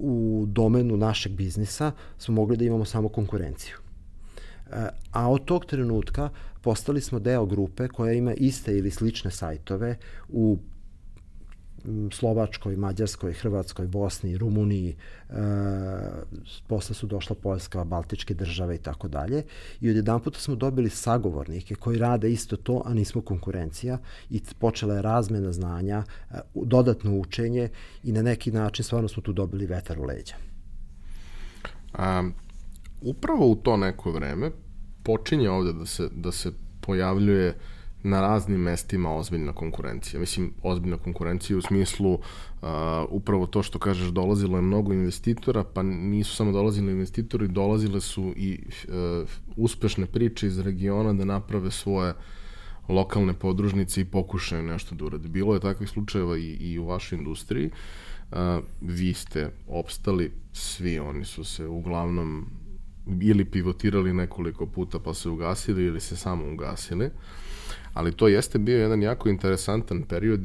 u 0.00 0.44
domenu 0.48 0.96
našeg 0.96 1.32
biznisa 1.32 1.92
smo 2.18 2.34
mogli 2.34 2.56
da 2.56 2.64
imamo 2.64 2.84
samo 2.84 3.08
konkurenciju. 3.08 3.76
E, 4.72 4.88
a 5.12 5.30
od 5.30 5.44
tog 5.44 5.66
trenutka 5.66 6.28
postali 6.60 7.00
smo 7.00 7.18
deo 7.18 7.46
grupe 7.46 7.88
koja 7.88 8.12
ima 8.12 8.34
iste 8.34 8.78
ili 8.78 8.90
slične 8.90 9.30
sajtove 9.30 9.96
u 10.28 10.58
Slovačkoj, 12.12 12.76
Mađarskoj, 12.76 13.32
Hrvatskoj, 13.32 13.86
Bosni, 13.86 14.38
Rumuniji, 14.38 14.96
e, 15.30 15.34
posle 16.66 16.94
su 16.94 17.06
došla 17.06 17.36
Poljska, 17.42 17.84
Baltičke 17.84 18.34
države 18.34 18.74
i 18.74 18.78
tako 18.78 19.08
dalje. 19.08 19.42
I 19.80 19.90
odjedan 19.90 20.20
puta 20.20 20.40
smo 20.40 20.54
dobili 20.54 20.90
sagovornike 20.90 21.74
koji 21.74 21.98
rade 21.98 22.32
isto 22.32 22.56
to, 22.56 22.82
a 22.84 22.94
nismo 22.94 23.22
konkurencija 23.22 23.98
i 24.30 24.40
počela 24.58 24.94
je 24.94 25.02
razmena 25.02 25.52
znanja, 25.52 26.04
e, 26.30 26.34
dodatno 26.54 27.18
učenje 27.18 27.68
i 28.04 28.12
na 28.12 28.22
neki 28.22 28.52
način 28.52 28.84
stvarno 28.84 29.08
smo 29.08 29.22
tu 29.22 29.32
dobili 29.32 29.66
vetar 29.66 29.98
u 29.98 30.04
leđa. 30.04 30.34
A, 31.92 32.30
upravo 33.00 33.46
u 33.46 33.54
to 33.54 33.76
neko 33.76 34.12
vreme 34.12 34.50
počinje 35.02 35.50
ovde 35.50 35.72
da 35.72 35.86
se, 35.86 36.08
da 36.14 36.32
se 36.32 36.52
pojavljuje 36.80 37.48
uh, 37.48 37.79
na 38.02 38.20
raznim 38.20 38.60
mestima 38.60 39.14
ozbiljna 39.14 39.52
konkurencija. 39.52 40.20
Mislim, 40.20 40.52
ozbiljna 40.62 40.96
konkurencija 40.96 41.58
u 41.58 41.62
smislu 41.62 42.12
uh, 42.12 42.20
upravo 43.08 43.46
to 43.46 43.62
što 43.62 43.78
kažeš, 43.78 44.08
dolazilo 44.08 44.58
je 44.58 44.62
mnogo 44.62 44.92
investitora, 44.92 45.64
pa 45.64 45.82
nisu 45.82 46.36
samo 46.36 46.52
dolazili 46.52 46.92
investitori, 46.92 47.48
dolazile 47.48 48.00
su 48.00 48.34
i 48.36 48.58
uh, 48.88 49.28
uspešne 49.56 50.06
priče 50.06 50.46
iz 50.46 50.58
regiona 50.58 51.12
da 51.12 51.24
naprave 51.24 51.70
svoje 51.70 52.14
lokalne 52.88 53.34
podružnice 53.34 54.00
i 54.00 54.04
pokušaju 54.04 54.62
nešto 54.62 54.94
da 54.94 55.04
urade. 55.04 55.28
Bilo 55.28 55.54
je 55.54 55.60
takvih 55.60 55.88
slučajeva 55.88 56.38
i, 56.38 56.56
i 56.60 56.78
u 56.78 56.86
vašoj 56.86 57.18
industriji. 57.18 57.70
Uh, 58.32 58.38
vi 58.80 59.14
ste 59.14 59.50
opstali, 59.68 60.32
svi 60.52 60.98
oni 60.98 61.24
su 61.24 61.44
se 61.44 61.66
uglavnom 61.66 62.46
ili 63.20 63.44
pivotirali 63.44 64.12
nekoliko 64.12 64.66
puta 64.66 64.98
pa 64.98 65.14
se 65.14 65.28
ugasili 65.28 65.84
ili 65.84 66.00
se 66.00 66.16
samo 66.16 66.52
ugasili. 66.52 67.06
Uh, 67.06 67.12
ali 67.94 68.12
to 68.12 68.28
jeste 68.28 68.58
bio 68.58 68.78
jedan 68.78 69.02
jako 69.02 69.28
interesantan 69.28 70.02
period. 70.02 70.40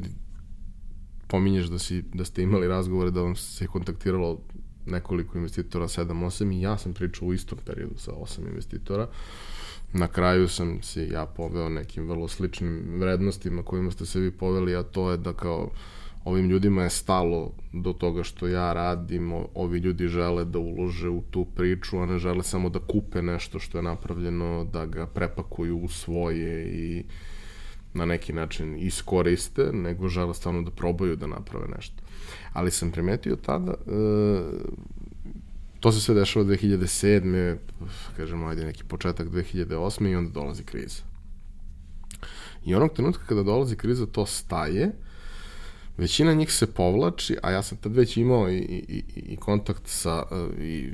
Pominješ 1.26 1.66
da, 1.66 1.78
si, 1.78 2.02
da 2.14 2.24
ste 2.24 2.42
imali 2.42 2.68
razgovore 2.68 3.10
da 3.10 3.20
vam 3.20 3.36
se 3.36 3.66
kontaktiralo 3.66 4.38
nekoliko 4.86 5.38
investitora, 5.38 5.88
7-8 5.88 6.58
i 6.58 6.60
ja 6.60 6.78
sam 6.78 6.94
pričao 6.94 7.28
u 7.28 7.32
istom 7.32 7.58
periodu 7.66 7.98
sa 7.98 8.12
8 8.12 8.48
investitora. 8.48 9.08
Na 9.92 10.08
kraju 10.08 10.48
sam 10.48 10.82
se 10.82 11.08
ja 11.08 11.26
poveo 11.26 11.68
nekim 11.68 12.08
vrlo 12.08 12.28
sličnim 12.28 13.00
vrednostima 13.00 13.62
kojima 13.62 13.90
ste 13.90 14.06
se 14.06 14.20
vi 14.20 14.30
poveli, 14.30 14.76
a 14.76 14.82
to 14.82 15.10
je 15.10 15.16
da 15.16 15.32
kao 15.32 15.70
ovim 16.24 16.48
ljudima 16.48 16.82
je 16.82 16.90
stalo 16.90 17.52
do 17.72 17.92
toga 17.92 18.22
što 18.22 18.48
ja 18.48 18.72
radim, 18.72 19.32
ovi 19.54 19.78
ljudi 19.78 20.08
žele 20.08 20.44
da 20.44 20.58
ulože 20.58 21.08
u 21.08 21.22
tu 21.30 21.44
priču, 21.44 21.98
a 21.98 22.06
ne 22.06 22.18
žele 22.18 22.42
samo 22.42 22.68
da 22.68 22.78
kupe 22.78 23.22
nešto 23.22 23.58
što 23.58 23.78
je 23.78 23.82
napravljeno, 23.82 24.64
da 24.72 24.86
ga 24.86 25.06
prepakuju 25.06 25.78
u 25.78 25.88
svoje 25.88 26.68
i 26.68 27.04
na 27.96 28.04
neki 28.06 28.32
način 28.32 28.78
iskoriste, 28.78 29.70
nego 29.72 30.08
žele 30.08 30.34
stvarno 30.34 30.62
da 30.62 30.70
probaju 30.70 31.16
da 31.16 31.26
naprave 31.26 31.68
nešto. 31.76 32.02
Ali 32.52 32.70
sam 32.70 32.90
primetio 32.90 33.36
tada, 33.36 33.72
e, 33.72 33.96
to 35.80 35.92
se 35.92 36.00
sve 36.00 36.14
dešava 36.14 36.44
2007. 36.44 37.56
kažemo, 38.16 38.46
ajde 38.46 38.64
neki 38.64 38.84
početak 38.84 39.28
2008. 39.28 40.10
i 40.10 40.16
onda 40.16 40.30
dolazi 40.30 40.64
kriza. 40.64 41.02
I 42.64 42.74
onog 42.74 42.92
trenutka 42.92 43.24
kada 43.26 43.42
dolazi 43.42 43.76
kriza, 43.76 44.06
to 44.06 44.26
staje, 44.26 44.92
većina 45.98 46.34
njih 46.34 46.52
se 46.52 46.66
povlači, 46.66 47.36
a 47.42 47.50
ja 47.50 47.62
sam 47.62 47.78
tad 47.78 47.96
već 47.96 48.16
imao 48.16 48.50
i, 48.50 48.56
i, 48.88 49.02
i 49.14 49.36
kontakt 49.36 49.82
sa, 49.84 50.22
e, 50.32 50.64
i 50.64 50.90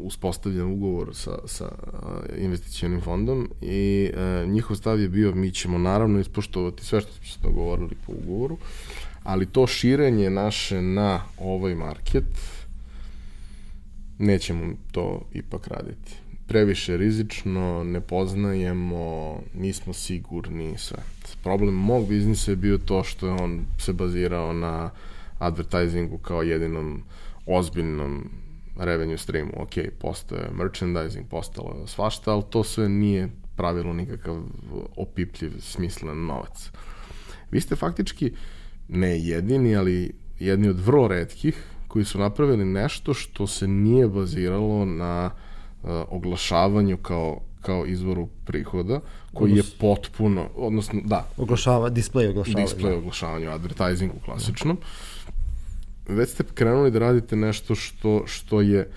uspostavljen 0.00 0.72
ugovor 0.72 1.10
sa, 1.14 1.38
sa 1.44 1.64
e, 1.64 2.44
investicionim 2.44 3.00
fondom 3.00 3.50
i 3.62 4.10
e, 4.14 4.46
njihov 4.46 4.76
stav 4.76 5.00
je 5.00 5.08
bio 5.08 5.34
mi 5.34 5.50
ćemo 5.50 5.78
naravno 5.78 6.20
ispoštovati 6.20 6.84
sve 6.84 7.00
što 7.00 7.12
smo 7.12 7.24
se 7.24 7.38
dogovorili 7.42 7.96
po 8.06 8.12
ugovoru, 8.12 8.58
ali 9.22 9.46
to 9.46 9.66
širenje 9.66 10.30
naše 10.30 10.82
na 10.82 11.20
ovaj 11.38 11.74
market 11.74 12.24
nećemo 14.18 14.74
to 14.92 15.22
ipak 15.32 15.68
raditi. 15.68 16.25
Previše 16.46 16.96
rizično, 16.96 17.84
ne 17.84 18.00
poznajemo, 18.00 19.38
nismo 19.54 19.92
sigurni, 19.92 20.78
sve 20.78 20.98
problem 21.46 21.74
mog 21.74 22.08
biznisa 22.08 22.50
je 22.50 22.56
bio 22.56 22.78
to 22.78 23.04
što 23.04 23.26
je 23.26 23.32
on 23.32 23.66
se 23.78 23.92
bazirao 23.92 24.52
na 24.52 24.90
advertisingu 25.38 26.18
kao 26.18 26.42
jedinom 26.42 27.02
ozbiljnom 27.46 28.30
revenue 28.78 29.18
streamu. 29.18 29.52
Ok, 29.56 29.70
postoje 29.98 30.50
merchandising, 30.54 31.26
postalo 31.30 31.76
je 31.80 31.86
svašta, 31.86 32.32
ali 32.32 32.42
to 32.50 32.64
sve 32.64 32.88
nije 32.88 33.28
pravilo 33.56 33.92
nikakav 33.92 34.42
opipljiv, 34.96 35.52
smislen 35.60 36.26
novac. 36.26 36.70
Vi 37.50 37.60
ste 37.60 37.76
faktički 37.76 38.32
ne 38.88 39.20
jedini, 39.20 39.76
ali 39.76 40.12
jedni 40.38 40.68
od 40.68 40.80
vrlo 40.80 41.08
redkih 41.08 41.62
koji 41.88 42.04
su 42.04 42.18
napravili 42.18 42.64
nešto 42.64 43.14
što 43.14 43.46
se 43.46 43.68
nije 43.68 44.08
baziralo 44.08 44.84
na 44.84 45.30
uh, 45.34 45.45
oglašavanju 45.84 46.96
kao 46.96 47.40
kao 47.66 47.86
izvoru 47.86 48.28
prihoda, 48.44 49.00
koji 49.34 49.52
Odnos... 49.52 49.66
je 49.66 49.78
potpuno, 49.80 50.48
odnosno, 50.56 51.00
da. 51.04 51.26
Oglašava, 51.36 51.90
display 51.90 52.30
oglašavanje. 52.30 52.66
Display 52.66 52.98
oglašavanje, 52.98 53.46
advertisingu 53.46 54.14
klasičnom. 54.24 54.78
Već 56.08 56.30
ste 56.30 56.44
krenuli 56.54 56.90
da 56.90 56.98
radite 56.98 57.36
nešto 57.36 57.74
što, 57.74 58.22
što 58.26 58.60
je 58.60 58.90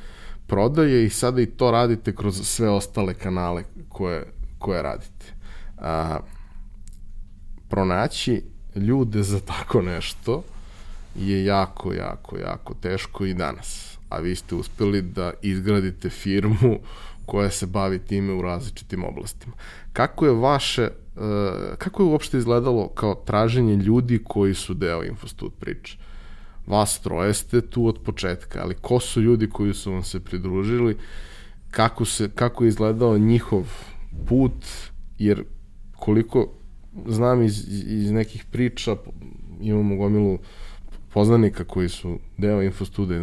prodaje 0.48 1.06
i 1.06 1.10
sada 1.10 1.42
i 1.42 1.46
to 1.46 1.72
radite 1.72 2.16
kroz 2.16 2.42
sve 2.44 2.70
ostale 2.70 3.14
kanale 3.14 3.64
koje, 3.90 4.26
koje 4.60 4.82
radite. 4.82 5.34
A, 5.78 6.20
pronaći 7.70 8.44
ljude 8.76 9.24
za 9.24 9.40
tako 9.40 9.82
nešto 9.82 10.44
je 11.16 11.46
jako, 11.46 11.94
jako, 11.94 12.38
jako 12.38 12.74
teško 12.74 13.26
i 13.26 13.34
danas. 13.34 13.99
A 14.10 14.20
vi 14.20 14.36
ste 14.36 14.56
uspeli 14.56 15.02
da 15.02 15.34
izgradite 15.42 16.10
firmu 16.10 16.80
koja 17.26 17.50
se 17.50 17.66
bavi 17.66 18.00
time 18.00 18.34
u 18.34 18.42
različitim 18.42 19.04
oblastima. 19.04 19.54
Kako 19.94 20.26
je 20.26 20.32
vaše, 20.32 20.90
uh, 21.16 21.22
kako 21.78 22.04
je 22.04 22.08
uopšte 22.08 22.38
izgledalo 22.38 22.88
kao 22.88 23.16
traženje 23.16 23.76
ljudi 23.76 24.24
koji 24.24 24.54
su 24.54 24.74
deo 24.74 25.04
Infostud 25.04 25.52
priče? 25.60 25.98
Vas 26.68 27.00
troje 27.00 27.34
ste 27.34 27.62
tu 27.62 27.88
od 27.88 28.00
početka, 28.06 28.60
ali 28.64 28.76
ko 28.76 29.00
su 29.00 29.22
ljudi 29.22 29.50
koji 29.50 29.74
su 29.74 29.92
vam 29.92 30.04
se 30.04 30.20
pridružili, 30.20 30.98
kako, 31.72 32.06
se, 32.06 32.30
kako 32.36 32.64
je 32.64 32.68
izgledao 32.68 33.18
njihov 33.18 33.64
put, 34.28 34.66
jer 35.18 35.44
koliko 35.96 36.48
znam 37.08 37.42
iz, 37.42 37.66
iz 37.88 38.12
nekih 38.12 38.46
priča, 38.52 38.96
imamo 39.62 39.96
gomilu 39.96 40.40
poznanika 41.14 41.64
koji 41.64 41.90
su 41.90 42.20
deo 42.38 42.62
Infostuda 42.62 43.16
i 43.16 43.20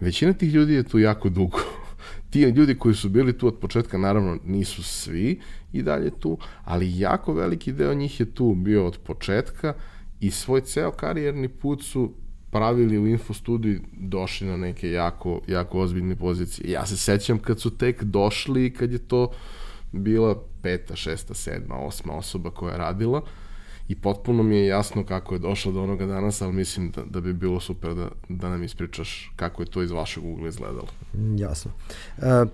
većina 0.00 0.32
tih 0.32 0.54
ljudi 0.54 0.74
je 0.74 0.82
tu 0.82 0.98
jako 0.98 1.28
dugo 1.28 1.58
ti 2.30 2.40
ljudi 2.40 2.74
koji 2.74 2.94
su 2.94 3.08
bili 3.08 3.38
tu 3.38 3.46
od 3.46 3.58
početka, 3.58 3.98
naravno 3.98 4.38
nisu 4.44 4.82
svi 4.82 5.40
i 5.72 5.82
dalje 5.82 6.10
tu, 6.10 6.38
ali 6.64 6.98
jako 6.98 7.32
veliki 7.34 7.72
deo 7.72 7.94
njih 7.94 8.20
je 8.20 8.26
tu 8.26 8.54
bio 8.54 8.86
od 8.86 8.98
početka 8.98 9.74
i 10.20 10.30
svoj 10.30 10.60
ceo 10.60 10.90
karijerni 10.90 11.48
put 11.48 11.82
su 11.82 12.12
pravili 12.50 12.98
u 12.98 13.06
infostudiju 13.06 13.80
došli 13.92 14.46
na 14.46 14.56
neke 14.56 14.90
jako, 14.90 15.40
jako 15.48 15.80
ozbiljne 15.80 16.16
pozicije. 16.16 16.70
Ja 16.70 16.86
se 16.86 16.96
sećam 16.96 17.38
kad 17.38 17.60
su 17.60 17.70
tek 17.70 18.02
došli 18.02 18.66
i 18.66 18.70
kad 18.70 18.92
je 18.92 18.98
to 18.98 19.30
bila 19.92 20.42
peta, 20.62 20.96
šesta, 20.96 21.34
sedma, 21.34 21.74
osma 21.74 22.12
osoba 22.12 22.50
koja 22.50 22.72
je 22.72 22.78
radila 22.78 23.22
i 23.88 23.94
potpuno 23.94 24.42
mi 24.42 24.56
je 24.56 24.66
jasno 24.66 25.04
kako 25.04 25.34
je 25.34 25.38
došla 25.38 25.72
do 25.72 25.82
onoga 25.82 26.06
danas, 26.06 26.42
ali 26.42 26.52
mislim 26.52 26.90
da, 26.90 27.02
da 27.04 27.20
bi 27.20 27.32
bilo 27.32 27.60
super 27.60 27.94
da, 27.94 28.08
da 28.28 28.48
nam 28.48 28.62
ispričaš 28.62 29.32
kako 29.36 29.62
je 29.62 29.66
to 29.66 29.82
iz 29.82 29.90
vašeg 29.90 30.24
ugla 30.24 30.48
izgledalo. 30.48 30.88
Mm, 31.14 31.36
jasno. 31.36 31.70
E, 32.18 32.44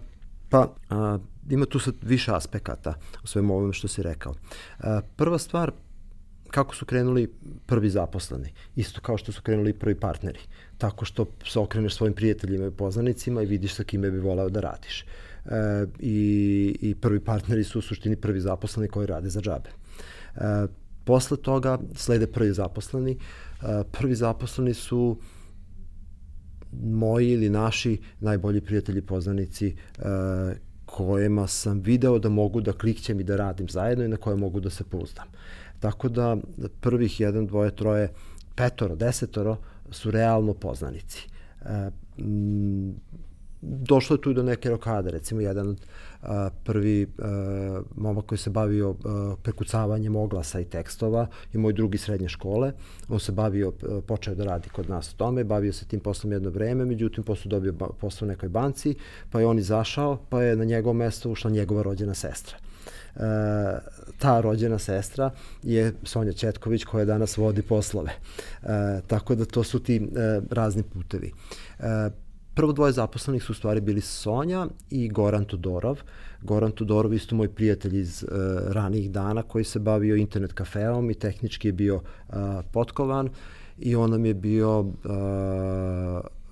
pa, 0.48 0.74
a, 0.90 1.18
ima 1.50 1.66
tu 1.66 1.78
sad 1.78 1.94
više 2.02 2.32
aspekata 2.34 2.94
u 3.24 3.26
svemu 3.26 3.54
ovome 3.54 3.72
što 3.72 3.88
si 3.88 4.02
rekao. 4.02 4.34
E, 4.80 4.84
prva 5.16 5.38
stvar, 5.38 5.72
kako 6.50 6.74
su 6.74 6.86
krenuli 6.86 7.32
prvi 7.66 7.90
zaposleni, 7.90 8.52
isto 8.76 9.00
kao 9.00 9.18
što 9.18 9.32
su 9.32 9.42
krenuli 9.42 9.72
prvi 9.72 9.94
partneri, 9.94 10.40
tako 10.78 11.04
što 11.04 11.26
se 11.46 11.58
okreneš 11.58 11.94
svojim 11.94 12.14
prijateljima 12.14 12.66
i 12.66 12.70
poznanicima 12.70 13.42
i 13.42 13.46
vidiš 13.46 13.74
sa 13.74 13.84
kime 13.84 14.10
bi 14.10 14.18
voleo 14.18 14.48
da 14.48 14.60
radiš. 14.60 15.02
E, 15.02 15.86
i, 15.98 16.76
I 16.80 16.94
prvi 16.94 17.20
partneri 17.20 17.64
su 17.64 17.78
u 17.78 17.82
suštini 17.82 18.16
prvi 18.16 18.40
zaposleni 18.40 18.88
koji 18.88 19.06
rade 19.06 19.28
za 19.28 19.40
džabe. 19.40 19.70
E, 20.36 20.66
posle 21.04 21.36
toga 21.36 21.78
slede 21.94 22.26
prvi 22.26 22.52
zaposleni. 22.52 23.18
E, 23.62 23.84
prvi 23.92 24.14
zaposleni 24.14 24.74
su 24.74 25.18
moji 26.82 27.30
ili 27.30 27.50
naši 27.50 28.00
najbolji 28.20 28.60
prijatelji 28.60 29.02
poznanici 29.02 29.66
e, 29.66 30.02
kojima 30.86 31.46
sam 31.46 31.80
video 31.80 32.18
da 32.18 32.28
mogu 32.28 32.60
da 32.60 32.72
klikćem 32.72 33.20
i 33.20 33.24
da 33.24 33.36
radim 33.36 33.68
zajedno 33.68 34.04
i 34.04 34.08
na 34.08 34.16
koje 34.16 34.36
mogu 34.36 34.60
da 34.60 34.70
se 34.70 34.84
pouzdam. 34.84 35.26
Tako 35.80 36.08
da 36.08 36.36
prvih 36.80 37.20
jedan, 37.20 37.46
dvoje, 37.46 37.76
troje, 37.76 38.08
petoro, 38.54 38.96
desetoro 38.96 39.56
su 39.90 40.10
realno 40.10 40.54
poznanici. 40.54 41.28
M, 42.18 42.94
došlo 43.62 44.16
je 44.16 44.20
tu 44.20 44.32
do 44.32 44.42
neke 44.42 44.70
rokade, 44.70 45.10
recimo 45.10 45.40
jedan 45.40 45.68
od 45.68 45.80
prvi 46.64 47.06
momak 47.96 48.26
koji 48.26 48.38
se 48.38 48.50
bavio 48.50 48.94
prekucavanjem 49.42 50.16
oglasa 50.16 50.60
i 50.60 50.64
tekstova 50.64 51.26
i 51.52 51.58
moj 51.58 51.72
drugi 51.72 51.98
srednje 51.98 52.28
škole, 52.28 52.72
on 53.08 53.20
se 53.20 53.32
bavio, 53.32 53.72
počeo 54.06 54.34
da 54.34 54.44
radi 54.44 54.68
kod 54.68 54.90
nas 54.90 55.12
u 55.12 55.16
tome, 55.16 55.44
bavio 55.44 55.72
se 55.72 55.84
tim 55.84 56.00
poslom 56.00 56.32
jedno 56.32 56.50
vreme, 56.50 56.84
međutim 56.84 57.24
posle 57.24 57.48
dobio 57.48 57.72
posao 58.00 58.26
u 58.26 58.28
nekoj 58.28 58.48
banci, 58.48 58.94
pa 59.30 59.40
je 59.40 59.46
on 59.46 59.58
izašao, 59.58 60.18
pa 60.28 60.42
je 60.42 60.56
na 60.56 60.64
njegovo 60.64 60.92
mesto 60.92 61.30
ušla 61.30 61.50
njegova 61.50 61.82
rođena 61.82 62.14
sestra. 62.14 62.56
E, 63.16 63.20
ta 64.18 64.40
rođena 64.40 64.78
sestra 64.78 65.30
je 65.62 65.92
Sonja 66.02 66.32
Četković 66.32 66.84
koja 66.84 67.04
danas 67.04 67.36
vodi 67.36 67.62
poslove. 67.62 68.10
E, 68.10 69.00
tako 69.06 69.34
da 69.34 69.44
to 69.44 69.64
su 69.64 69.82
ti 69.82 69.96
e, 69.96 70.40
razni 70.50 70.82
putevi. 70.82 71.32
E, 71.78 72.10
prvo 72.60 72.72
dvoje 72.72 72.92
zaposlenih 72.92 73.42
su 73.42 73.52
u 73.52 73.54
stvari 73.54 73.80
bili 73.80 74.00
Sonja 74.00 74.66
i 74.90 75.08
Goran 75.08 75.44
Todorov. 75.44 76.00
Goran 76.42 76.72
Todorov 76.72 77.14
isto 77.14 77.34
moj 77.34 77.48
prijatelj 77.48 78.00
iz 78.00 78.22
uh, 78.22 78.30
ranijih 78.72 79.10
dana 79.10 79.42
koji 79.42 79.64
se 79.64 79.78
bavio 79.78 80.16
internet 80.16 80.52
kafeom 80.52 81.10
i 81.10 81.14
tehnički 81.14 81.68
je 81.68 81.72
bio 81.72 81.96
uh, 81.96 82.34
potkovan 82.72 83.28
i 83.78 83.96
on 83.96 84.10
nam 84.10 84.26
je 84.26 84.34
bio 84.34 84.80
uh, 84.80 84.86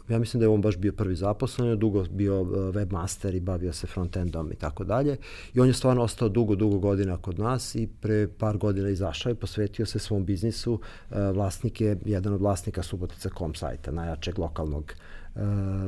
ja 0.08 0.18
mislim 0.18 0.38
da 0.38 0.44
je 0.44 0.48
on 0.48 0.60
baš 0.62 0.76
bio 0.76 0.92
prvi 0.92 1.16
zaposlen, 1.16 1.78
dugo 1.78 2.04
bio 2.10 2.34
webmaster 2.44 3.36
i 3.36 3.40
bavio 3.40 3.72
se 3.72 3.86
frontendom 3.86 4.52
i 4.52 4.56
tako 4.56 4.84
dalje. 4.84 5.16
I 5.54 5.60
on 5.60 5.66
je 5.66 5.74
stvarno 5.74 6.02
ostao 6.02 6.28
dugo, 6.28 6.54
dugo 6.54 6.78
godina 6.78 7.16
kod 7.16 7.38
nas 7.38 7.74
i 7.74 7.88
pre 8.00 8.28
par 8.38 8.56
godina 8.56 8.88
izašao 8.88 9.32
i 9.32 9.34
posvetio 9.34 9.86
se 9.86 9.98
svom 9.98 10.24
biznisu. 10.24 10.80
Vlasnik 11.10 11.80
je 11.80 11.98
jedan 12.04 12.32
od 12.32 12.40
vlasnika 12.40 12.82
Subotica.com 12.82 13.54
sajta, 13.54 13.90
najjačeg 13.90 14.38
lokalnog 14.38 14.92
uh, 14.96 15.17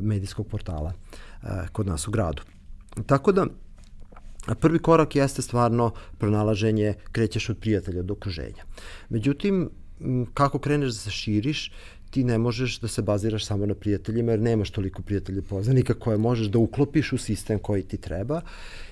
medijskog 0.03 0.47
portala 0.47 0.93
e, 1.43 1.47
kod 1.73 1.87
nas 1.87 2.09
u 2.09 2.11
gradu. 2.11 2.43
Tako 3.07 3.33
da, 3.33 3.47
prvi 4.61 4.79
korak 4.79 5.17
jeste 5.17 5.43
stvarno 5.43 5.93
pronalaženje, 6.19 6.95
krećeš 7.13 7.51
od 7.51 7.59
prijatelja 7.59 8.03
do 8.03 8.13
okruženja. 8.13 8.65
Međutim, 9.09 9.71
kako 10.35 10.59
kreneš 10.59 10.89
da 10.89 10.99
se 10.99 11.11
širiš, 11.11 11.73
ti 12.11 12.25
ne 12.25 12.39
možeš 12.39 12.81
da 12.81 12.89
se 12.89 13.03
baziraš 13.03 13.45
samo 13.47 13.67
na 13.67 13.75
prijateljima, 13.75 14.31
jer 14.31 14.41
nemaš 14.41 14.71
toliko 14.71 15.03
prijatelja 15.03 15.43
poznanika 15.43 15.95
koje 15.95 16.19
možeš 16.19 16.47
da 16.47 16.59
uklopiš 16.59 17.13
u 17.13 17.19
sistem 17.19 17.59
koji 17.59 17.83
ti 17.83 17.97
treba. 17.97 18.41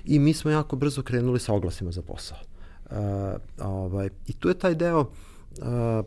I 0.05 0.19
mi 0.19 0.35
smo 0.35 0.51
jako 0.51 0.77
brzo 0.77 1.03
krenuli 1.03 1.41
sa 1.41 1.53
oglasima 1.53 1.93
za 1.93 2.03
posao. 2.03 2.39
Uh, 2.91 2.97
ovaj, 3.59 4.09
I 4.27 4.33
tu 4.33 4.49
je 4.49 4.59
taj 4.59 4.75
deo 4.75 5.01
uh, 5.01 6.07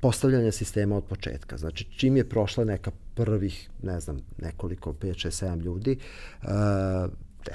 postavljanja 0.00 0.52
sistema 0.52 0.96
od 0.96 1.04
početka. 1.04 1.56
Znači, 1.56 1.84
čim 1.84 2.16
je 2.16 2.28
prošla 2.28 2.64
neka 2.64 2.90
prvih, 3.14 3.70
ne 3.82 4.00
znam, 4.00 4.20
nekoliko, 4.38 4.92
5, 4.92 5.26
6, 5.26 5.44
7 5.44 5.62
ljudi, 5.62 5.98
uh, 6.42 6.48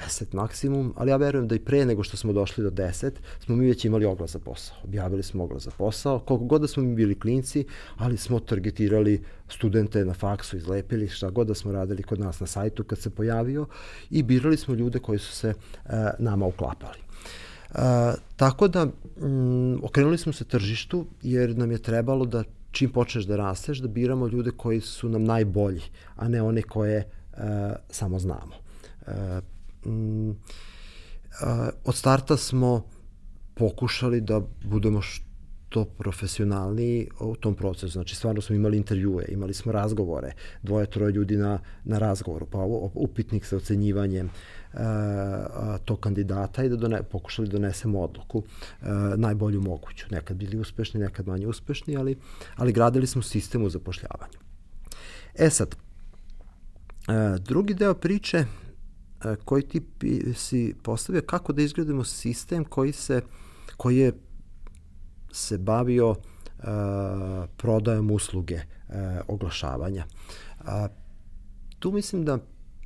10 0.08 0.34
maksimum, 0.34 0.94
ali 0.96 1.10
ja 1.10 1.16
verujem 1.16 1.48
da 1.48 1.54
i 1.54 1.58
pre 1.58 1.84
nego 1.84 2.02
što 2.02 2.16
smo 2.16 2.32
došli 2.32 2.64
do 2.64 2.70
10, 2.70 3.10
smo 3.40 3.56
mi 3.56 3.66
već 3.66 3.84
imali 3.84 4.04
oglas 4.04 4.30
za 4.30 4.38
posao. 4.38 4.76
Objavili 4.84 5.22
smo 5.22 5.44
oglas 5.44 5.62
za 5.62 5.70
posao, 5.70 6.18
koliko 6.18 6.44
god 6.44 6.60
da 6.60 6.68
smo 6.68 6.82
mi 6.82 6.94
bili 6.94 7.18
klinci, 7.18 7.64
ali 7.96 8.16
smo 8.16 8.40
targetirali 8.40 9.22
studente 9.48 10.04
na 10.04 10.14
faksu, 10.14 10.56
izlepili 10.56 11.08
šta 11.08 11.30
god 11.30 11.46
da 11.46 11.54
smo 11.54 11.72
radili 11.72 12.02
kod 12.02 12.20
nas 12.20 12.40
na 12.40 12.46
sajtu 12.46 12.84
kad 12.84 12.98
se 12.98 13.10
pojavio 13.10 13.66
i 14.10 14.22
birali 14.22 14.56
smo 14.56 14.74
ljude 14.74 14.98
koji 14.98 15.18
su 15.18 15.32
se 15.32 15.48
uh, 15.48 15.92
nama 16.18 16.46
uklapali. 16.46 17.03
Uh, 17.74 17.80
tako 18.36 18.68
da 18.68 18.84
mm, 18.84 19.84
okrenuli 19.84 20.18
smo 20.18 20.32
se 20.32 20.44
tržištu 20.44 21.06
jer 21.22 21.56
nam 21.56 21.70
je 21.70 21.82
trebalo 21.82 22.26
da 22.26 22.44
čim 22.70 22.90
počneš 22.90 23.24
da 23.24 23.36
rasteš 23.36 23.78
da 23.78 23.88
biramo 23.88 24.28
ljude 24.28 24.50
koji 24.50 24.80
su 24.80 25.08
nam 25.08 25.24
najbolji, 25.24 25.82
a 26.16 26.28
ne 26.28 26.42
one 26.42 26.62
koje 26.62 26.98
uh, 27.32 27.40
samo 27.90 28.18
znamo. 28.18 28.54
Uh, 29.06 29.12
mm, 29.92 30.30
uh, 30.30 30.36
od 31.84 31.94
starta 31.94 32.36
smo 32.36 32.84
pokušali 33.54 34.20
da 34.20 34.40
budemo 34.64 35.02
što 35.02 35.84
profesionalniji 35.84 37.08
u 37.20 37.36
tom 37.36 37.54
procesu. 37.54 37.88
Znači, 37.88 38.16
stvarno 38.16 38.40
smo 38.40 38.56
imali 38.56 38.76
intervjue, 38.76 39.24
imali 39.28 39.54
smo 39.54 39.72
razgovore, 39.72 40.32
dvoje, 40.62 40.86
troje 40.86 41.12
ljudi 41.12 41.36
na, 41.36 41.58
na 41.84 41.98
razgovoru, 41.98 42.46
pa 42.46 42.58
upitnik 42.94 43.44
sa 43.44 43.56
ocenjivanjem 43.56 44.26
uh, 44.26 44.32
tog 45.84 46.00
kandidata 46.00 46.64
i 46.64 46.68
da 46.68 46.76
done, 46.76 47.02
pokušali 47.02 47.48
da 47.48 47.52
donesemo 47.52 48.00
odluku 48.00 48.42
najbolju 49.16 49.60
moguću. 49.60 50.06
Nekad 50.10 50.36
bili 50.36 50.58
uspešni, 50.58 51.00
nekad 51.00 51.28
manje 51.28 51.46
uspešni, 51.46 51.96
ali, 51.96 52.18
ali 52.56 52.72
gradili 52.72 53.06
smo 53.06 53.22
sistem 53.22 53.62
u 53.62 53.70
zapošljavanju. 53.70 54.38
E 55.34 55.50
sad, 55.50 55.76
drugi 57.40 57.74
deo 57.74 57.94
priče 57.94 58.44
koji 59.44 59.62
ti 59.62 59.82
si 60.34 60.74
postavio 60.82 61.22
kako 61.22 61.52
da 61.52 61.62
izgradimo 61.62 62.04
sistem 62.04 62.64
koji 62.64 62.92
se 62.92 63.22
koji 63.76 63.96
je 63.96 64.12
se 65.32 65.58
bavio 65.58 66.10
uh, 66.10 66.16
prodajom 67.56 68.10
usluge 68.10 68.54
uh, 68.54 68.94
oglašavanja. 69.28 70.04
Uh, 70.60 70.66
tu 71.78 71.92
mislim 71.92 72.24
da 72.24 72.38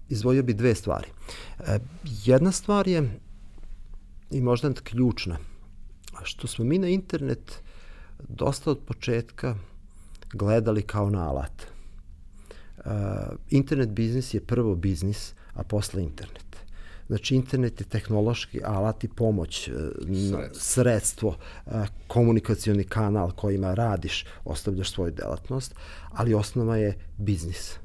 izvojio 0.09 0.43
bi 0.43 0.55
dve 0.55 0.75
stvari. 0.75 1.09
Uh, 1.59 1.67
jedna 2.25 2.53
stvar 2.53 2.89
je 2.89 3.21
i 4.31 4.41
možda 4.41 4.73
ključna, 4.75 5.39
što 6.23 6.47
smo 6.47 6.65
mi 6.65 6.79
na 6.79 6.89
internet 6.89 7.63
dosta 8.29 8.71
od 8.71 8.79
početka 8.87 9.55
gledali 10.33 10.83
kao 10.83 11.11
na 11.11 11.29
alat. 11.29 11.67
Uh, 12.79 12.85
internet 13.51 13.89
biznis 13.89 14.35
je 14.35 14.41
prvo 14.41 14.75
biznis, 14.75 15.35
a 15.55 15.63
posle 15.63 16.03
internet. 16.03 16.49
Znači, 17.09 17.35
internet 17.35 17.81
je 17.81 17.87
tehnološki 17.87 18.61
alat 18.65 19.05
i 19.05 19.09
pomoć, 19.09 19.69
e, 19.69 19.73
sredstvo, 19.73 20.51
sredstvo 20.55 21.37
komunikacioni 22.07 22.85
kanal 22.85 23.31
kojima 23.31 23.75
radiš, 23.75 24.25
ostavljaš 24.45 24.93
svoju 24.93 25.13
delatnost, 25.13 25.75
ali 26.11 26.35
osnova 26.35 26.77
je 26.77 26.99
biznis. 27.17 27.79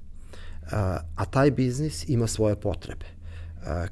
A 1.16 1.26
taj 1.26 1.51
biznis 1.51 2.09
ima 2.09 2.28
svoje 2.28 2.55
potrebe 2.55 3.05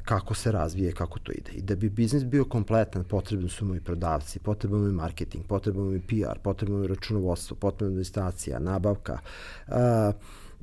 kako 0.03 0.33
se 0.33 0.51
razvije, 0.51 0.91
kako 0.91 1.19
to 1.19 1.31
ide. 1.31 1.51
I 1.51 1.61
da 1.61 1.75
bi 1.75 1.89
biznis 1.89 2.23
bio 2.23 2.45
kompletan, 2.45 3.03
potrebni 3.03 3.49
su 3.49 3.65
mu 3.65 3.75
i 3.75 3.79
prodavci, 3.79 4.39
potrebno 4.39 4.77
mu 4.77 4.87
i 4.87 4.91
marketing, 4.91 5.45
potrebno 5.47 5.83
mu 5.83 5.93
i 5.95 5.99
PR, 5.99 6.39
potrebno 6.43 6.77
mu 6.77 6.83
i 6.83 6.87
računovodstvo, 6.87 7.55
potrebno 7.55 7.87
administracija, 7.87 8.59
nabavka, 8.59 9.19
uh, 9.67 9.73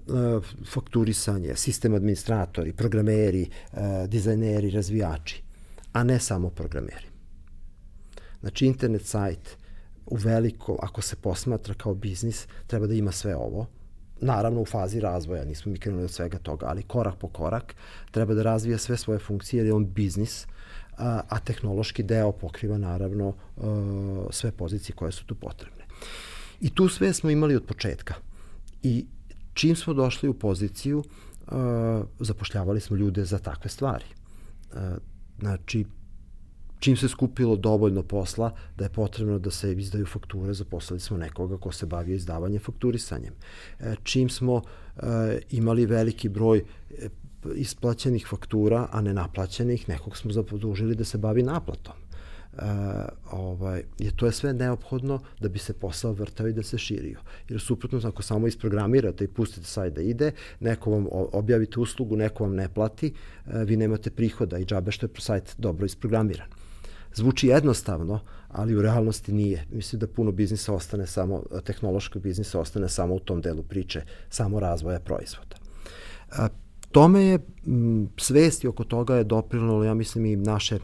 E, 0.08 0.40
fakturisanje, 0.64 1.56
sistem 1.56 1.94
administratori, 1.94 2.72
programeri, 2.72 3.48
dizajneri, 4.06 4.70
razvijači, 4.70 5.42
a 5.92 6.04
ne 6.04 6.18
samo 6.18 6.50
programeri. 6.50 7.06
Znači, 8.40 8.66
internet 8.66 9.06
sajt 9.06 9.56
u 10.06 10.16
veliko, 10.16 10.78
ako 10.82 11.02
se 11.02 11.16
posmatra 11.16 11.74
kao 11.74 11.94
biznis, 11.94 12.46
treba 12.66 12.86
da 12.86 12.94
ima 12.94 13.12
sve 13.12 13.36
ovo, 13.36 13.66
naravno 14.20 14.60
u 14.60 14.64
fazi 14.64 15.00
razvoja, 15.00 15.44
nismo 15.44 15.72
mi 15.72 15.78
krenuli 15.78 16.04
od 16.04 16.10
svega 16.10 16.38
toga, 16.38 16.66
ali 16.66 16.82
korak 16.82 17.16
po 17.16 17.28
korak 17.28 17.74
treba 18.10 18.34
da 18.34 18.42
razvija 18.42 18.78
sve 18.78 18.96
svoje 18.96 19.18
funkcije 19.18 19.58
jer 19.58 19.66
je 19.66 19.74
on 19.74 19.86
biznis, 19.86 20.46
a, 20.98 21.20
a 21.28 21.38
tehnološki 21.40 22.02
deo 22.02 22.32
pokriva 22.32 22.78
naravno 22.78 23.34
a, 23.56 24.26
sve 24.30 24.52
pozicije 24.52 24.96
koje 24.96 25.12
su 25.12 25.26
tu 25.26 25.34
potrebne. 25.34 25.84
I 26.60 26.74
tu 26.74 26.88
sve 26.88 27.12
smo 27.12 27.30
imali 27.30 27.56
od 27.56 27.64
početka. 27.64 28.14
I 28.82 29.06
čim 29.54 29.76
smo 29.76 29.94
došli 29.94 30.28
u 30.28 30.34
poziciju, 30.34 31.04
a, 31.46 32.02
zapošljavali 32.20 32.80
smo 32.80 32.96
ljude 32.96 33.24
za 33.24 33.38
takve 33.38 33.70
stvari. 33.70 34.04
A, 34.74 34.96
znači, 35.38 35.84
čim 36.78 36.96
se 36.96 37.08
skupilo 37.08 37.56
dovoljno 37.56 38.02
posla 38.02 38.52
da 38.76 38.84
je 38.84 38.90
potrebno 38.90 39.38
da 39.38 39.50
se 39.50 39.72
izdaju 39.72 40.06
fakture, 40.06 40.54
zaposlili 40.54 41.00
smo 41.00 41.16
nekoga 41.16 41.56
ko 41.56 41.72
se 41.72 41.86
bavio 41.86 42.16
izdavanjem 42.16 42.60
fakturisanjem. 42.60 43.34
E, 43.80 43.94
čim 44.02 44.28
smo 44.28 44.62
e, 44.96 45.02
imali 45.50 45.86
veliki 45.86 46.28
broj 46.28 46.58
e, 46.58 47.08
isplaćenih 47.54 48.26
faktura, 48.30 48.88
a 48.92 49.00
ne 49.00 49.14
naplaćenih, 49.14 49.88
nekog 49.88 50.16
smo 50.16 50.32
zapodužili 50.32 50.94
da 50.94 51.04
se 51.04 51.18
bavi 51.18 51.42
naplatom. 51.42 51.94
Uh, 52.58 52.64
ovaj, 53.30 53.82
je 53.98 54.16
to 54.16 54.26
je 54.26 54.32
sve 54.32 54.52
neophodno 54.52 55.20
da 55.40 55.48
bi 55.48 55.58
se 55.58 55.72
posao 55.72 56.12
vrtao 56.12 56.48
i 56.48 56.52
da 56.52 56.62
se 56.62 56.78
širio. 56.78 57.20
Jer 57.48 57.60
suprotno, 57.60 58.00
ako 58.08 58.22
samo 58.22 58.46
isprogramirate 58.46 59.24
i 59.24 59.28
pustite 59.28 59.66
sajt 59.66 59.94
da 59.94 60.00
ide, 60.02 60.32
neko 60.60 60.90
vam 60.90 61.06
objavite 61.10 61.80
uslugu, 61.80 62.16
neko 62.16 62.44
vam 62.44 62.54
ne 62.54 62.68
plati, 62.68 63.12
vi 63.46 63.76
nemate 63.76 64.10
prihoda 64.10 64.58
i 64.58 64.64
džabe 64.64 64.90
što 64.90 65.06
je 65.06 65.10
sajt 65.18 65.54
dobro 65.58 65.86
isprogramiran. 65.86 66.48
Zvuči 67.18 67.46
jednostavno, 67.46 68.20
ali 68.48 68.76
u 68.76 68.82
realnosti 68.82 69.32
nije. 69.32 69.64
Mislim 69.70 70.00
da 70.00 70.06
puno 70.06 70.32
biznisa 70.32 70.74
ostane 70.74 71.06
samo, 71.06 71.42
tehnološkog 71.64 72.22
biznisa 72.22 72.60
ostane 72.60 72.88
samo 72.88 73.14
u 73.14 73.20
tom 73.20 73.40
delu 73.40 73.62
priče, 73.62 74.02
samo 74.30 74.60
razvoja 74.60 75.00
proizvoda. 75.00 75.56
Uh, 76.30 76.46
tome 76.92 77.24
je, 77.24 77.38
m, 77.66 78.08
svesti 78.16 78.68
oko 78.68 78.84
toga 78.84 79.16
je 79.16 79.24
doprinalo, 79.24 79.84
ja 79.84 79.94
mislim, 79.94 80.26
i 80.26 80.36
naše 80.36 80.78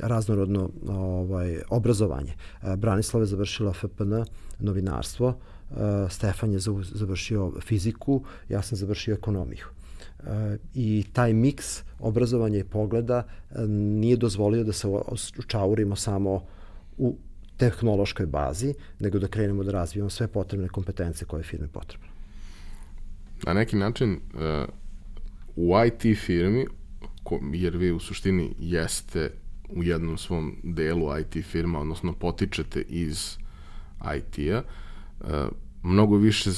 raznorodno 0.00 0.70
ovaj, 0.88 1.58
obrazovanje. 1.70 2.34
Branislava 2.76 3.22
je 3.22 3.26
završila 3.26 3.72
FPN, 3.72 4.14
novinarstvo, 4.58 5.38
Stefan 6.10 6.52
je 6.52 6.58
završio 6.92 7.52
fiziku, 7.60 8.24
ja 8.48 8.62
sam 8.62 8.78
završio 8.78 9.14
ekonomiju. 9.14 9.66
I 10.74 11.04
taj 11.12 11.32
miks 11.32 11.82
obrazovanja 12.04 12.58
i 12.58 12.64
pogleda 12.64 13.22
nije 13.68 14.16
dozvolio 14.16 14.64
da 14.64 14.72
se 14.72 14.88
učaurimo 15.38 15.96
samo 15.96 16.42
u 16.98 17.16
tehnološkoj 17.56 18.26
bazi, 18.26 18.74
nego 18.98 19.18
da 19.18 19.28
krenemo 19.28 19.64
da 19.64 19.72
razvijamo 19.72 20.10
sve 20.10 20.28
potrebne 20.28 20.68
kompetencije 20.68 21.26
koje 21.26 21.40
je 21.40 21.44
firmi 21.44 21.68
potrebno. 21.68 22.06
Na 23.46 23.52
neki 23.52 23.76
način, 23.76 24.20
u 25.56 25.72
IT 25.86 26.18
firmi, 26.18 26.66
jer 27.52 27.76
vi 27.76 27.92
u 27.92 28.00
suštini 28.00 28.54
jeste 28.58 29.30
u 29.68 29.82
jednom 29.82 30.18
svom 30.18 30.56
delu 30.62 31.18
IT 31.18 31.44
firma, 31.44 31.80
odnosno 31.80 32.12
potičete 32.12 32.80
iz 32.80 33.36
IT-a, 34.16 34.62
e, 34.62 34.62
mnogo 35.82 36.16
više 36.16 36.50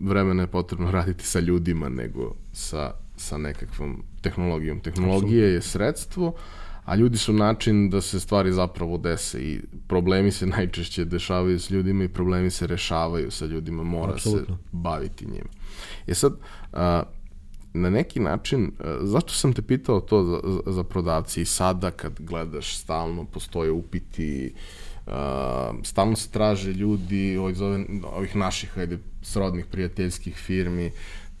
vremena 0.00 0.42
je 0.42 0.46
potrebno 0.46 0.90
raditi 0.98 1.24
sa 1.24 1.40
ljudima 1.40 1.88
nego 1.88 2.34
sa, 2.52 2.92
sa 3.16 3.38
nekakvom 3.38 4.02
tehnologijom. 4.20 4.80
Tehnologija 4.80 5.46
je 5.46 5.62
sredstvo, 5.62 6.34
a 6.84 6.94
ljudi 6.94 7.18
su 7.18 7.32
način 7.32 7.90
da 7.90 8.00
se 8.00 8.20
stvari 8.20 8.52
zapravo 8.52 8.98
dese 8.98 9.38
i 9.38 9.60
problemi 9.88 10.32
se 10.32 10.46
najčešće 10.56 11.04
dešavaju 11.04 11.60
s 11.60 11.70
ljudima 11.70 12.04
i 12.04 12.08
problemi 12.08 12.50
se 12.50 12.66
rešavaju 12.66 13.30
sa 13.30 13.46
ljudima, 13.46 13.82
mora 13.82 14.12
Absolutno. 14.12 14.56
se 14.56 14.62
baviti 14.72 15.26
njima. 15.26 15.48
E 16.06 16.14
sad, 16.14 16.32
a, 16.72 17.02
na 17.76 17.90
neki 17.90 18.20
način, 18.20 18.72
zašto 19.00 19.32
sam 19.32 19.52
te 19.52 19.62
pitao 19.62 20.00
to 20.00 20.24
za, 20.24 20.72
za 20.72 20.84
prodavci 20.84 21.40
i 21.40 21.44
sada 21.44 21.90
kad 21.90 22.12
gledaš 22.20 22.76
stalno 22.76 23.24
postoje 23.24 23.70
upiti, 23.70 24.52
uh, 25.06 25.12
stalno 25.82 26.16
se 26.16 26.30
traže 26.30 26.72
ljudi 26.72 27.36
ovih, 27.36 27.56
zove, 27.56 27.84
ovih 28.16 28.36
naših 28.36 28.78
ajde, 28.78 28.98
srodnih 29.22 29.66
prijateljskih 29.66 30.36
firmi, 30.36 30.90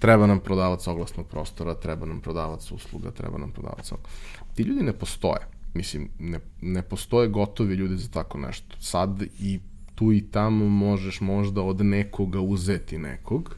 treba 0.06 0.26
nam 0.26 0.40
prodavac 0.40 0.86
oglasnog 0.86 1.26
prostora, 1.26 1.74
treba 1.74 2.06
nam 2.06 2.20
prodavac 2.20 2.70
usluga, 2.72 3.10
treba 3.10 3.38
nam 3.38 3.50
prodavac 3.50 3.92
oglasnog. 3.92 4.10
Ti 4.54 4.62
ljudi 4.62 4.82
ne 4.82 4.92
postoje. 4.92 5.46
Mislim, 5.74 6.08
ne, 6.18 6.40
ne 6.62 6.82
postoje 6.82 7.28
gotovi 7.28 7.74
ljudi 7.74 7.96
za 7.96 8.08
tako 8.08 8.38
nešto. 8.38 8.76
Sad 8.80 9.22
i 9.38 9.60
tu 9.94 10.12
i 10.12 10.20
tamo 10.30 10.68
možeš 10.68 11.20
možda 11.20 11.62
od 11.62 11.80
nekoga 11.84 12.40
uzeti 12.40 12.98
nekog, 12.98 13.56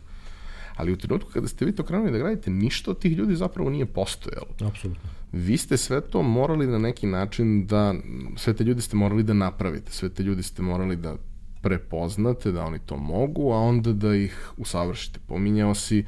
ali 0.77 0.93
u 0.93 0.97
trenutku 0.97 1.31
kada 1.33 1.49
ste 1.49 1.65
vi 1.65 1.73
to 1.73 1.83
krenuli 1.83 2.13
da 2.13 2.19
gradite, 2.19 2.51
ništa 2.51 2.91
od 2.91 2.99
tih 2.99 3.13
ljudi 3.13 3.37
zapravo 3.37 3.71
nije 3.71 3.87
postojalo. 3.87 4.47
Apsolutno. 4.61 5.11
Vi 5.33 5.57
ste 5.57 5.77
sve 5.77 6.01
to 6.01 6.23
morali 6.23 6.67
na 6.67 6.79
neki 6.79 7.07
način 7.07 7.67
da, 7.67 7.95
sve 8.37 8.55
te 8.55 8.65
ljudi 8.65 8.83
ste 8.83 8.97
morali 8.97 9.23
da 9.23 9.33
napravite, 9.33 9.93
sve 9.93 10.09
te 10.09 10.23
ljudi 10.23 10.43
ste 10.43 10.63
morali 10.63 10.97
da 10.97 11.17
prepoznate 11.63 12.53
da 12.53 12.65
oni 12.65 12.79
to 12.79 12.97
mogu, 12.97 13.53
a 13.53 13.57
onda 13.57 13.93
da 13.93 14.15
ih 14.15 14.53
usavršite. 14.57 15.21
Pominjao 15.27 15.75
si 15.75 16.05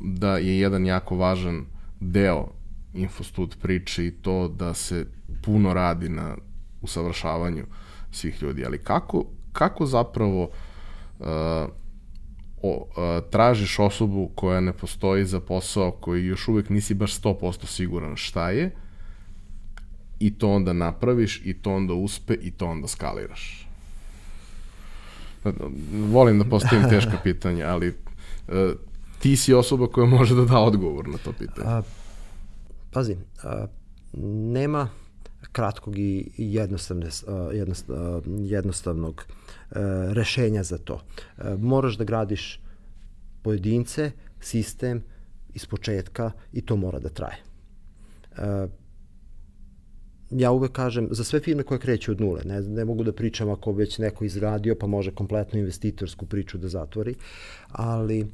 da 0.00 0.36
je 0.36 0.58
jedan 0.58 0.86
jako 0.86 1.16
važan 1.16 1.64
deo 2.00 2.48
infostud 2.94 3.56
priče 3.62 4.06
i 4.06 4.10
to 4.10 4.48
da 4.48 4.74
se 4.74 5.06
puno 5.42 5.74
radi 5.74 6.08
na 6.08 6.36
usavršavanju 6.82 7.64
svih 8.10 8.42
ljudi, 8.42 8.64
ali 8.64 8.78
kako, 8.78 9.24
kako 9.52 9.86
zapravo 9.86 10.42
uh, 11.18 11.26
o, 12.62 12.86
a, 12.96 13.20
tražiš 13.30 13.78
osobu 13.78 14.30
koja 14.34 14.60
ne 14.60 14.72
postoji 14.72 15.24
za 15.24 15.40
posao 15.40 15.90
koji 15.90 16.26
još 16.26 16.48
uvek 16.48 16.70
nisi 16.70 16.94
baš 16.94 17.20
100% 17.20 17.66
siguran 17.66 18.16
šta 18.16 18.50
je 18.50 18.70
i 20.18 20.34
to 20.38 20.50
onda 20.50 20.72
napraviš 20.72 21.42
i 21.44 21.54
to 21.54 21.74
onda 21.74 21.94
uspe 21.94 22.34
i 22.34 22.50
to 22.50 22.66
onda 22.66 22.88
skaliraš. 22.88 23.68
Volim 25.92 26.38
da 26.38 26.44
postavim 26.44 26.88
teška 26.90 27.18
pitanja, 27.22 27.66
ali 27.66 27.94
a, 28.48 28.72
ti 29.18 29.36
si 29.36 29.54
osoba 29.54 29.86
koja 29.86 30.06
može 30.06 30.34
da 30.34 30.44
da 30.44 30.58
odgovor 30.58 31.08
na 31.08 31.18
to 31.18 31.32
pitanje. 31.32 31.68
A, 31.68 31.82
pazi, 32.92 33.16
a, 33.42 33.66
nema 34.52 34.88
kratkog 35.52 35.98
i 35.98 36.30
jednostavne, 36.36 37.06
jednostavnog 38.38 39.26
E, 39.70 39.78
rešenja 40.14 40.62
za 40.62 40.78
to. 40.78 41.00
E, 41.38 41.56
moraš 41.58 41.98
da 41.98 42.04
gradiš 42.04 42.60
pojedince, 43.42 44.10
sistem 44.40 45.02
iz 45.54 45.66
početka 45.66 46.30
i 46.52 46.62
to 46.62 46.76
mora 46.76 46.98
da 46.98 47.08
traje. 47.08 47.36
E, 48.38 48.68
ja 50.30 50.50
uvek 50.50 50.72
kažem, 50.72 51.08
za 51.10 51.24
sve 51.24 51.40
firme 51.40 51.62
koje 51.62 51.78
kreću 51.78 52.12
od 52.12 52.20
nule, 52.20 52.42
ne, 52.44 52.60
ne 52.60 52.84
mogu 52.84 53.04
da 53.04 53.12
pričam 53.12 53.50
ako 53.50 53.72
već 53.72 53.98
neko 53.98 54.24
izgradio 54.24 54.76
pa 54.80 54.86
može 54.86 55.14
kompletnu 55.14 55.58
investitorsku 55.58 56.26
priču 56.26 56.58
da 56.58 56.68
zatvori, 56.68 57.14
ali 57.68 58.22
uh, 58.22 58.28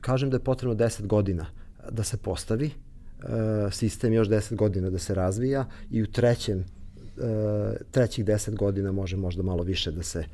kažem 0.00 0.30
da 0.30 0.36
je 0.36 0.44
potrebno 0.44 0.74
10 0.74 1.06
godina 1.06 1.46
da 1.90 2.02
se 2.02 2.16
postavi, 2.16 2.70
uh, 2.70 3.72
sistem 3.72 4.12
još 4.12 4.28
10 4.28 4.54
godina 4.54 4.90
da 4.90 4.98
se 4.98 5.14
razvija 5.14 5.66
i 5.90 6.02
u 6.02 6.06
trećem 6.06 6.64
E, 7.18 7.76
trećih 7.90 8.24
deset 8.24 8.56
godina 8.56 8.92
može 8.92 9.16
možda 9.16 9.42
malo 9.42 9.62
više 9.62 9.92
da 9.92 10.02
se, 10.02 10.24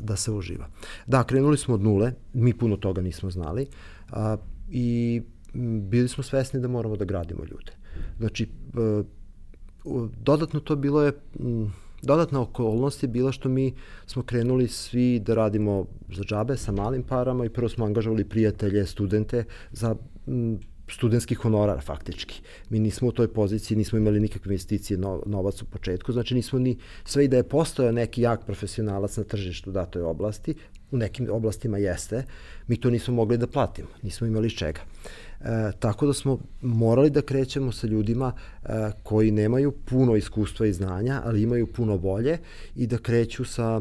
da 0.00 0.16
se 0.16 0.30
uživa. 0.32 0.68
Da, 1.06 1.24
krenuli 1.24 1.58
smo 1.58 1.74
od 1.74 1.80
nule, 1.80 2.12
mi 2.32 2.58
puno 2.58 2.76
toga 2.76 3.00
nismo 3.00 3.30
znali 3.30 3.66
i 4.70 5.22
bili 5.88 6.08
smo 6.08 6.24
svesni 6.24 6.60
da 6.60 6.68
moramo 6.68 6.96
da 6.96 7.04
gradimo 7.04 7.44
ljude. 7.44 7.72
Znači, 8.18 8.48
dodatno 10.22 10.60
to 10.60 10.76
bilo 10.76 11.02
je, 11.02 11.12
dodatna 12.02 12.40
okolnost 12.40 13.02
je 13.02 13.08
bila 13.08 13.32
što 13.32 13.48
mi 13.48 13.74
smo 14.06 14.22
krenuli 14.22 14.68
svi 14.68 15.20
da 15.20 15.34
radimo 15.34 15.86
za 16.12 16.22
džabe 16.22 16.56
sa 16.56 16.72
malim 16.72 17.02
parama 17.02 17.44
i 17.44 17.48
prvo 17.48 17.68
smo 17.68 17.84
angažovali 17.84 18.24
prijatelje, 18.24 18.86
studente 18.86 19.44
za 19.72 19.96
studentski 20.88 21.34
honorar 21.34 21.80
faktički. 21.80 22.42
Mi 22.68 22.78
nismo 22.78 23.08
u 23.08 23.12
toj 23.12 23.28
poziciji, 23.28 23.76
nismo 23.76 23.98
imali 23.98 24.20
nikakve 24.20 24.48
investicije 24.48 24.98
no, 24.98 25.22
novac 25.26 25.62
u 25.62 25.64
početku, 25.64 26.12
znači 26.12 26.34
nismo 26.34 26.58
ni, 26.58 26.78
sve 27.04 27.24
i 27.24 27.28
da 27.28 27.36
je 27.36 27.48
postojao 27.48 27.92
neki 27.92 28.22
jak 28.22 28.44
profesionalac 28.46 29.16
na 29.16 29.24
tržištu 29.24 29.70
datoj 29.70 30.02
oblasti, 30.02 30.54
u 30.92 30.96
nekim 30.96 31.28
oblastima 31.30 31.78
jeste, 31.78 32.24
mi 32.66 32.76
to 32.76 32.90
nismo 32.90 33.14
mogli 33.14 33.38
da 33.38 33.46
platimo, 33.46 33.88
nismo 34.02 34.26
imali 34.26 34.50
čega. 34.50 34.80
E, 35.40 35.72
tako 35.78 36.06
da 36.06 36.12
smo 36.12 36.38
morali 36.60 37.10
da 37.10 37.22
krećemo 37.22 37.72
sa 37.72 37.86
ljudima 37.86 38.32
e, 38.64 38.68
koji 39.02 39.30
nemaju 39.30 39.72
puno 39.72 40.16
iskustva 40.16 40.66
i 40.66 40.72
znanja, 40.72 41.22
ali 41.24 41.42
imaju 41.42 41.66
puno 41.66 41.96
volje 41.96 42.38
i 42.76 42.86
da 42.86 42.98
kreću 42.98 43.44
sa 43.44 43.80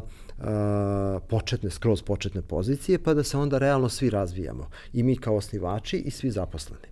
početne, 1.29 1.69
skroz 1.69 2.01
početne 2.01 2.41
pozicije, 2.41 3.03
pa 3.03 3.13
da 3.13 3.23
se 3.23 3.37
onda 3.37 3.57
realno 3.57 3.89
svi 3.89 4.09
razvijamo. 4.09 4.69
I 4.93 5.03
mi 5.03 5.17
kao 5.17 5.35
osnivači 5.35 5.97
i 5.97 6.11
svi 6.11 6.31
zaposleni. 6.31 6.87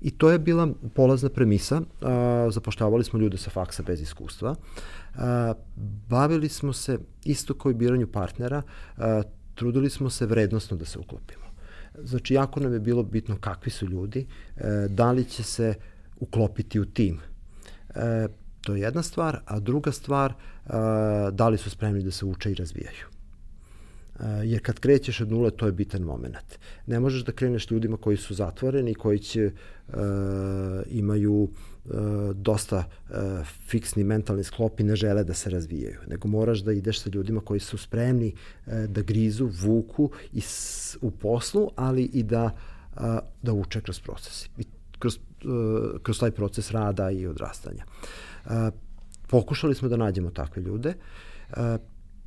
I 0.00 0.10
to 0.10 0.30
je 0.30 0.38
bila 0.38 0.68
polazna 0.94 1.28
premisa. 1.28 1.82
A, 2.00 2.48
zapošljavali 2.50 3.04
smo 3.04 3.18
ljude 3.18 3.38
sa 3.38 3.50
faksa 3.50 3.82
bez 3.82 4.00
iskustva. 4.00 4.54
A, 5.14 5.54
bavili 6.08 6.48
smo 6.48 6.72
se 6.72 6.98
isto 7.24 7.54
kao 7.54 7.70
i 7.70 7.74
biranju 7.74 8.06
partnera. 8.06 8.62
Trudili 9.60 9.90
smo 9.90 10.10
se 10.10 10.26
vrednostno 10.26 10.76
da 10.76 10.84
se 10.84 10.98
uklopimo. 10.98 11.44
Znači, 12.04 12.34
jako 12.34 12.60
nam 12.60 12.72
je 12.72 12.80
bilo 12.80 13.02
bitno 13.02 13.36
kakvi 13.40 13.70
su 13.70 13.86
ljudi, 13.86 14.26
e, 14.56 14.62
da 14.88 15.12
li 15.12 15.24
će 15.24 15.42
se 15.42 15.74
uklopiti 16.20 16.80
u 16.80 16.84
tim. 16.84 17.20
E, 17.94 18.28
to 18.60 18.74
je 18.74 18.80
jedna 18.80 19.02
stvar, 19.02 19.40
a 19.44 19.60
druga 19.60 19.92
stvar, 19.92 20.32
e, 20.32 20.36
da 21.32 21.48
li 21.48 21.58
su 21.58 21.70
spremni 21.70 22.02
da 22.02 22.10
se 22.10 22.24
uče 22.24 22.50
i 22.50 22.54
razvijaju. 22.54 23.06
Jer 24.44 24.62
kad 24.62 24.80
krećeš 24.80 25.20
od 25.20 25.30
nule, 25.30 25.50
to 25.50 25.66
je 25.66 25.72
bitan 25.72 26.02
moment. 26.02 26.58
Ne 26.86 27.00
možeš 27.00 27.24
da 27.24 27.32
kreneš 27.32 27.70
ljudima 27.70 27.96
koji 27.96 28.16
su 28.16 28.34
zatvoreni, 28.34 28.94
koji 28.94 29.18
će, 29.18 29.50
imaju 30.86 31.48
dosta 32.34 32.84
e, 33.10 33.44
fiksni 33.44 34.04
mentalni 34.04 34.44
sklop 34.44 34.80
i 34.80 34.84
ne 34.84 34.96
žele 34.96 35.24
da 35.24 35.34
se 35.34 35.50
razvijaju, 35.50 35.98
nego 36.06 36.28
moraš 36.28 36.58
da 36.58 36.72
ideš 36.72 37.00
sa 37.00 37.10
ljudima 37.10 37.40
koji 37.40 37.60
su 37.60 37.78
spremni 37.78 38.34
e, 38.66 38.86
da 38.86 39.02
grizu, 39.02 39.48
vuku 39.62 40.10
i 40.32 40.42
u 41.00 41.10
poslu, 41.10 41.70
ali 41.76 42.02
i 42.02 42.22
da, 42.22 42.50
a, 42.96 43.18
da 43.42 43.52
uče 43.52 43.80
kroz 43.80 44.00
proces. 44.00 44.46
I 44.58 44.64
kroz, 44.98 45.16
e, 45.16 45.18
kroz 46.02 46.18
taj 46.18 46.30
proces 46.30 46.70
rada 46.70 47.10
i 47.10 47.26
odrastanja. 47.26 47.84
E, 48.46 48.70
pokušali 49.28 49.74
smo 49.74 49.88
da 49.88 49.96
nađemo 49.96 50.30
takve 50.30 50.62
ljude. 50.62 50.94
E, 51.56 51.78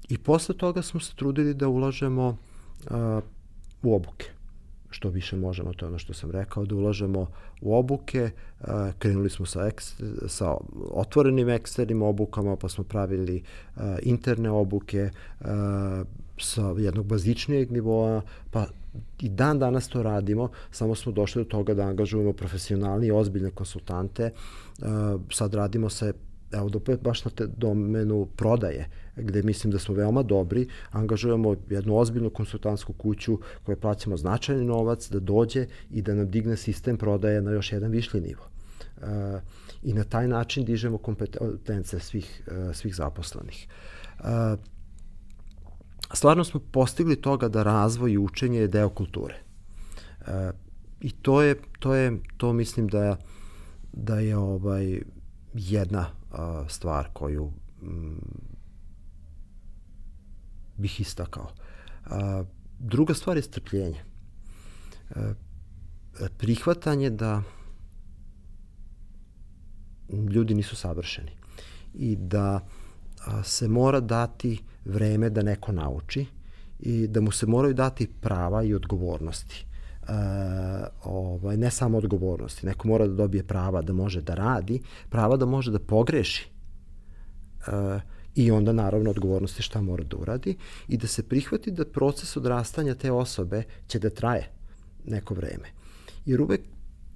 I 0.10 0.18
posle 0.18 0.58
toga 0.58 0.82
smo 0.82 1.00
se 1.00 1.16
trudili 1.16 1.54
da 1.54 1.68
ulažemo 1.68 2.38
u 3.84 3.96
obuke 3.96 4.32
što 4.94 5.10
više 5.10 5.36
možemo, 5.36 5.74
to 5.74 5.86
je 5.86 5.90
ono 5.90 6.00
što 6.00 6.14
sam 6.14 6.32
rekao, 6.32 6.66
da 6.66 6.76
ulažemo 6.76 7.28
u 7.62 7.76
obuke, 7.76 8.30
a, 8.62 8.92
krenuli 9.00 9.30
smo 9.30 9.46
sa, 9.46 9.68
eks, 9.68 9.94
sa 10.28 10.56
otvorenim 10.92 11.50
eksternim 11.50 12.02
obukama, 12.02 12.56
pa 12.56 12.70
smo 12.70 12.84
pravili 12.84 13.44
a, 13.76 13.98
interne 14.04 14.50
obuke 14.50 15.10
a, 15.42 16.04
sa 16.40 16.74
jednog 16.78 17.06
bazičnijeg 17.06 17.72
nivoa, 17.72 18.22
pa 18.52 18.66
i 19.20 19.30
dan 19.30 19.60
danas 19.60 19.88
to 19.88 20.04
radimo, 20.04 20.50
samo 20.72 20.96
smo 20.96 21.12
došli 21.12 21.44
do 21.44 21.50
toga 21.50 21.74
da 21.74 21.84
angažujemo 21.84 22.34
profesionalni 22.34 23.08
i 23.08 23.12
ozbiljne 23.12 23.52
konsultante, 23.52 24.32
sad 25.30 25.54
radimo 25.54 25.90
se 25.90 26.14
evo 26.52 26.70
da 26.70 26.78
opet 26.78 27.02
baš 27.02 27.26
na 27.26 27.32
te 27.32 27.48
domenu 27.48 28.28
prodaje, 28.36 28.90
gde 29.16 29.44
mislim 29.44 29.72
da 29.72 29.80
smo 29.80 29.96
veoma 29.96 30.24
dobri, 30.24 30.68
angažujemo 30.92 31.56
jednu 31.70 31.98
ozbiljnu 31.98 32.30
konsultantsku 32.30 32.94
kuću 32.94 33.40
koje 33.64 33.80
plaćamo 33.80 34.18
značajni 34.18 34.66
novac 34.66 35.10
da 35.10 35.20
dođe 35.20 35.68
i 35.90 36.02
da 36.02 36.16
nam 36.16 36.32
digne 36.32 36.58
sistem 36.58 36.98
prodaje 36.98 37.42
na 37.42 37.52
još 37.52 37.72
jedan 37.72 37.92
višlji 37.92 38.22
nivo. 38.22 38.44
E, 39.02 39.42
I 39.84 39.94
na 39.94 40.04
taj 40.04 40.28
način 40.28 40.66
dižemo 40.66 40.98
kompetence 40.98 42.00
svih, 42.00 42.44
e, 42.48 42.74
svih 42.74 42.96
zaposlenih. 42.96 43.68
E, 44.20 44.24
stvarno 46.14 46.44
smo 46.44 46.60
postigli 46.72 47.22
toga 47.22 47.48
da 47.48 47.64
razvoj 47.64 48.12
i 48.12 48.18
učenje 48.18 48.60
je 48.60 48.68
deo 48.68 48.90
kulture. 48.90 49.40
I 51.02 51.12
to 51.12 51.42
je, 51.42 51.56
to 51.80 51.96
je, 51.96 52.20
to 52.38 52.54
mislim 52.54 52.88
da, 52.88 53.18
da 53.94 54.20
je 54.20 54.38
ovaj, 54.38 55.02
jedna 55.54 56.06
stvar 56.68 57.10
koju 57.14 57.52
bih 60.84 61.00
istakao. 61.02 61.48
A, 62.06 62.44
druga 62.80 63.14
stvar 63.14 63.38
je 63.38 63.44
strpljenje. 63.44 64.04
A, 65.16 65.34
prihvatanje 66.38 67.10
da 67.10 67.42
ljudi 70.30 70.54
nisu 70.54 70.76
savršeni 70.76 71.32
i 71.94 72.16
da 72.16 72.60
a, 73.26 73.44
se 73.44 73.68
mora 73.68 74.00
dati 74.00 74.58
vreme 74.86 75.30
da 75.30 75.42
neko 75.42 75.72
nauči 75.72 76.26
i 76.80 77.08
da 77.08 77.22
mu 77.22 77.32
se 77.32 77.46
moraju 77.48 77.74
dati 77.74 78.08
prava 78.22 78.64
i 78.64 78.74
odgovornosti 78.74 79.66
uh, 80.04 80.88
ovaj, 81.04 81.58
ne 81.58 81.72
samo 81.72 81.98
odgovornosti, 81.98 82.66
neko 82.66 82.88
mora 82.88 83.08
da 83.08 83.14
dobije 83.14 83.44
prava 83.44 83.82
da 83.82 83.94
može 83.94 84.22
da 84.22 84.36
radi, 84.36 84.82
prava 85.10 85.38
da 85.38 85.46
može 85.46 85.72
da 85.72 85.80
pogreši 85.80 86.50
uh, 87.68 88.02
i 88.36 88.52
onda 88.52 88.74
naravno 88.74 89.10
odgovornosti 89.10 89.62
šta 89.62 89.82
mora 89.82 90.04
da 90.04 90.18
uradi 90.18 90.56
i 90.88 90.98
da 90.98 91.08
se 91.08 91.24
prihvati 91.24 91.72
da 91.72 91.86
proces 91.86 92.38
odrastanja 92.38 92.96
te 92.96 93.12
osobe 93.12 93.64
će 93.88 94.00
da 94.00 94.10
traje 94.10 94.50
neko 95.06 95.34
vreme. 95.34 95.70
Jer 96.26 96.42
uvek, 96.42 96.62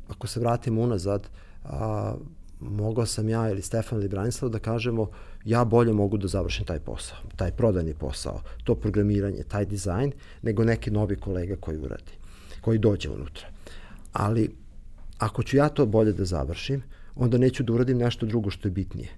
ako 0.07 0.27
se 0.27 0.39
vratimo 0.39 0.81
unazad, 0.81 1.29
a, 1.63 2.15
mogao 2.59 3.05
sam 3.05 3.29
ja 3.29 3.49
ili 3.49 3.61
Stefan 3.61 3.99
ili 3.99 4.07
Branislav 4.07 4.51
da 4.51 4.59
kažemo 4.59 5.09
ja 5.45 5.65
bolje 5.65 5.93
mogu 5.93 6.17
da 6.17 6.27
završim 6.27 6.65
taj 6.65 6.79
posao, 6.79 7.17
taj 7.35 7.51
prodajni 7.51 7.93
posao, 7.93 8.41
to 8.63 8.75
programiranje, 8.75 9.43
taj 9.47 9.65
dizajn, 9.65 10.11
nego 10.41 10.63
neki 10.63 10.91
novi 10.91 11.15
kolega 11.15 11.55
koji 11.55 11.77
uradi 11.77 12.17
koji 12.61 12.79
dođe 12.79 13.09
unutra. 13.09 13.47
Ali 14.13 14.49
ako 15.17 15.43
ću 15.43 15.57
ja 15.57 15.69
to 15.69 15.85
bolje 15.85 16.13
da 16.13 16.25
završim, 16.25 16.83
onda 17.15 17.37
neću 17.37 17.63
da 17.63 17.73
uradim 17.73 17.97
nešto 17.97 18.25
drugo 18.25 18.49
što 18.49 18.67
je 18.67 18.71
bitnije. 18.71 19.09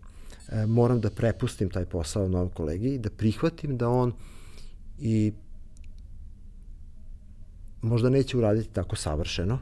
Moram 0.68 1.02
da 1.02 1.10
prepustim 1.10 1.70
taj 1.70 1.86
posao 1.86 2.28
novom 2.28 2.50
kolegi 2.50 2.94
i 2.94 3.00
da 3.00 3.10
prihvatim 3.10 3.78
da 3.78 3.90
on 3.90 4.14
i 5.00 5.34
možda 7.82 8.10
neće 8.10 8.38
uraditi 8.38 8.70
tako 8.74 8.96
savršeno, 8.96 9.60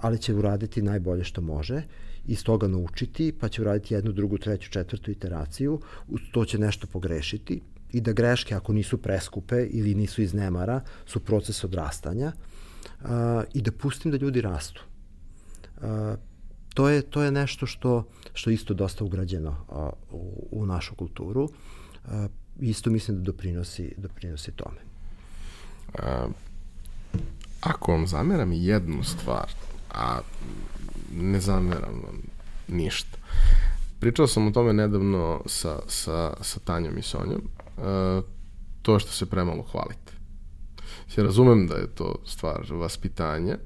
ali 0.00 0.18
će 0.18 0.34
uraditi 0.34 0.82
najbolje 0.82 1.24
što 1.24 1.40
može 1.40 1.82
iz 2.26 2.44
toga 2.44 2.68
naučiti, 2.68 3.32
pa 3.40 3.48
će 3.48 3.62
uraditi 3.62 3.94
jednu, 3.94 4.12
drugu, 4.12 4.38
treću, 4.38 4.70
četvrtu 4.70 5.10
iteraciju, 5.10 5.80
to 6.32 6.44
će 6.44 6.58
nešto 6.58 6.86
pogrešiti 6.86 7.60
i 7.92 8.00
da 8.00 8.12
greške 8.12 8.54
ako 8.54 8.72
nisu 8.72 8.98
preskupe 8.98 9.66
ili 9.70 9.94
nisu 9.94 10.22
iz 10.22 10.34
nemara 10.34 10.80
su 11.06 11.20
proces 11.20 11.64
odrastanja 11.64 12.32
i 13.54 13.62
da 13.62 13.72
pustim 13.72 14.10
da 14.10 14.16
ljudi 14.16 14.40
rastu. 14.40 14.84
To 16.74 16.88
je 16.88 17.02
to 17.02 17.22
je 17.22 17.30
nešto 17.30 17.66
što 17.66 18.04
što 18.34 18.50
isto 18.50 18.74
dosta 18.74 19.04
ugrađeno 19.04 19.56
a, 19.68 19.90
u, 20.10 20.48
u 20.50 20.66
našu 20.66 20.94
kulturu. 20.94 21.48
A, 22.04 22.28
isto 22.60 22.90
mislim 22.90 23.16
da 23.16 23.22
doprinosi 23.22 23.94
doprinosi 23.96 24.52
tome. 24.52 24.80
A, 25.98 26.26
ako 27.60 27.92
vam 27.92 28.06
zameram 28.06 28.52
jednu 28.52 29.04
stvar, 29.04 29.50
a 29.90 30.20
ne 31.14 31.40
zameram 31.40 32.02
vam 32.06 32.22
ništa. 32.68 33.18
Pričao 34.00 34.26
sam 34.26 34.46
o 34.46 34.50
tome 34.50 34.72
nedavno 34.72 35.42
sa, 35.46 35.78
sa, 35.88 36.34
sa 36.40 36.60
Tanjom 36.60 36.98
i 36.98 37.02
Sonjom. 37.02 37.48
A, 37.78 38.22
to 38.82 38.98
što 38.98 39.10
se 39.12 39.26
premalo 39.26 39.62
hvalite 39.62 40.12
se 41.14 41.22
razumem 41.22 41.66
da 41.66 41.74
je 41.74 41.94
to 41.94 42.14
stvar 42.24 42.66
vaspitanja, 42.70 43.58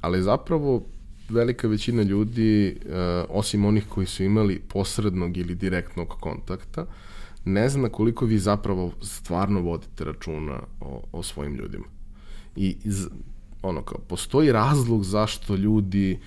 ali 0.00 0.22
zapravo 0.22 0.82
velika 1.28 1.68
većina 1.68 2.02
ljudi, 2.02 2.76
uh, 2.84 2.92
osim 3.28 3.64
onih 3.64 3.84
koji 3.88 4.06
su 4.06 4.24
imali 4.24 4.62
posrednog 4.68 5.36
ili 5.36 5.54
direktnog 5.54 6.08
kontakta, 6.08 6.86
ne 7.44 7.68
zna 7.68 7.88
koliko 7.88 8.24
vi 8.24 8.38
zapravo 8.38 8.92
stvarno 9.02 9.60
vodite 9.60 10.04
računa 10.04 10.60
o, 10.80 11.02
o 11.12 11.22
svojim 11.22 11.54
ljudima. 11.54 11.84
I 12.56 12.76
iz, 12.84 13.06
ono 13.62 13.82
kao, 13.82 13.98
postoji 13.98 14.52
razlog 14.52 15.04
zašto 15.04 15.54
ljudi 15.54 16.18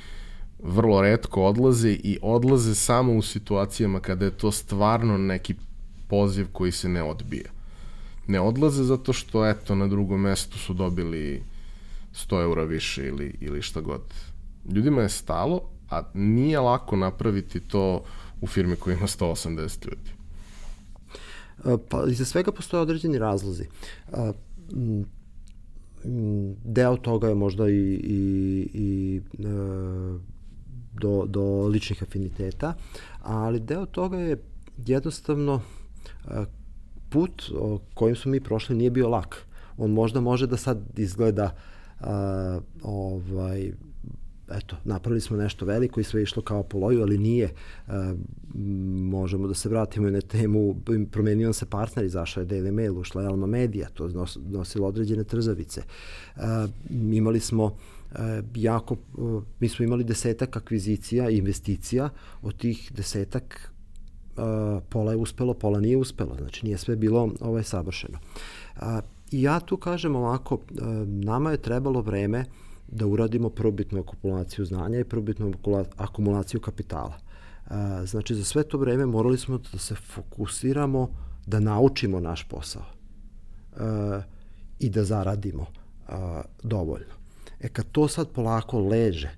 vrlo 0.63 1.01
redko 1.01 1.43
odlaze 1.43 1.91
i 1.91 2.17
odlaze 2.21 2.75
samo 2.75 3.13
u 3.13 3.21
situacijama 3.21 3.99
kada 3.99 4.25
je 4.25 4.37
to 4.37 4.51
stvarno 4.51 5.17
neki 5.17 5.55
poziv 6.07 6.47
koji 6.51 6.71
se 6.71 6.89
ne 6.89 7.03
odbija 7.03 7.59
ne 8.29 8.39
odlaze 8.39 8.83
zato 8.83 9.13
što, 9.13 9.45
eto, 9.49 9.75
na 9.75 9.87
drugom 9.87 10.21
mestu 10.21 10.57
su 10.57 10.73
dobili 10.73 11.43
100 12.13 12.41
eura 12.41 12.63
više 12.63 13.07
ili, 13.07 13.33
ili 13.41 13.61
šta 13.61 13.81
god. 13.81 14.01
Ljudima 14.65 15.01
je 15.01 15.09
stalo, 15.09 15.61
a 15.89 16.01
nije 16.13 16.59
lako 16.59 16.95
napraviti 16.95 17.59
to 17.59 18.03
u 18.41 18.47
firmi 18.47 18.75
koja 18.75 18.97
ima 18.97 19.07
180 19.07 19.85
ljudi. 19.85 20.11
E, 21.65 21.77
pa 21.89 22.03
iza 22.07 22.25
svega 22.25 22.51
postoje 22.51 22.81
određeni 22.81 23.17
razlozi. 23.17 23.63
M, 24.73 25.05
deo 26.63 26.97
toga 26.97 27.27
je 27.27 27.35
možda 27.35 27.69
i, 27.69 27.73
i, 28.03 28.69
i 28.73 29.21
e, 29.39 29.47
do, 31.01 31.25
do 31.25 31.67
ličnih 31.67 32.03
afiniteta, 32.03 32.73
ali 33.21 33.59
deo 33.59 33.85
toga 33.85 34.17
je 34.17 34.43
jednostavno 34.85 35.61
put 37.09 37.51
kojim 37.93 38.15
smo 38.15 38.31
mi 38.31 38.41
prošli 38.41 38.75
nije 38.75 38.89
bio 38.91 39.09
lak. 39.09 39.45
On 39.77 39.91
možda 39.91 40.21
može 40.21 40.47
da 40.47 40.57
sad 40.57 40.99
izgleda 40.99 41.55
ovaj, 42.83 43.71
eto, 44.51 44.75
napravili 44.83 45.21
smo 45.21 45.37
nešto 45.37 45.65
veliko 45.65 45.99
i 45.99 46.03
sve 46.03 46.23
išlo 46.23 46.41
kao 46.41 46.63
po 46.63 46.77
loju, 46.77 47.01
ali 47.01 47.17
nije. 47.17 47.53
A, 47.87 48.15
možemo 49.11 49.47
da 49.47 49.53
se 49.53 49.69
vratimo 49.69 50.07
i 50.07 50.11
na 50.11 50.21
temu, 50.21 50.75
promenio 51.11 51.53
se 51.53 51.65
partner, 51.65 52.05
izašao 52.05 52.41
je 52.41 52.47
Daily 52.47 52.71
Mail, 52.71 52.99
ušla 52.99 53.21
je 53.21 53.27
Alma 53.27 53.47
Media, 53.47 53.89
to 53.93 54.07
nos, 54.07 54.37
nosilo 54.49 54.87
određene 54.87 55.23
trzavice. 55.23 55.81
A, 56.35 56.67
imali 56.89 57.39
smo 57.39 57.75
a, 58.11 58.41
jako, 58.55 58.97
mi 59.59 59.69
smo 59.69 59.85
imali 59.85 60.03
desetak 60.03 60.57
akvizicija 60.57 61.29
i 61.29 61.37
investicija, 61.37 62.09
od 62.41 62.57
tih 62.57 62.91
desetak 62.95 63.71
pola 64.89 65.11
je 65.11 65.17
uspelo, 65.17 65.53
pola 65.53 65.79
nije 65.79 65.97
uspelo, 65.97 66.35
znači 66.35 66.65
nije 66.65 66.77
sve 66.77 66.95
bilo 66.95 67.31
ovaj, 67.39 67.63
savršeno. 67.63 68.19
A, 68.75 69.01
I 69.31 69.41
ja 69.41 69.59
tu 69.59 69.77
kažem 69.77 70.15
ovako, 70.15 70.59
e, 70.69 70.83
nama 71.05 71.51
je 71.51 71.61
trebalo 71.61 72.01
vreme 72.01 72.45
da 72.91 73.07
uradimo 73.07 73.49
probitnu 73.49 73.99
akumulaciju 73.99 74.65
znanja 74.65 74.99
i 74.99 75.03
probitnu 75.03 75.53
akumulaciju 75.97 76.61
kapitala. 76.61 77.17
E, 77.17 78.05
znači, 78.05 78.35
za 78.35 78.43
sve 78.43 78.63
to 78.63 78.77
vreme 78.77 79.05
morali 79.05 79.37
smo 79.37 79.57
da 79.57 79.77
se 79.77 79.95
fokusiramo 79.95 81.09
da 81.45 81.59
naučimo 81.59 82.19
naš 82.19 82.43
posao 82.43 82.85
e, 82.85 84.21
i 84.79 84.89
da 84.89 85.03
zaradimo 85.03 85.65
dovoljno. 86.63 87.13
E 87.59 87.69
kad 87.69 87.85
to 87.91 88.07
sad 88.07 88.29
polako 88.29 88.79
leže 88.79 89.31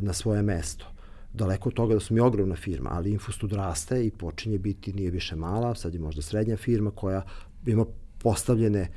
na 0.00 0.12
svoje 0.12 0.42
mesto, 0.42 0.84
daleko 1.32 1.68
od 1.68 1.74
toga 1.74 1.94
da 1.94 2.00
smo 2.00 2.14
mi 2.14 2.20
ogromna 2.20 2.56
firma, 2.56 2.90
ali 2.92 3.12
Infostud 3.12 3.52
raste 3.52 4.06
i 4.06 4.10
počinje 4.10 4.58
biti, 4.58 4.92
nije 4.92 5.10
više 5.10 5.36
mala, 5.36 5.74
sad 5.74 5.94
je 5.94 6.00
možda 6.00 6.22
srednja 6.22 6.56
firma 6.56 6.90
koja 6.90 7.22
ima 7.66 7.84
postavljene 8.18 8.88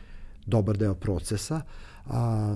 dobar 0.46 0.78
deo 0.78 0.96
procesa, 0.96 1.62
a 2.06 2.56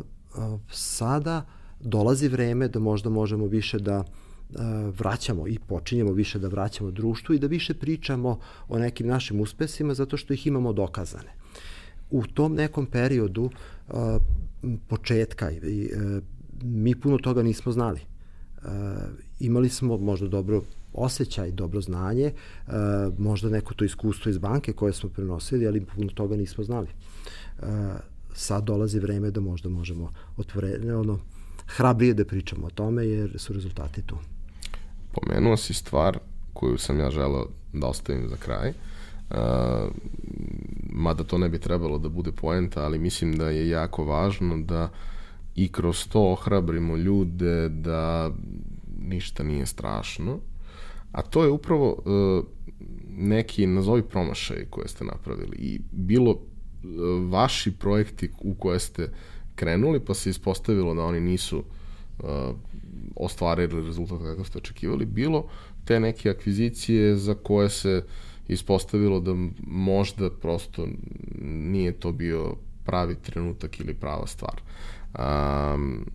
sada 0.72 1.46
dolazi 1.80 2.28
vreme 2.28 2.68
da 2.68 2.80
možda 2.80 3.10
možemo 3.10 3.46
više 3.46 3.80
da 3.80 4.04
vraćamo 4.98 5.48
i 5.48 5.60
počinjemo 5.68 6.12
više 6.12 6.40
da 6.40 6.48
vraćamo 6.48 6.92
društvu 6.92 7.36
i 7.36 7.40
da 7.40 7.48
više 7.48 7.74
pričamo 7.74 8.40
o 8.68 8.80
nekim 8.80 9.08
našim 9.08 9.42
uspesima 9.42 9.94
zato 9.94 10.18
što 10.18 10.34
ih 10.34 10.48
imamo 10.48 10.74
dokazane. 10.74 11.34
U 12.12 12.26
tom 12.28 12.56
nekom 12.56 12.86
periodu 12.86 13.50
početka 14.88 15.46
a, 15.46 15.52
mi 16.64 16.96
puno 16.96 17.18
toga 17.18 17.44
nismo 17.44 17.72
znali. 17.72 18.00
A, 18.64 18.98
imali 19.40 19.70
smo 19.70 19.98
možda 19.98 20.28
dobro 20.28 20.62
osjećaj, 20.94 21.52
dobro 21.52 21.82
znanje, 21.82 22.26
e, 22.26 22.72
možda 23.18 23.50
neko 23.50 23.74
to 23.74 23.86
iskustvo 23.86 24.30
iz 24.30 24.38
banke 24.38 24.74
koje 24.74 24.94
smo 24.94 25.10
prenosili, 25.10 25.68
ali 25.68 25.86
puno 25.86 26.10
toga 26.10 26.36
nismo 26.36 26.64
znali. 26.64 26.88
Sad 28.40 28.64
dolazi 28.64 29.00
vreme 29.00 29.32
da 29.32 29.42
možda 29.42 29.70
možemo 29.70 30.14
otvorene, 30.38 30.96
ono, 30.96 31.20
hrabrije 31.66 32.14
da 32.14 32.26
pričamo 32.26 32.68
o 32.68 32.70
tome 32.70 33.06
jer 33.06 33.34
su 33.40 33.54
rezultati 33.54 34.02
tu. 34.02 34.16
Pomenuo 35.12 35.58
si 35.58 35.74
stvar 35.74 36.20
koju 36.54 36.78
sam 36.78 37.00
ja 37.00 37.10
želeo 37.12 37.48
da 37.74 37.88
ostavim 37.88 38.30
za 38.30 38.36
kraj, 38.36 38.70
uh, 38.70 39.36
mada 40.90 41.24
to 41.24 41.38
ne 41.38 41.50
bi 41.50 41.60
trebalo 41.60 41.98
da 41.98 42.10
bude 42.10 42.32
poenta, 42.32 42.84
ali 42.84 43.00
mislim 43.00 43.38
da 43.38 43.50
je 43.50 43.70
jako 43.70 44.06
važno 44.06 44.58
da 44.58 44.90
i 45.56 45.72
kroz 45.72 46.08
to 46.08 46.32
ohrabrimo 46.32 46.98
ljude 46.98 47.70
da 47.70 48.32
ništa 49.02 49.44
nije 49.44 49.66
strašno, 49.66 50.40
a 51.12 51.22
to 51.22 51.44
je 51.44 51.50
upravo 51.50 51.92
uh, 51.92 52.46
neki, 53.10 53.68
nazovi 53.68 54.04
promašaj 54.04 54.66
koje 54.70 54.88
ste 54.88 55.06
napravili. 55.06 55.58
I 55.58 55.80
bilo 55.92 56.40
vaši 57.30 57.72
projekti 57.72 58.32
u 58.42 58.54
koje 58.54 58.80
ste 58.80 59.10
krenuli, 59.56 60.00
pa 60.00 60.14
se 60.14 60.30
ispostavilo 60.30 60.94
da 60.94 61.04
oni 61.04 61.20
nisu 61.20 61.58
uh, 61.60 62.26
ostvarili 63.16 63.86
rezultat 63.86 64.20
kako 64.22 64.44
ste 64.44 64.58
očekivali, 64.58 65.06
bilo 65.06 65.48
te 65.86 66.00
neke 66.00 66.30
akvizicije 66.30 67.16
za 67.16 67.34
koje 67.34 67.70
se 67.70 68.04
ispostavilo 68.48 69.20
da 69.20 69.36
možda 69.68 70.30
prosto 70.30 70.88
nije 71.42 71.92
to 71.92 72.12
bio 72.12 72.56
pravi 72.84 73.16
trenutak 73.16 73.80
ili 73.80 73.94
prava 73.94 74.28
stvar. 74.28 74.62
Um, 75.20 76.06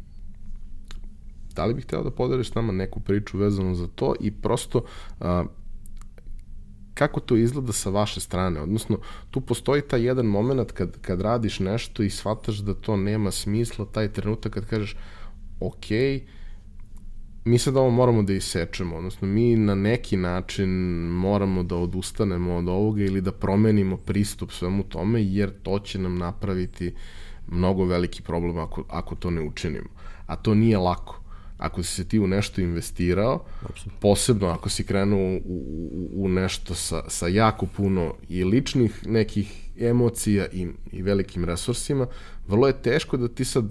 da 1.54 1.64
li 1.64 1.74
bih 1.74 1.84
hteo 1.84 2.02
da 2.02 2.10
podeliš 2.10 2.54
nama 2.54 2.72
neku 2.72 3.00
priču 3.00 3.38
vezanu 3.38 3.74
za 3.74 3.86
to 3.86 4.14
i 4.20 4.30
prosto 4.30 4.84
a, 5.20 5.44
kako 6.95 7.20
to 7.20 7.36
izgleda 7.36 7.72
sa 7.72 7.90
vaše 7.90 8.20
strane, 8.20 8.61
odnosno 8.61 8.99
tu 9.30 9.40
postoji 9.40 9.82
taj 9.82 10.07
jedan 10.07 10.26
moment 10.26 10.72
kad, 10.72 11.01
kad 11.01 11.20
radiš 11.20 11.61
nešto 11.61 12.03
i 12.03 12.11
shvataš 12.11 12.57
da 12.57 12.74
to 12.74 12.97
nema 12.97 13.30
smisla, 13.30 13.84
taj 13.84 14.12
trenutak 14.12 14.53
kad 14.53 14.66
kažeš 14.66 14.97
ok, 15.61 15.86
mi 17.45 17.59
sad 17.59 17.76
ovo 17.76 17.90
moramo 17.90 18.22
da 18.22 18.32
isečemo, 18.32 18.97
odnosno 18.97 19.28
mi 19.28 19.57
na 19.57 19.74
neki 19.74 20.16
način 20.16 20.70
moramo 21.09 21.62
da 21.62 21.76
odustanemo 21.76 22.55
od 22.55 22.68
ovoga 22.68 23.03
ili 23.03 23.20
da 23.20 23.32
promenimo 23.32 23.97
pristup 23.97 24.53
svemu 24.53 24.82
tome, 24.82 25.24
jer 25.24 25.53
to 25.62 25.78
će 25.78 25.99
nam 25.99 26.18
napraviti 26.18 26.95
mnogo 27.47 27.84
veliki 27.84 28.22
problem 28.22 28.59
ako, 28.59 28.84
ako 28.88 29.14
to 29.14 29.30
ne 29.30 29.42
učinimo. 29.42 29.88
A 30.26 30.36
to 30.36 30.55
nije 30.55 30.78
lako 30.78 31.23
ako 31.59 31.82
si 31.82 31.94
se 31.94 32.09
ti 32.09 32.18
u 32.18 32.26
nešto 32.26 32.61
investirao, 32.61 33.44
Absolutno. 33.62 34.00
posebno 34.00 34.48
ako 34.48 34.68
si 34.68 34.84
krenuo 34.84 35.36
u, 35.36 35.40
u, 35.44 36.24
u 36.24 36.28
nešto 36.28 36.74
sa, 36.74 37.02
sa 37.09 37.28
jako 37.28 37.66
puno 37.66 38.14
i 38.28 38.44
ličnih 38.44 39.07
nekih 39.07 39.70
emocija 39.80 40.46
i, 40.52 40.68
i 40.92 41.02
velikim 41.02 41.44
resursima, 41.44 42.07
vrlo 42.48 42.66
je 42.66 42.82
teško 42.82 43.16
da 43.16 43.28
ti 43.28 43.44
sad 43.44 43.64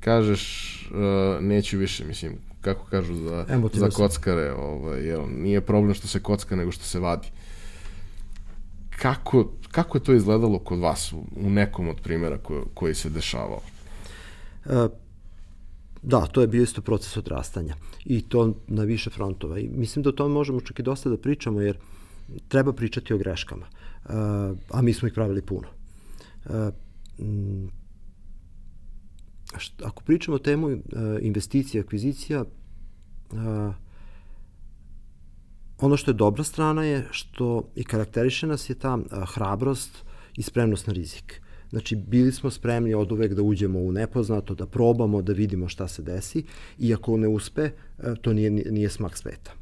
kažeš 0.00 0.74
uh, 0.90 1.44
neću 1.44 1.78
više, 1.78 2.04
mislim, 2.04 2.32
kako 2.60 2.86
kažu 2.86 3.14
za, 3.14 3.46
za 3.72 3.90
kockare, 3.90 4.52
ovaj, 4.52 5.00
jel, 5.00 5.22
nije 5.28 5.60
problem 5.60 5.94
što 5.94 6.08
se 6.08 6.20
kocka 6.20 6.56
nego 6.56 6.72
što 6.72 6.84
se 6.84 6.98
vadi. 6.98 7.28
Kako, 8.98 9.52
kako 9.70 9.98
je 9.98 10.04
to 10.04 10.12
izgledalo 10.12 10.58
kod 10.58 10.78
vas 10.78 11.12
u, 11.12 11.24
u 11.36 11.50
nekom 11.50 11.88
od 11.88 12.00
primjera 12.00 12.38
ko, 12.38 12.64
koji 12.74 12.94
se 12.94 13.10
dešavao? 13.10 13.60
Uh, 14.64 14.72
Da, 16.02 16.26
to 16.26 16.40
je 16.40 16.46
bio 16.46 16.62
isto 16.62 16.82
proces 16.82 17.16
odrastanja 17.16 17.74
i 18.04 18.22
to 18.22 18.54
na 18.66 18.82
više 18.82 19.10
frontova. 19.10 19.58
I 19.58 19.68
mislim 19.68 20.02
da 20.02 20.08
o 20.08 20.12
tome 20.12 20.34
možemo 20.34 20.60
čak 20.60 20.78
i 20.78 20.82
dosta 20.82 21.10
da 21.10 21.16
pričamo 21.16 21.60
jer 21.60 21.78
treba 22.48 22.72
pričati 22.72 23.14
o 23.14 23.18
greškama, 23.18 23.66
uh, 23.66 24.10
a 24.70 24.82
mi 24.82 24.92
smo 24.92 25.08
ih 25.08 25.14
pravili 25.14 25.42
puno. 25.42 25.68
Uh, 26.44 26.52
m, 27.18 27.70
šta, 29.58 29.86
ako 29.86 30.02
pričamo 30.02 30.34
o 30.34 30.38
temu 30.38 30.66
uh, 30.66 30.80
investicija, 31.20 31.82
akvizicija, 31.82 32.44
ono 35.78 35.96
što 35.96 36.10
je 36.10 36.14
dobra 36.14 36.44
strana 36.44 36.84
je 36.84 37.08
što 37.10 37.70
i 37.74 37.84
karakteriše 37.84 38.46
nas 38.46 38.70
je 38.70 38.74
ta 38.74 38.98
hrabrost 39.34 40.04
i 40.36 40.42
spremnost 40.42 40.86
na 40.86 40.92
rizik. 40.92 41.42
Znači, 41.70 41.96
bili 41.96 42.32
smo 42.32 42.50
spremni 42.50 42.94
od 42.94 43.12
uvek 43.12 43.34
da 43.34 43.42
uđemo 43.42 43.78
u 43.78 43.92
nepoznato, 43.92 44.54
da 44.54 44.66
probamo, 44.66 45.22
da 45.22 45.32
vidimo 45.32 45.68
šta 45.68 45.88
se 45.88 46.02
desi 46.02 46.44
i 46.78 46.94
ako 46.94 47.16
ne 47.16 47.28
uspe, 47.28 47.62
e, 47.62 47.72
to 48.22 48.32
nije, 48.32 48.50
nije 48.50 48.90
smak 48.90 49.16
sveta. 49.16 49.52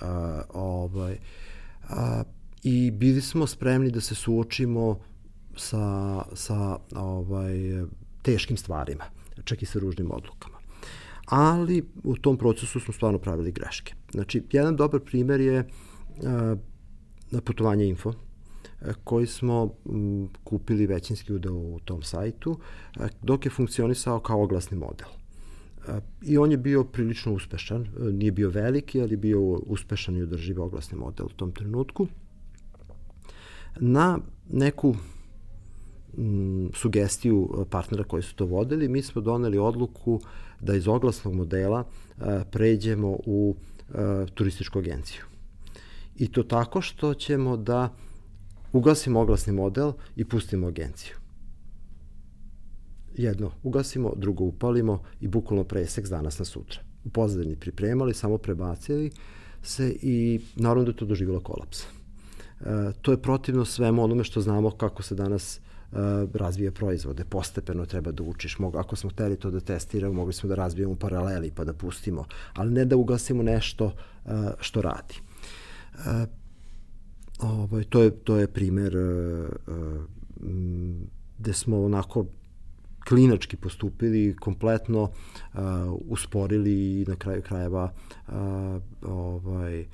A, 0.00 0.42
ovaj, 0.54 1.18
a, 1.88 2.22
I 2.62 2.90
bili 2.90 3.20
smo 3.20 3.46
spremni 3.46 3.90
da 3.90 4.00
se 4.00 4.14
suočimo 4.14 4.98
sa, 5.56 6.24
sa 6.34 6.78
ovaj, 6.96 7.54
teškim 8.22 8.56
stvarima, 8.56 9.04
čak 9.44 9.62
i 9.62 9.66
sa 9.66 9.78
ružnim 9.78 10.10
odlukama. 10.10 10.58
Ali 11.26 11.84
u 12.04 12.16
tom 12.16 12.36
procesu 12.36 12.80
smo 12.80 12.94
stvarno 12.94 13.18
pravili 13.18 13.52
greške. 13.52 13.94
Znači, 14.12 14.42
jedan 14.52 14.76
dobar 14.76 15.00
primer 15.00 15.40
je 15.40 15.64
a, 16.24 16.56
putovanje 17.44 17.86
info, 17.86 18.12
koji 19.04 19.26
smo 19.26 19.74
kupili 20.44 20.86
većinski 20.86 21.32
udeo 21.32 21.54
u 21.54 21.80
tom 21.84 22.02
sajtu, 22.02 22.58
dok 23.22 23.44
je 23.44 23.50
funkcionisao 23.50 24.20
kao 24.20 24.42
oglasni 24.42 24.78
model. 24.78 25.08
I 26.22 26.38
on 26.38 26.50
je 26.50 26.56
bio 26.56 26.84
prilično 26.84 27.34
uspešan, 27.34 27.88
nije 28.12 28.32
bio 28.32 28.50
veliki, 28.50 29.00
ali 29.00 29.16
bio 29.16 29.40
uspešan 29.42 30.16
i 30.16 30.22
održiv 30.22 30.62
oglasni 30.62 30.98
model 30.98 31.26
u 31.26 31.36
tom 31.36 31.52
trenutku. 31.52 32.06
Na 33.80 34.18
neku 34.50 34.94
sugestiju 36.74 37.66
partnera 37.70 38.04
koji 38.04 38.22
su 38.22 38.34
to 38.34 38.46
vodili, 38.46 38.88
mi 38.88 39.02
smo 39.02 39.22
doneli 39.22 39.58
odluku 39.58 40.20
da 40.60 40.74
iz 40.74 40.88
oglasnog 40.88 41.34
modela 41.34 41.84
pređemo 42.50 43.08
u 43.26 43.56
turističku 44.34 44.78
agenciju. 44.78 45.22
I 46.16 46.32
to 46.32 46.42
tako 46.42 46.80
što 46.80 47.14
ćemo 47.14 47.56
da 47.56 47.94
ugasimo 48.72 49.20
oglasni 49.20 49.52
model 49.52 49.92
i 50.16 50.24
pustimo 50.24 50.66
agenciju. 50.66 51.16
Jedno 53.16 53.50
ugasimo, 53.62 54.12
drugo 54.16 54.44
upalimo 54.44 55.02
i 55.20 55.28
bukvalno 55.28 55.64
presek 55.64 56.06
s 56.06 56.10
danas 56.10 56.38
na 56.38 56.44
sutra. 56.44 56.80
U 57.04 57.10
pozadini 57.10 57.56
pripremali, 57.56 58.14
samo 58.14 58.38
prebacili 58.38 59.10
se 59.62 59.96
i 60.02 60.40
naravno 60.56 60.84
da 60.84 60.90
je 60.90 60.96
to 60.96 61.04
doživjelo 61.04 61.40
kolaps. 61.40 61.82
E, 61.82 61.84
to 63.02 63.10
je 63.10 63.22
protivno 63.22 63.64
svemu 63.64 64.04
onome 64.04 64.24
što 64.24 64.40
znamo 64.40 64.70
kako 64.70 65.02
se 65.02 65.14
danas 65.14 65.56
e, 65.56 65.60
razvija 66.34 66.72
proizvode. 66.72 67.24
Postepeno 67.24 67.86
treba 67.86 68.12
da 68.12 68.22
učiš. 68.22 68.58
Mog, 68.58 68.76
ako 68.76 68.96
smo 68.96 69.10
hteli 69.10 69.36
to 69.36 69.50
da 69.50 69.60
testiramo, 69.60 70.14
mogli 70.14 70.32
smo 70.32 70.48
da 70.48 70.54
razvijemo 70.54 70.96
paraleli 70.96 71.50
pa 71.50 71.64
da 71.64 71.72
pustimo, 71.72 72.24
ali 72.54 72.72
ne 72.72 72.84
da 72.84 72.96
ugasimo 72.96 73.42
nešto 73.42 73.92
e, 74.26 74.30
što 74.60 74.82
radi. 74.82 75.14
E, 75.94 76.26
Ovaj, 77.38 77.84
to, 77.84 78.02
je, 78.02 78.10
to 78.10 78.36
je 78.36 78.46
primer 78.46 78.96
uh, 78.96 79.48
uh, 79.66 80.02
gde 81.38 81.52
smo 81.52 81.84
onako 81.84 82.26
klinački 83.08 83.56
postupili, 83.56 84.36
kompletno 84.40 85.02
uh, 85.02 85.10
usporili 86.08 87.00
i 87.00 87.04
na 87.08 87.16
kraju 87.16 87.42
krajeva 87.42 87.92
uh, 88.28 88.34
ovaj, 89.02 89.84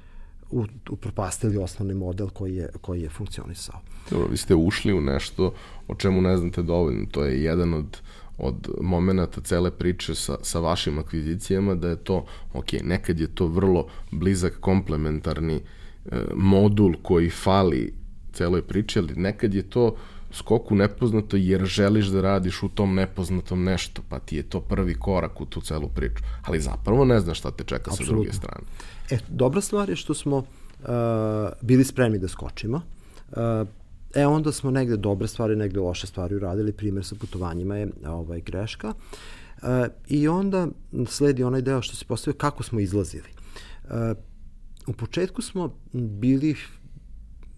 upropastili 0.90 1.56
osnovni 1.56 1.94
model 1.94 2.28
koji 2.28 2.56
je, 2.56 2.68
koji 2.80 3.02
je 3.02 3.08
funkcionisao. 3.08 3.80
Dobro, 4.10 4.28
vi 4.30 4.36
ste 4.36 4.54
ušli 4.54 4.92
u 4.92 5.00
nešto 5.00 5.54
o 5.88 5.94
čemu 5.94 6.20
ne 6.20 6.36
znate 6.36 6.62
dovoljno. 6.62 7.06
To 7.10 7.24
je 7.24 7.42
jedan 7.42 7.74
od 7.74 8.00
od 8.38 8.68
momenta 8.80 9.40
cele 9.40 9.70
priče 9.70 10.14
sa, 10.14 10.36
sa 10.42 10.58
vašim 10.60 10.98
akvizicijama 10.98 11.74
da 11.74 11.88
je 11.88 11.96
to, 11.96 12.24
ok, 12.52 12.72
nekad 12.82 13.20
je 13.20 13.26
to 13.34 13.46
vrlo 13.46 13.86
blizak 14.10 14.60
komplementarni 14.60 15.54
e, 15.54 15.62
modul 16.34 16.94
koji 17.02 17.30
fali 17.30 17.94
celoj 18.32 18.62
priči, 18.62 18.98
ali 18.98 19.14
nekad 19.16 19.54
je 19.54 19.62
to 19.62 19.96
skok 20.32 20.70
u 20.70 20.74
nepoznato 20.74 21.36
jer 21.36 21.64
želiš 21.64 22.06
da 22.06 22.20
radiš 22.20 22.62
u 22.62 22.68
tom 22.68 22.94
nepoznatom 22.94 23.64
nešto, 23.64 24.02
pa 24.08 24.18
ti 24.18 24.36
je 24.36 24.42
to 24.42 24.60
prvi 24.60 24.94
korak 24.94 25.40
u 25.40 25.46
tu 25.46 25.60
celu 25.60 25.88
priču. 25.88 26.22
Ali 26.42 26.60
zapravo 26.60 27.04
ne 27.04 27.20
znaš 27.20 27.38
šta 27.38 27.50
te 27.50 27.64
čeka 27.64 27.90
Absolutno. 27.90 28.06
sa 28.06 28.12
druge 28.12 28.32
strane. 28.32 28.66
E, 29.10 29.18
dobra 29.28 29.60
stvar 29.60 29.90
je 29.90 29.96
što 29.96 30.14
smo 30.14 30.36
uh, 30.36 30.44
bili 31.62 31.84
spremni 31.84 32.18
da 32.18 32.28
skočimo. 32.28 32.80
Uh, 33.30 33.68
E, 34.14 34.26
onda 34.26 34.52
smo 34.52 34.70
negde 34.70 34.96
dobre 34.96 35.28
stvari, 35.28 35.56
negde 35.56 35.80
loše 35.80 36.06
stvari 36.06 36.34
uradili. 36.34 36.72
Primer 36.72 37.04
sa 37.04 37.14
putovanjima 37.14 37.76
je 37.76 37.88
ovaj, 38.06 38.40
greška. 38.40 38.92
E, 39.62 39.88
I 40.08 40.28
onda 40.28 40.68
sledi 41.06 41.42
onaj 41.42 41.62
deo 41.62 41.82
što 41.82 41.96
se 41.96 42.04
postavio 42.04 42.38
kako 42.38 42.62
smo 42.62 42.80
izlazili. 42.80 43.28
E, 43.90 44.14
u 44.86 44.92
početku 44.92 45.42
smo 45.42 45.76
bili 45.92 46.54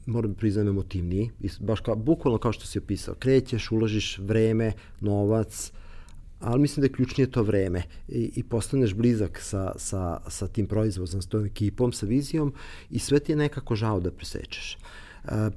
moram 0.07 0.33
da 0.33 0.37
priznam 0.37 0.69
emotivniji, 0.69 1.31
baš 1.61 1.81
kao, 1.81 1.97
bukvalno 1.97 2.39
kao 2.39 2.53
što 2.53 2.67
si 2.67 2.79
opisao, 2.79 3.15
krećeš, 3.15 3.71
uložiš 3.71 4.19
vreme, 4.19 4.73
novac, 5.01 5.73
ali 6.41 6.61
mislim 6.61 6.81
da 6.81 6.87
je 6.87 6.93
ključnije 6.93 7.31
to 7.31 7.43
vreme 7.43 7.83
i, 8.09 8.33
i 8.37 8.43
postaneš 8.43 8.95
blizak 8.95 9.41
sa, 9.43 9.73
sa, 9.77 10.21
sa 10.29 10.49
tim 10.49 10.67
proizvodom, 10.67 11.23
sa 11.23 11.29
tom 11.29 11.45
ekipom, 11.45 11.93
sa 11.93 12.07
vizijom 12.07 12.55
i 12.91 12.99
sve 12.99 13.21
ti 13.21 13.33
je 13.33 13.37
nekako 13.37 13.77
žao 13.77 14.01
da 14.01 14.11
presečeš. 14.11 14.79
E, 15.25 15.51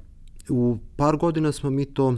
u 0.48 0.78
par 0.96 1.16
godina 1.16 1.52
smo 1.52 1.70
mi 1.70 1.84
to 1.84 2.16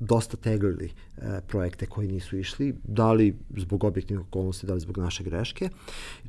dosta 0.00 0.36
teglili 0.36 0.90
e, 1.16 1.40
projekte 1.48 1.86
koji 1.86 2.08
nisu 2.08 2.38
išli, 2.38 2.74
da 2.84 3.12
li 3.12 3.36
zbog 3.56 3.84
objektivnih 3.84 4.26
okolnosti, 4.26 4.66
da 4.66 4.74
li 4.74 4.80
zbog 4.80 4.98
naše 4.98 5.24
greške. 5.24 5.68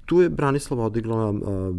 Tu 0.06 0.22
je 0.22 0.30
Branislava 0.30 0.86
odigrala, 0.86 1.30
e, 1.30 1.74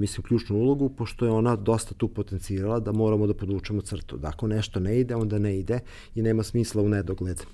mislim, 0.00 0.22
ključnu 0.22 0.56
ulogu, 0.56 0.88
pošto 0.88 1.24
je 1.24 1.30
ona 1.30 1.56
dosta 1.56 1.94
tu 1.94 2.08
potencijala 2.08 2.80
da 2.80 2.92
moramo 2.92 3.26
da 3.26 3.34
podvučemo 3.34 3.80
crtu. 3.80 4.16
Da 4.16 4.28
ako 4.28 4.46
nešto 4.46 4.80
ne 4.80 5.00
ide, 5.00 5.14
onda 5.14 5.38
ne 5.38 5.58
ide 5.58 5.80
i 6.14 6.22
nema 6.22 6.42
smisla 6.42 6.82
u 6.82 6.88
nedogled 6.88 7.40
e, 7.40 7.44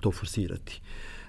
to 0.00 0.12
forsirati. 0.12 0.80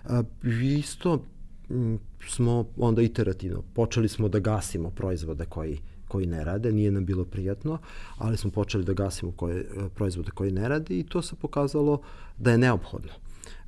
E, 0.05 0.23
isto 0.63 1.23
m, 1.69 1.99
smo 2.27 2.65
onda 2.77 3.01
iterativno, 3.01 3.63
počeli 3.73 4.07
smo 4.07 4.27
da 4.27 4.39
gasimo 4.39 4.89
proizvode 4.89 5.45
koji 5.45 5.79
koji 6.07 6.25
ne 6.25 6.43
rade, 6.43 6.71
nije 6.71 6.91
nam 6.91 7.05
bilo 7.05 7.25
prijatno, 7.25 7.77
ali 8.17 8.37
smo 8.37 8.51
počeli 8.51 8.83
da 8.83 8.93
gasimo 8.93 9.31
koje, 9.31 9.59
e, 9.59 9.89
proizvode 9.95 10.31
koji 10.31 10.51
ne 10.51 10.69
rade 10.69 10.99
i 10.99 11.03
to 11.03 11.21
se 11.21 11.35
pokazalo 11.35 12.01
da 12.37 12.51
je 12.51 12.57
neophodno. 12.57 13.11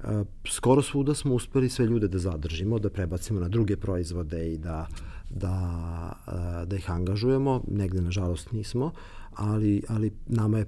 E, 0.03 0.23
skoro 0.49 0.81
svuda 0.81 1.13
smo 1.13 1.35
uspeli 1.35 1.69
sve 1.69 1.85
ljude 1.85 2.07
da 2.07 2.17
zadržimo, 2.17 2.79
da 2.79 2.89
prebacimo 2.89 3.39
na 3.39 3.47
druge 3.47 3.77
proizvode 3.77 4.53
i 4.53 4.57
da, 4.57 4.87
da, 5.29 6.13
e, 6.27 6.65
da 6.65 6.75
ih 6.75 6.91
angažujemo. 6.91 7.63
Negde, 7.67 8.01
nažalost, 8.01 8.51
nismo, 8.51 8.91
ali, 9.35 9.83
ali 9.87 10.11
nama 10.27 10.57
je 10.57 10.65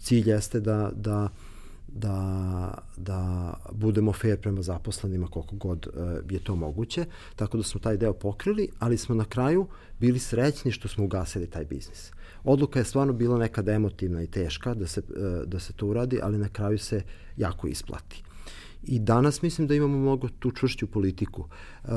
cilj 0.00 0.30
jeste 0.30 0.60
da, 0.60 0.90
da 0.94 1.28
da, 1.88 2.74
da 2.96 3.52
budemo 3.72 4.12
fair 4.12 4.40
prema 4.40 4.62
zaposlenima 4.62 5.26
koliko 5.26 5.56
god 5.56 5.86
uh, 5.86 6.32
je 6.32 6.38
to 6.38 6.56
moguće, 6.56 7.04
tako 7.36 7.56
da 7.56 7.62
smo 7.62 7.80
taj 7.80 7.96
deo 7.96 8.12
pokrili, 8.12 8.68
ali 8.78 8.98
smo 8.98 9.14
na 9.14 9.24
kraju 9.24 9.66
bili 10.00 10.18
srećni 10.18 10.72
što 10.72 10.88
smo 10.88 11.04
ugasili 11.04 11.50
taj 11.50 11.64
biznis. 11.64 12.12
Odluka 12.44 12.78
je 12.78 12.84
stvarno 12.84 13.12
bila 13.12 13.38
nekada 13.38 13.72
emotivna 13.72 14.22
i 14.22 14.26
teška 14.26 14.74
da 14.74 14.86
se, 14.86 15.00
uh, 15.00 15.48
da 15.48 15.58
se 15.58 15.72
to 15.72 15.86
uradi, 15.86 16.20
ali 16.22 16.38
na 16.38 16.48
kraju 16.48 16.78
se 16.78 17.02
jako 17.36 17.66
isplati. 17.66 18.22
I 18.82 18.98
danas 18.98 19.42
mislim 19.42 19.66
da 19.66 19.74
imamo 19.74 19.98
mnogo 19.98 20.28
tu 20.38 20.50
čvršću 20.50 20.86
politiku. 20.86 21.48
Uh, 21.84 21.90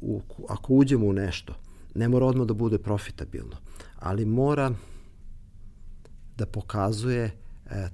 u, 0.00 0.20
ako 0.48 0.74
uđemo 0.74 1.06
u 1.06 1.12
nešto, 1.12 1.54
ne 1.94 2.08
mora 2.08 2.26
odmah 2.26 2.46
da 2.46 2.54
bude 2.54 2.78
profitabilno, 2.78 3.56
ali 3.98 4.24
mora 4.24 4.74
da 6.36 6.46
pokazuje 6.46 7.39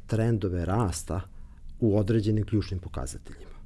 trendove 0.07 0.65
rasta 0.65 1.21
u 1.81 1.99
određenim 1.99 2.45
ključnim 2.45 2.81
pokazateljima. 2.81 3.57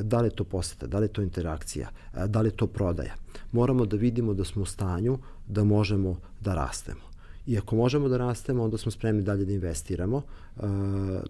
Da 0.00 0.20
li 0.20 0.26
je 0.26 0.36
to 0.36 0.44
poseta, 0.44 0.86
da 0.86 0.98
li 0.98 1.04
je 1.04 1.12
to 1.12 1.22
interakcija, 1.22 1.88
da 2.26 2.40
li 2.40 2.48
je 2.48 2.56
to 2.56 2.66
prodaja. 2.66 3.14
Moramo 3.52 3.86
da 3.86 3.96
vidimo 3.96 4.34
da 4.34 4.44
smo 4.44 4.62
u 4.62 4.66
stanju 4.66 5.18
da 5.46 5.64
možemo 5.64 6.16
da 6.40 6.54
rastemo. 6.54 7.00
I 7.46 7.58
ako 7.58 7.76
možemo 7.76 8.08
da 8.08 8.16
rastemo, 8.16 8.64
onda 8.64 8.78
smo 8.78 8.90
spremni 8.90 9.22
dalje 9.22 9.44
da 9.44 9.52
investiramo, 9.52 10.22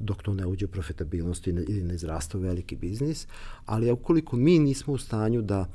dok 0.01 0.23
to 0.23 0.35
ne 0.35 0.47
uđe 0.47 0.65
u 0.65 0.69
profitabilnost 0.69 1.47
ili 1.47 1.83
ne 1.83 1.95
izrasta 1.95 2.39
u 2.39 2.41
veliki 2.41 2.77
biznis. 2.77 3.27
Ali 3.67 3.91
ukoliko 3.91 4.37
mi 4.37 4.59
nismo 4.59 4.95
u 4.95 4.99
stanju 4.99 5.43
da 5.43 5.67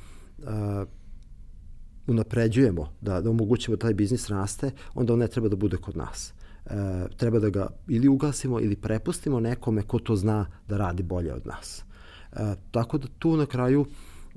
unapređujemo, 2.08 2.90
da, 3.02 3.22
da 3.22 3.30
omogućimo 3.30 3.78
da 3.78 3.82
taj 3.82 3.94
biznis 3.94 4.30
raste, 4.30 4.72
onda 4.94 5.14
on 5.14 5.20
ne 5.20 5.28
treba 5.28 5.50
da 5.50 5.56
bude 5.56 5.78
kod 5.78 5.98
nas 5.98 6.34
e, 6.66 6.74
treba 7.18 7.40
da 7.40 7.50
ga 7.50 7.68
ili 7.88 8.08
ugasimo 8.08 8.60
ili 8.60 8.76
prepustimo 8.76 9.40
nekome 9.40 9.82
ko 9.82 10.00
to 10.00 10.16
zna 10.16 10.46
da 10.68 10.78
radi 10.78 11.04
bolje 11.04 11.34
od 11.34 11.46
nas. 11.46 11.84
E, 12.34 12.56
tako 12.72 12.98
da 12.98 13.08
tu 13.20 13.38
na 13.38 13.46
kraju 13.46 13.86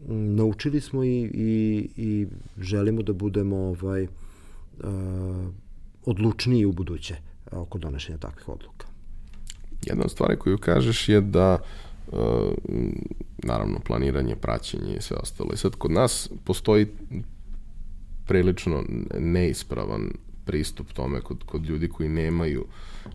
m, 0.09 0.35
naučili 0.35 0.81
smo 0.81 1.05
i, 1.05 1.31
i, 1.35 1.89
i 1.97 2.27
želimo 2.59 3.03
da 3.03 3.12
budemo 3.12 3.57
ovaj, 3.57 4.03
e, 4.03 4.09
odlučniji 6.05 6.64
u 6.64 6.72
buduće 6.72 7.16
oko 7.53 7.79
donošenja 7.79 8.18
takvih 8.18 8.49
odluka. 8.49 8.87
Jedna 9.87 10.05
od 10.05 10.11
stvari 10.11 10.37
koju 10.39 10.59
kažeš 10.59 11.09
je 11.09 11.20
da 11.20 11.59
e, 11.59 12.16
naravno 13.39 13.79
planiranje, 13.87 14.37
praćenje 14.37 14.97
i 14.97 15.03
sve 15.03 15.16
ostalo. 15.16 15.51
I 15.55 15.57
sad 15.57 15.75
kod 15.77 15.91
nas 15.91 16.31
postoji 16.45 16.87
prilično 18.27 18.85
neispravan 19.18 20.11
pristup 20.45 20.92
tome 20.92 21.20
kod, 21.20 21.45
kod 21.45 21.64
ljudi 21.64 21.88
koji 21.88 22.09
nemaju 22.09 22.64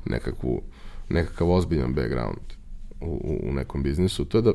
nekakvu, 0.06 0.62
nekakav 1.10 1.52
ozbiljan 1.52 1.94
background 1.94 2.54
u, 3.02 3.06
u, 3.06 3.50
u 3.50 3.54
nekom 3.54 3.84
biznisu, 3.84 4.26
to 4.26 4.38
je 4.38 4.42
da 4.42 4.52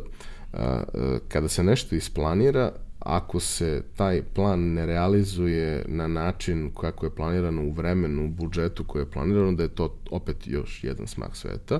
a, 0.53 0.83
kada 1.29 1.49
se 1.49 1.65
nešto 1.65 1.97
isplanira, 1.97 2.73
ako 2.99 3.41
se 3.41 3.83
taj 3.97 4.23
plan 4.23 4.61
ne 4.61 4.87
realizuje 4.87 5.85
na 5.89 6.07
način 6.07 6.71
kako 6.81 7.07
je 7.07 7.15
planirano 7.15 7.63
u 7.63 7.73
vremenu, 7.73 8.25
u 8.25 8.29
budžetu 8.29 8.85
koje 8.85 9.03
je 9.03 9.11
planirano, 9.11 9.53
da 9.53 9.63
je 9.63 9.75
to 9.75 9.97
opet 10.11 10.37
još 10.47 10.85
jedan 10.85 11.07
smak 11.07 11.37
sveta 11.37 11.79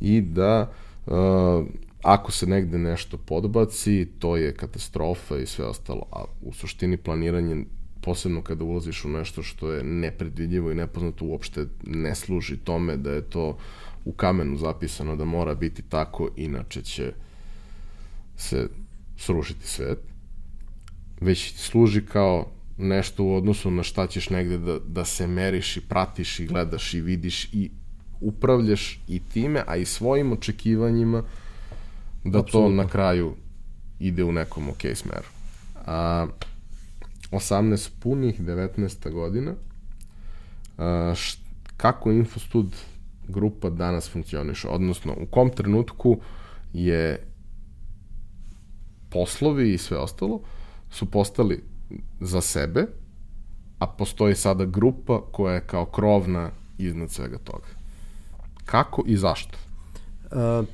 i 0.00 0.20
da 0.20 0.72
uh, 1.06 1.14
ako 2.02 2.32
se 2.32 2.46
negde 2.46 2.78
nešto 2.78 3.16
podbaci, 3.16 4.08
to 4.18 4.36
je 4.36 4.54
katastrofa 4.54 5.36
i 5.36 5.46
sve 5.46 5.64
ostalo, 5.64 6.02
a 6.12 6.24
u 6.42 6.52
suštini 6.52 6.96
planiranje 6.96 7.64
posebno 8.08 8.42
kada 8.42 8.64
ulaziš 8.64 9.04
u 9.04 9.08
nešto 9.08 9.42
što 9.42 9.72
je 9.72 9.84
nepredvidljivo 9.84 10.70
i 10.70 10.74
nepoznato 10.74 11.24
uopšte 11.24 11.66
ne 11.86 12.14
služi 12.14 12.56
tome 12.56 12.96
da 12.96 13.10
je 13.10 13.22
to 13.22 13.58
u 14.04 14.12
kamenu 14.12 14.56
zapisano 14.56 15.16
da 15.16 15.24
mora 15.24 15.54
biti 15.54 15.82
tako, 15.82 16.28
inače 16.36 16.82
će 16.82 17.12
se 18.36 18.68
srušiti 19.16 19.68
svet, 19.68 19.98
već 21.20 21.54
služi 21.56 22.06
kao 22.06 22.46
nešto 22.78 23.24
u 23.24 23.34
odnosu 23.34 23.70
na 23.70 23.82
šta 23.82 24.06
ćeš 24.06 24.30
negde 24.30 24.58
da, 24.58 24.78
da 24.78 25.04
se 25.04 25.26
meriš 25.26 25.76
i 25.76 25.80
pratiš 25.80 26.40
i 26.40 26.46
gledaš 26.46 26.94
i 26.94 27.00
vidiš 27.00 27.48
i 27.52 27.70
upravljaš 28.20 29.00
i 29.08 29.20
time, 29.20 29.64
a 29.66 29.76
i 29.76 29.84
svojim 29.84 30.32
očekivanjima 30.32 31.22
da 32.24 32.38
Absolutno. 32.38 32.70
to 32.70 32.82
na 32.82 32.88
kraju 32.88 33.34
ide 34.00 34.24
u 34.24 34.32
nekom 34.32 34.68
ok 34.68 34.82
smeru. 34.94 35.28
A, 35.86 36.26
18 37.30 37.90
punih, 38.00 38.40
19. 38.40 39.12
godina. 39.12 39.54
Št, 41.14 41.40
kako 41.76 42.12
Infostud 42.12 42.76
grupa 43.28 43.70
danas 43.70 44.10
funkcioniše? 44.10 44.68
Odnosno, 44.68 45.14
u 45.20 45.26
kom 45.26 45.50
trenutku 45.50 46.20
je 46.72 47.26
poslovi 49.10 49.72
i 49.72 49.78
sve 49.78 49.98
ostalo 49.98 50.40
su 50.90 51.10
postali 51.10 51.62
za 52.20 52.40
sebe, 52.40 52.86
a 53.78 53.86
postoji 53.86 54.34
sada 54.34 54.64
grupa 54.64 55.20
koja 55.32 55.54
je 55.54 55.66
kao 55.66 55.86
krovna 55.86 56.50
iznad 56.78 57.10
svega 57.10 57.38
toga. 57.38 57.66
Kako 58.64 59.02
i 59.06 59.16
zašto? 59.16 59.58
Uh, 60.30 60.66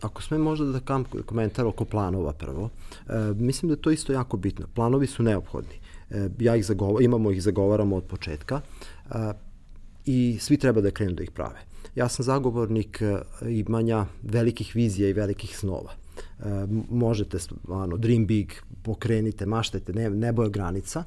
Ako 0.00 0.22
sme 0.22 0.38
možda 0.38 0.66
da 0.66 0.80
kam 0.80 1.04
komentar 1.26 1.66
oko 1.66 1.84
planova 1.84 2.32
prvo, 2.32 2.70
e, 3.08 3.12
mislim 3.34 3.68
da 3.68 3.72
je 3.72 3.82
to 3.82 3.90
isto 3.90 4.12
jako 4.12 4.36
bitno. 4.36 4.66
Planovi 4.74 5.06
su 5.06 5.22
neophodni. 5.22 5.74
E, 6.10 6.28
ja 6.38 6.56
ih 6.56 6.66
zagovar, 6.66 7.02
imamo 7.02 7.30
ih 7.30 7.42
zagovaramo 7.42 7.96
od 7.96 8.04
početka 8.04 8.60
e, 8.60 9.32
i 10.06 10.38
svi 10.40 10.56
treba 10.56 10.80
da 10.80 10.90
krenu 10.90 11.14
da 11.14 11.22
ih 11.22 11.30
prave. 11.30 11.60
Ja 11.94 12.08
sam 12.08 12.24
zagovornik 12.24 13.02
e, 13.02 13.20
imanja 13.50 14.06
velikih 14.22 14.72
vizija 14.74 15.08
i 15.08 15.12
velikih 15.12 15.58
snova. 15.58 15.92
možete, 16.90 17.38
ano, 17.68 17.96
dream 17.96 18.26
big, 18.26 18.52
pokrenite, 18.82 19.46
maštajte, 19.46 19.92
ne, 19.92 20.10
nebo 20.10 20.42
je 20.42 20.50
granica, 20.50 21.04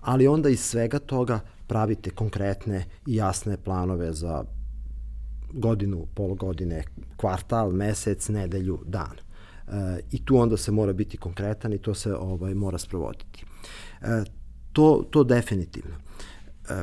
ali 0.00 0.26
onda 0.26 0.48
iz 0.48 0.60
svega 0.60 0.98
toga 0.98 1.40
pravite 1.66 2.10
konkretne 2.10 2.84
i 3.06 3.14
jasne 3.14 3.56
planove 3.56 4.12
za 4.12 4.44
godinu, 5.56 6.06
pologodine, 6.14 6.84
kvartal, 7.16 7.72
mesec, 7.72 8.28
nedelju, 8.28 8.78
dan. 8.86 9.16
E, 9.16 10.00
I 10.12 10.24
tu 10.24 10.36
onda 10.36 10.56
se 10.56 10.72
mora 10.72 10.92
biti 10.92 11.16
konkretan 11.16 11.72
i 11.72 11.78
to 11.78 11.94
se 11.94 12.14
ovaj 12.14 12.54
mora 12.54 12.78
sprovoditi. 12.78 13.44
E, 14.02 14.24
to, 14.72 15.06
to 15.10 15.24
definitivno. 15.24 15.96
E, 16.68 16.82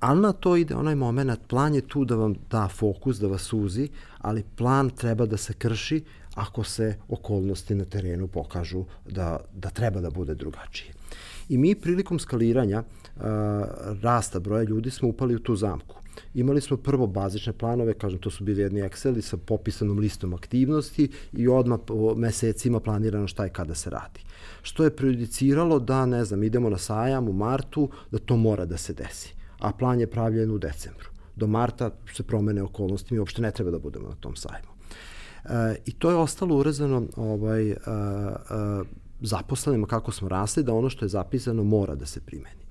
ali 0.00 0.20
na 0.20 0.32
to 0.32 0.56
ide 0.56 0.74
onaj 0.74 0.94
moment, 0.94 1.40
plan 1.48 1.74
je 1.74 1.88
tu 1.88 2.04
da 2.04 2.16
vam 2.16 2.34
da 2.50 2.68
fokus, 2.68 3.18
da 3.18 3.26
vas 3.26 3.42
suzi, 3.42 3.88
ali 4.18 4.44
plan 4.56 4.90
treba 4.90 5.26
da 5.26 5.36
se 5.36 5.52
krši 5.52 6.04
ako 6.34 6.64
se 6.64 6.96
okolnosti 7.08 7.74
na 7.74 7.84
terenu 7.84 8.28
pokažu 8.28 8.84
da, 9.06 9.40
da 9.52 9.70
treba 9.70 10.00
da 10.00 10.10
bude 10.10 10.34
drugačije. 10.34 10.92
I 11.48 11.58
mi 11.58 11.74
prilikom 11.74 12.18
skaliranja 12.18 12.82
uh, 12.82 13.22
rasta 14.02 14.40
broja 14.40 14.62
ljudi 14.62 14.90
smo 14.90 15.08
upali 15.08 15.34
u 15.34 15.38
tu 15.38 15.56
zamku. 15.56 16.01
Imali 16.34 16.60
smo 16.60 16.76
prvo 16.76 17.06
bazične 17.06 17.52
planove, 17.52 17.94
kažem, 17.94 18.18
to 18.18 18.30
su 18.30 18.44
bili 18.44 18.62
jedni 18.62 18.82
Exceli 18.82 19.20
sa 19.20 19.36
popisanom 19.36 19.98
listom 19.98 20.34
aktivnosti 20.34 21.08
i 21.32 21.48
odmah 21.48 21.80
po 21.86 22.14
mesecima 22.14 22.80
planirano 22.80 23.28
šta 23.28 23.44
je 23.44 23.50
kada 23.50 23.74
se 23.74 23.90
radi. 23.90 24.20
Što 24.62 24.84
je 24.84 24.96
prejudiciralo 24.96 25.78
da, 25.78 26.06
ne 26.06 26.24
znam, 26.24 26.42
idemo 26.42 26.70
na 26.70 26.78
sajam 26.78 27.28
u 27.28 27.32
martu, 27.32 27.90
da 28.10 28.18
to 28.18 28.36
mora 28.36 28.64
da 28.64 28.76
se 28.76 28.92
desi. 28.92 29.34
A 29.58 29.72
plan 29.72 30.00
je 30.00 30.10
pravljen 30.10 30.50
u 30.50 30.58
decembru. 30.58 31.08
Do 31.36 31.46
marta 31.46 31.90
se 32.14 32.22
promene 32.22 32.62
okolnosti, 32.62 33.14
mi 33.14 33.18
uopšte 33.18 33.42
ne 33.42 33.50
treba 33.50 33.70
da 33.70 33.78
budemo 33.78 34.08
na 34.08 34.14
tom 34.14 34.36
sajmu. 34.36 34.72
E, 35.44 35.76
I 35.86 35.92
to 35.92 36.10
je 36.10 36.16
ostalo 36.16 36.56
urezano 36.56 37.06
ovaj, 37.16 37.70
e, 37.70 37.74
e, 37.74 37.76
zaposlenima 39.20 39.86
kako 39.86 40.12
smo 40.12 40.28
rasli, 40.28 40.62
da 40.62 40.74
ono 40.74 40.90
što 40.90 41.04
je 41.04 41.08
zapisano 41.08 41.64
mora 41.64 41.94
da 41.94 42.06
se 42.06 42.20
primeni. 42.20 42.61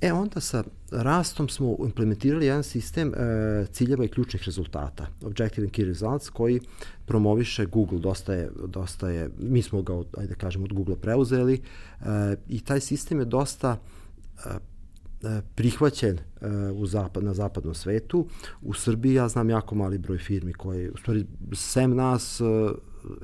E 0.00 0.12
onda 0.12 0.40
sa 0.40 0.64
rastom 0.90 1.48
smo 1.48 1.76
implementirali 1.84 2.46
jedan 2.46 2.62
sistem 2.62 3.14
e, 3.14 3.66
ciljeva 3.72 4.04
i 4.04 4.08
ključnih 4.08 4.42
rezultata, 4.46 5.06
Objective 5.22 5.64
and 5.64 5.72
Key 5.72 5.84
Results, 5.84 6.28
koji 6.28 6.60
promoviše 7.06 7.66
Google, 7.66 7.98
dosta 7.98 8.34
je, 8.34 8.50
dosta 8.66 9.08
je 9.08 9.30
mi 9.38 9.62
smo 9.62 9.82
ga, 9.82 9.94
ajde 10.16 10.28
da 10.28 10.34
kažem, 10.34 10.64
od 10.64 10.72
Google 10.72 10.96
preuzeli 10.96 11.54
e, 11.54 12.36
i 12.48 12.60
taj 12.60 12.80
sistem 12.80 13.18
je 13.18 13.24
dosta 13.24 13.76
e, 14.46 14.48
e 15.22 15.42
prihvaćen 15.54 16.18
e, 16.18 16.46
u 16.74 16.86
zapad, 16.86 17.24
na 17.24 17.34
zapadnom 17.34 17.74
svetu. 17.74 18.26
U 18.62 18.74
Srbiji 18.74 19.14
ja 19.14 19.28
znam 19.28 19.50
jako 19.50 19.74
mali 19.74 19.98
broj 19.98 20.18
firmi 20.18 20.52
koji, 20.52 20.88
u 20.88 20.96
stvari, 20.96 21.26
sem 21.52 21.96
nas, 21.96 22.40
e, 22.40 22.44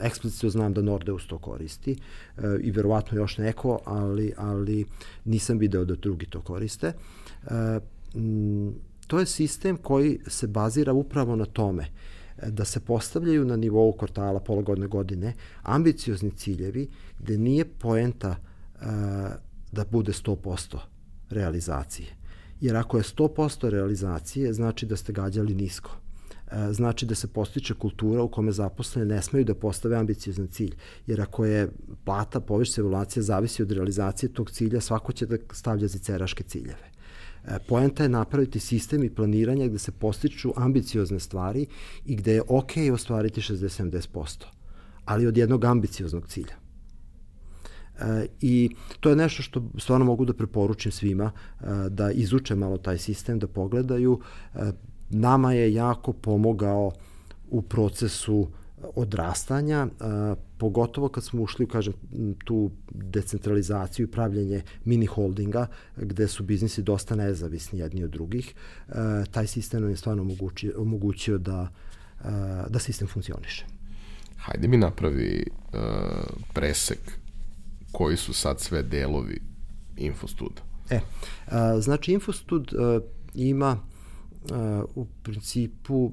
eksplicitno 0.00 0.50
znam 0.50 0.74
da 0.74 0.82
Nordeus 0.82 1.26
to 1.26 1.38
koristi 1.38 1.96
e, 2.36 2.40
i 2.60 2.70
verovatno 2.70 3.18
još 3.18 3.38
neko, 3.38 3.78
ali, 3.84 4.32
ali 4.36 4.84
nisam 5.24 5.58
video 5.58 5.84
da 5.84 5.94
drugi 5.94 6.26
to 6.26 6.40
koriste. 6.40 6.86
E, 6.86 7.80
to 9.06 9.18
je 9.18 9.26
sistem 9.26 9.76
koji 9.76 10.20
se 10.26 10.46
bazira 10.46 10.92
upravo 10.92 11.36
na 11.36 11.44
tome 11.44 11.84
e, 12.38 12.50
da 12.50 12.64
se 12.64 12.80
postavljaju 12.80 13.44
na 13.44 13.56
nivou 13.56 13.92
kvartala 13.92 14.40
pologodne 14.40 14.86
godine 14.86 15.34
ambiciozni 15.62 16.30
ciljevi 16.30 16.88
gde 17.18 17.38
nije 17.38 17.64
poenta 17.64 18.36
e, 18.36 18.86
da 19.72 19.84
bude 19.90 20.12
100% 20.12 20.78
realizacije. 21.30 22.08
Jer 22.60 22.76
ako 22.76 22.96
je 22.96 23.02
100% 23.02 23.68
realizacije, 23.68 24.52
znači 24.52 24.86
da 24.86 24.96
ste 24.96 25.12
gađali 25.12 25.54
nisko 25.54 26.05
znači 26.70 27.06
da 27.06 27.14
se 27.14 27.26
postiče 27.26 27.74
kultura 27.74 28.22
u 28.22 28.28
kome 28.28 28.52
zaposlene 28.52 29.14
ne 29.14 29.22
smeju 29.22 29.44
da 29.44 29.54
postave 29.54 29.96
ambiciozan 29.96 30.46
cilj. 30.46 30.74
Jer 31.06 31.20
ako 31.20 31.44
je 31.44 31.68
plata, 32.04 32.40
poviš 32.40 32.78
evaluacija, 32.78 33.22
zavisi 33.22 33.62
od 33.62 33.72
realizacije 33.72 34.32
tog 34.32 34.50
cilja, 34.50 34.80
svako 34.80 35.12
će 35.12 35.26
da 35.26 35.36
stavlja 35.52 35.88
ziceraške 35.88 36.44
ciljeve. 36.44 36.90
E, 37.44 37.58
poenta 37.68 38.02
je 38.02 38.08
napraviti 38.08 38.60
sistem 38.60 39.04
i 39.04 39.14
planiranja 39.14 39.66
gde 39.68 39.78
se 39.78 39.92
postiču 39.92 40.52
ambiciozne 40.56 41.20
stvari 41.20 41.66
i 42.04 42.16
gde 42.16 42.32
je 42.32 42.42
ok 42.48 42.72
ostvariti 42.92 43.40
60-70%, 43.40 44.44
ali 45.04 45.26
od 45.26 45.36
jednog 45.36 45.64
ambicioznog 45.64 46.26
cilja. 46.26 46.54
E, 47.98 48.26
I 48.40 48.70
to 49.00 49.10
je 49.10 49.16
nešto 49.16 49.42
što 49.42 49.70
stvarno 49.78 50.04
mogu 50.04 50.24
da 50.24 50.34
preporučim 50.34 50.92
svima, 50.92 51.30
e, 51.60 51.64
da 51.90 52.10
izuče 52.10 52.54
malo 52.54 52.78
taj 52.78 52.98
sistem, 52.98 53.38
da 53.38 53.46
pogledaju. 53.46 54.20
E, 55.10 55.16
nama 55.16 55.52
je 55.52 55.74
jako 55.74 56.12
pomogao 56.12 56.92
u 57.50 57.62
procesu 57.62 58.48
odrastanja, 58.94 59.86
a, 60.00 60.34
pogotovo 60.58 61.08
kad 61.08 61.24
smo 61.24 61.42
ušli 61.42 61.64
u, 61.64 61.68
kažem, 61.68 61.92
tu 62.44 62.70
decentralizaciju 62.90 64.06
i 64.06 64.10
pravljenje 64.10 64.62
mini 64.84 65.06
holdinga, 65.06 65.66
gde 65.96 66.28
su 66.28 66.42
biznisi 66.42 66.82
dosta 66.82 67.14
nezavisni 67.14 67.78
jedni 67.78 68.04
od 68.04 68.10
drugih, 68.10 68.54
a, 68.88 69.24
taj 69.30 69.46
sistem 69.46 69.80
nam 69.80 69.90
je 69.90 69.96
stvarno 69.96 70.22
omogućio, 70.22 70.72
omogućio 70.76 71.38
da, 71.38 71.68
da 72.68 72.78
sistem 72.78 73.08
funkcioniše. 73.08 73.66
Hajde 74.36 74.68
mi 74.68 74.76
napravi 74.76 75.44
uh, 75.46 75.80
presek 76.54 76.98
koji 77.92 78.16
su 78.16 78.32
sad 78.32 78.60
sve 78.60 78.82
delovi 78.82 79.40
Infostuda. 79.96 80.62
E, 80.90 81.00
a, 81.46 81.80
znači 81.80 82.12
Infostud 82.12 82.72
a, 82.74 83.00
ima 83.34 83.78
u 84.94 85.06
principu 85.22 86.12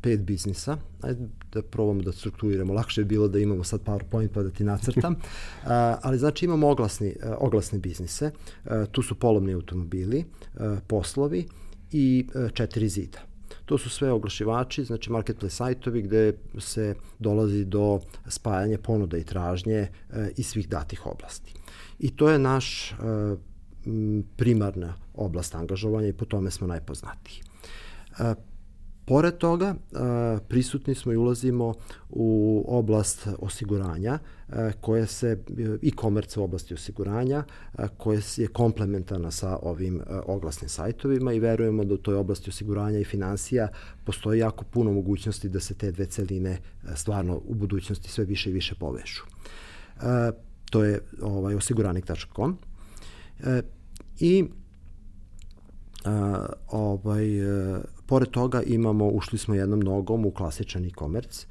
pet 0.00 0.20
biznisa. 0.20 0.76
Ajde 1.00 1.28
da 1.52 1.62
probamo 1.62 2.02
da 2.02 2.12
strukturiramo. 2.12 2.72
Lakše 2.72 3.00
je 3.00 3.04
bilo 3.04 3.28
da 3.28 3.38
imamo 3.38 3.64
sad 3.64 3.82
PowerPoint 3.84 4.28
pa 4.34 4.42
da 4.42 4.50
ti 4.50 4.64
nacrtam. 4.64 5.16
ali 6.02 6.18
znači 6.18 6.44
imamo 6.44 6.68
oglasni, 6.68 7.14
oglasne 7.38 7.78
biznise. 7.78 8.30
tu 8.92 9.02
su 9.02 9.14
polovni 9.14 9.54
automobili, 9.54 10.24
poslovi 10.86 11.46
i 11.92 12.26
četiri 12.54 12.88
zida. 12.88 13.32
To 13.64 13.78
su 13.78 13.90
sve 13.90 14.12
oglašivači, 14.12 14.84
znači 14.84 15.12
marketplace 15.12 15.56
sajtovi 15.56 16.02
gde 16.02 16.32
se 16.58 16.94
dolazi 17.18 17.64
do 17.64 18.00
spajanja 18.26 18.78
ponuda 18.78 19.18
i 19.18 19.24
tražnje 19.24 19.74
e, 19.74 19.88
iz 20.36 20.46
svih 20.46 20.68
datih 20.68 21.06
oblasti. 21.06 21.54
I 21.98 22.16
to 22.16 22.28
je 22.30 22.38
naš 22.38 22.92
e, 22.92 22.94
primarna 24.36 24.94
oblast 25.14 25.54
angažovanja 25.54 26.08
i 26.08 26.12
po 26.12 26.24
tome 26.24 26.50
smo 26.50 26.66
najpoznatiji. 26.66 27.42
E, 28.18 28.34
pored 29.04 29.38
toga, 29.38 29.66
e, 29.66 29.96
prisutni 30.48 30.94
smo 30.94 31.12
i 31.12 31.16
ulazimo 31.16 31.74
u 32.10 32.64
oblast 32.68 33.28
osiguranja, 33.38 34.18
e, 34.48 34.72
koja 34.80 35.06
se, 35.06 35.38
i 35.82 35.90
komerca 35.90 36.40
u 36.40 36.44
oblasti 36.44 36.74
osiguranja, 36.74 37.44
koja 37.96 38.20
je 38.36 38.48
komplementarna 38.48 39.30
sa 39.30 39.58
ovim 39.62 40.00
oglasnim 40.26 40.68
sajtovima 40.68 41.32
i 41.32 41.40
verujemo 41.40 41.84
da 41.84 41.94
u 41.94 41.96
toj 41.96 42.14
oblasti 42.14 42.50
osiguranja 42.50 42.98
i 42.98 43.04
financija 43.04 43.68
postoji 44.04 44.38
jako 44.38 44.64
puno 44.64 44.92
mogućnosti 44.92 45.48
da 45.48 45.60
se 45.60 45.74
te 45.74 45.92
dve 45.92 46.06
celine 46.06 46.58
stvarno 46.94 47.40
u 47.44 47.54
budućnosti 47.54 48.10
sve 48.10 48.24
više 48.24 48.50
i 48.50 48.52
više 48.52 48.74
povežu. 48.74 49.22
To 50.70 50.84
je 50.84 51.00
ovaj, 51.22 51.54
osiguranik.com. 51.54 52.58
I 54.20 54.44
a, 56.04 56.46
ovaj, 56.68 57.38
e, 57.38 57.80
pored 58.06 58.30
toga 58.30 58.62
imamo, 58.62 59.08
ušli 59.08 59.38
smo 59.38 59.54
jednom 59.54 59.80
nogom 59.80 60.26
u 60.26 60.30
klasičan 60.30 60.84
e-commerce, 60.84 61.46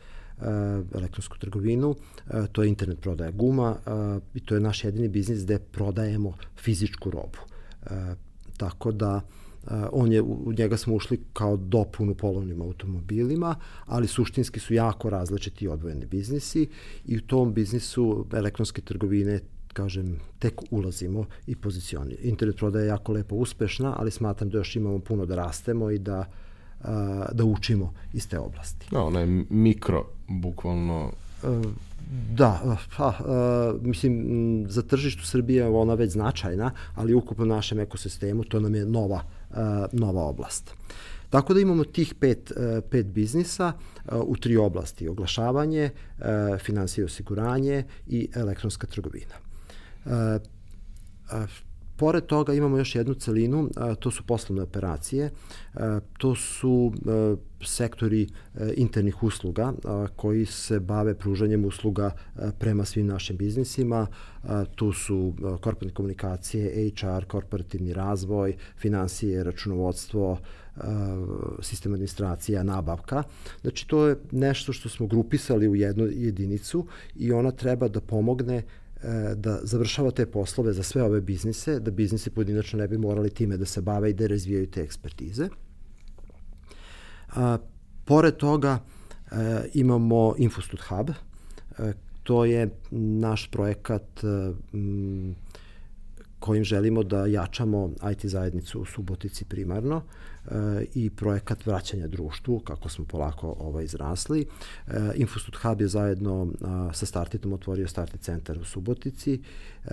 elektronsku 0.96 1.38
trgovinu, 1.38 1.96
a, 2.28 2.48
to 2.48 2.64
je 2.64 2.70
internet 2.70 3.02
prodaja 3.02 3.32
guma 3.32 3.76
a, 3.86 4.20
i 4.34 4.40
to 4.40 4.56
je 4.56 4.62
naš 4.62 4.84
jedini 4.84 5.08
biznis 5.08 5.44
gde 5.44 5.60
prodajemo 5.60 6.34
fizičku 6.58 7.12
robu. 7.12 7.38
A, 7.86 8.16
tako 8.58 8.92
da 8.92 9.22
a, 9.68 9.90
on 9.92 10.12
je, 10.12 10.22
u 10.22 10.54
njega 10.58 10.78
smo 10.78 10.96
ušli 10.96 11.22
kao 11.34 11.58
dopun 11.58 12.10
u 12.10 12.16
polovnim 12.16 12.62
automobilima, 12.62 13.56
ali 13.86 14.08
suštinski 14.08 14.60
su 14.60 14.74
jako 14.74 15.10
različiti 15.10 15.68
odvojeni 15.68 16.06
biznisi 16.06 16.70
i 17.06 17.18
u 17.18 17.22
tom 17.22 17.54
biznisu 17.54 18.26
elektronske 18.34 18.82
trgovine 18.82 19.40
kažem, 19.74 20.20
tek 20.40 20.62
ulazimo 20.72 21.26
i 21.48 21.56
pozicioni. 21.56 22.16
Internet 22.22 22.58
prodaja 22.58 22.84
je 22.84 22.88
jako 22.88 23.12
lepo 23.12 23.36
uspešna, 23.36 23.96
ali 23.98 24.12
smatram 24.12 24.50
da 24.50 24.58
još 24.58 24.76
imamo 24.76 25.00
puno 25.00 25.26
da 25.26 25.36
rastemo 25.36 25.92
i 25.92 26.00
da, 26.00 26.26
a, 26.84 27.26
da 27.34 27.46
učimo 27.46 27.94
iz 28.14 28.28
te 28.28 28.40
oblasti. 28.40 28.88
Da, 28.92 29.02
ona 29.04 29.20
je 29.20 29.46
mikro, 29.50 30.06
bukvalno... 30.28 31.12
E, 31.44 31.48
da, 32.34 32.78
pa, 32.98 33.08
a, 33.08 33.74
mislim, 33.82 34.66
za 34.70 34.82
tržištu 34.82 35.26
Srbije 35.26 35.68
ona 35.68 35.94
već 35.94 36.12
značajna, 36.12 36.72
ali 36.96 37.14
ukupno 37.14 37.46
našem 37.46 37.80
ekosistemu 37.80 38.44
to 38.44 38.60
nam 38.60 38.76
je 38.76 38.86
nova, 38.86 39.24
a, 39.52 39.86
nova 39.92 40.24
oblast. 40.24 40.74
Tako 41.30 41.54
da 41.54 41.60
imamo 41.60 41.84
tih 41.84 42.16
pet, 42.20 42.52
pet 42.90 43.06
biznisa 43.06 43.74
u 44.12 44.36
tri 44.38 44.58
oblasti. 44.58 45.08
Oglašavanje, 45.08 45.90
financije 46.60 47.06
osiguranje 47.06 47.84
i 48.08 48.30
elektronska 48.36 48.88
trgovina 48.88 49.51
pored 52.02 52.26
toga 52.26 52.54
imamo 52.54 52.78
još 52.78 52.96
jednu 52.96 53.14
celinu, 53.14 53.70
a, 53.76 53.96
to 53.96 54.12
su 54.12 54.24
poslovne 54.24 54.64
operacije, 54.64 55.30
a, 55.74 56.00
to 56.18 56.36
su 56.36 56.94
a, 57.06 57.36
sektori 57.66 58.28
a, 58.28 58.70
internih 58.78 59.24
usluga 59.24 59.74
a, 59.86 60.08
koji 60.16 60.46
se 60.46 60.80
bave 60.80 61.14
pružanjem 61.14 61.66
usluga 61.66 62.12
a, 62.36 62.52
prema 62.60 62.86
svim 62.86 63.08
našim 63.08 63.38
biznisima, 63.38 64.08
a, 64.44 64.66
tu 64.76 64.92
su 64.94 65.34
a, 65.38 65.58
korporatne 65.62 65.94
komunikacije, 65.94 66.90
HR, 66.90 67.26
korporativni 67.28 67.94
razvoj, 67.94 68.58
financije, 68.78 69.44
računovodstvo, 69.44 70.38
sistem 71.62 71.94
administracija, 71.94 72.64
nabavka. 72.64 73.24
Znači, 73.62 73.88
to 73.88 74.08
je 74.08 74.16
nešto 74.32 74.74
što 74.74 74.90
smo 74.90 75.08
grupisali 75.08 75.68
u 75.68 75.76
jednu 75.76 76.06
jedinicu 76.06 76.86
i 77.16 77.32
ona 77.32 77.52
treba 77.52 77.88
da 77.88 78.02
pomogne 78.02 78.58
E, 78.58 78.81
da 79.36 79.60
završava 79.64 80.12
te 80.12 80.26
poslove 80.26 80.74
za 80.74 80.84
sve 80.84 81.04
ove 81.04 81.22
biznise, 81.22 81.80
da 81.80 81.92
biznisi 81.92 82.30
pojedinačno 82.30 82.80
ne 82.80 82.88
bi 82.88 82.98
morali 82.98 83.30
time 83.30 83.58
da 83.58 83.66
se 83.66 83.82
bave 83.82 84.10
i 84.10 84.14
da 84.14 84.28
razvijaju 84.28 84.68
te 84.72 84.82
ekspertize. 84.82 85.50
A, 87.36 87.58
pored 88.06 88.38
toga 88.38 88.80
e, 89.32 89.70
imamo 89.74 90.36
Infostud 90.38 90.80
Hub, 90.90 91.10
e, 91.10 91.94
to 92.24 92.46
je 92.46 92.70
naš 92.92 93.48
projekat 93.52 94.24
e, 94.24 94.28
m, 94.74 95.36
kojim 96.40 96.64
želimo 96.64 97.04
da 97.04 97.26
jačamo 97.26 97.92
IT 98.12 98.26
zajednicu 98.26 98.82
u 98.82 98.86
Subotici 98.86 99.46
primarno 99.46 99.98
e, 99.98 100.31
i 100.94 101.10
projekat 101.10 101.66
vraćanja 101.66 102.08
društvu, 102.08 102.60
kako 102.60 102.90
smo 102.90 103.06
polako 103.06 103.56
ovaj, 103.60 103.84
izrasli. 103.84 104.46
E, 104.88 104.92
Infostud 105.16 105.56
Hub 105.56 105.82
je 105.82 105.88
zajedno 105.88 106.48
sa 106.94 107.06
Startitom 107.06 107.54
otvorio 107.54 107.88
Starti 107.88 108.18
centar 108.18 108.58
u 108.58 108.64
Subotici 108.64 109.42
e, 109.86 109.90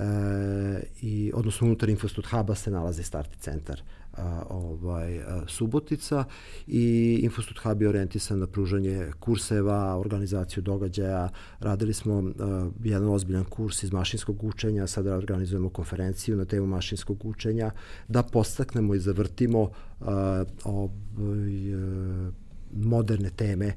i 1.01 1.33
odnosno 1.35 1.67
unutar 1.67 1.89
Infostud 1.89 2.27
Huba 2.27 2.55
se 2.55 2.71
nalazi 2.71 3.03
Starti 3.03 3.39
centar 3.39 3.83
a, 4.19 4.43
ovaj, 4.51 5.19
a, 5.19 5.43
Subotica 5.47 6.25
i 6.67 7.19
Infostud 7.23 7.59
Hub 7.63 7.83
je 7.83 7.89
orijentisan 7.89 8.39
na 8.39 8.47
pružanje 8.47 9.11
kurseva, 9.21 9.97
organizaciju 9.97 10.63
događaja. 10.63 11.29
Radili 11.61 11.95
smo 11.95 12.15
a, 12.39 12.71
jedan 12.85 13.09
ozbiljan 13.09 13.45
kurs 13.45 13.83
iz 13.83 13.93
mašinskog 13.93 14.45
učenja, 14.45 14.87
sada 14.87 15.17
organizujemo 15.17 15.71
konferenciju 15.71 16.37
na 16.37 16.45
temu 16.45 16.67
mašinskog 16.67 17.25
učenja, 17.25 17.71
da 18.09 18.23
postaknemo 18.23 18.95
i 18.95 19.01
zavrtimo 19.01 19.71
a, 20.01 20.45
ovaj, 20.65 21.75
a, 21.75 22.31
moderne 22.73 23.31
teme 23.31 23.73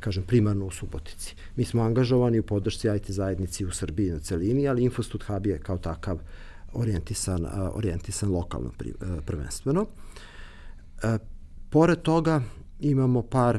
kažem, 0.00 0.22
primarno 0.22 0.66
u 0.66 0.70
Subotici. 0.70 1.34
Mi 1.56 1.64
smo 1.64 1.82
angažovani 1.82 2.38
u 2.38 2.42
podršci 2.42 2.88
IT 2.96 3.10
zajednici 3.10 3.64
u 3.64 3.70
Srbiji 3.70 4.10
na 4.10 4.18
celini, 4.18 4.68
ali 4.68 4.84
Infostud 4.84 5.24
Hub 5.24 5.46
je 5.46 5.58
kao 5.58 5.78
takav 5.78 6.18
orijentisan, 6.78 7.46
orijentisan 7.74 8.30
lokalno 8.30 8.70
prvenstveno. 9.26 9.86
E, 11.02 11.18
pored 11.70 12.02
toga 12.02 12.42
imamo 12.80 13.22
par 13.22 13.58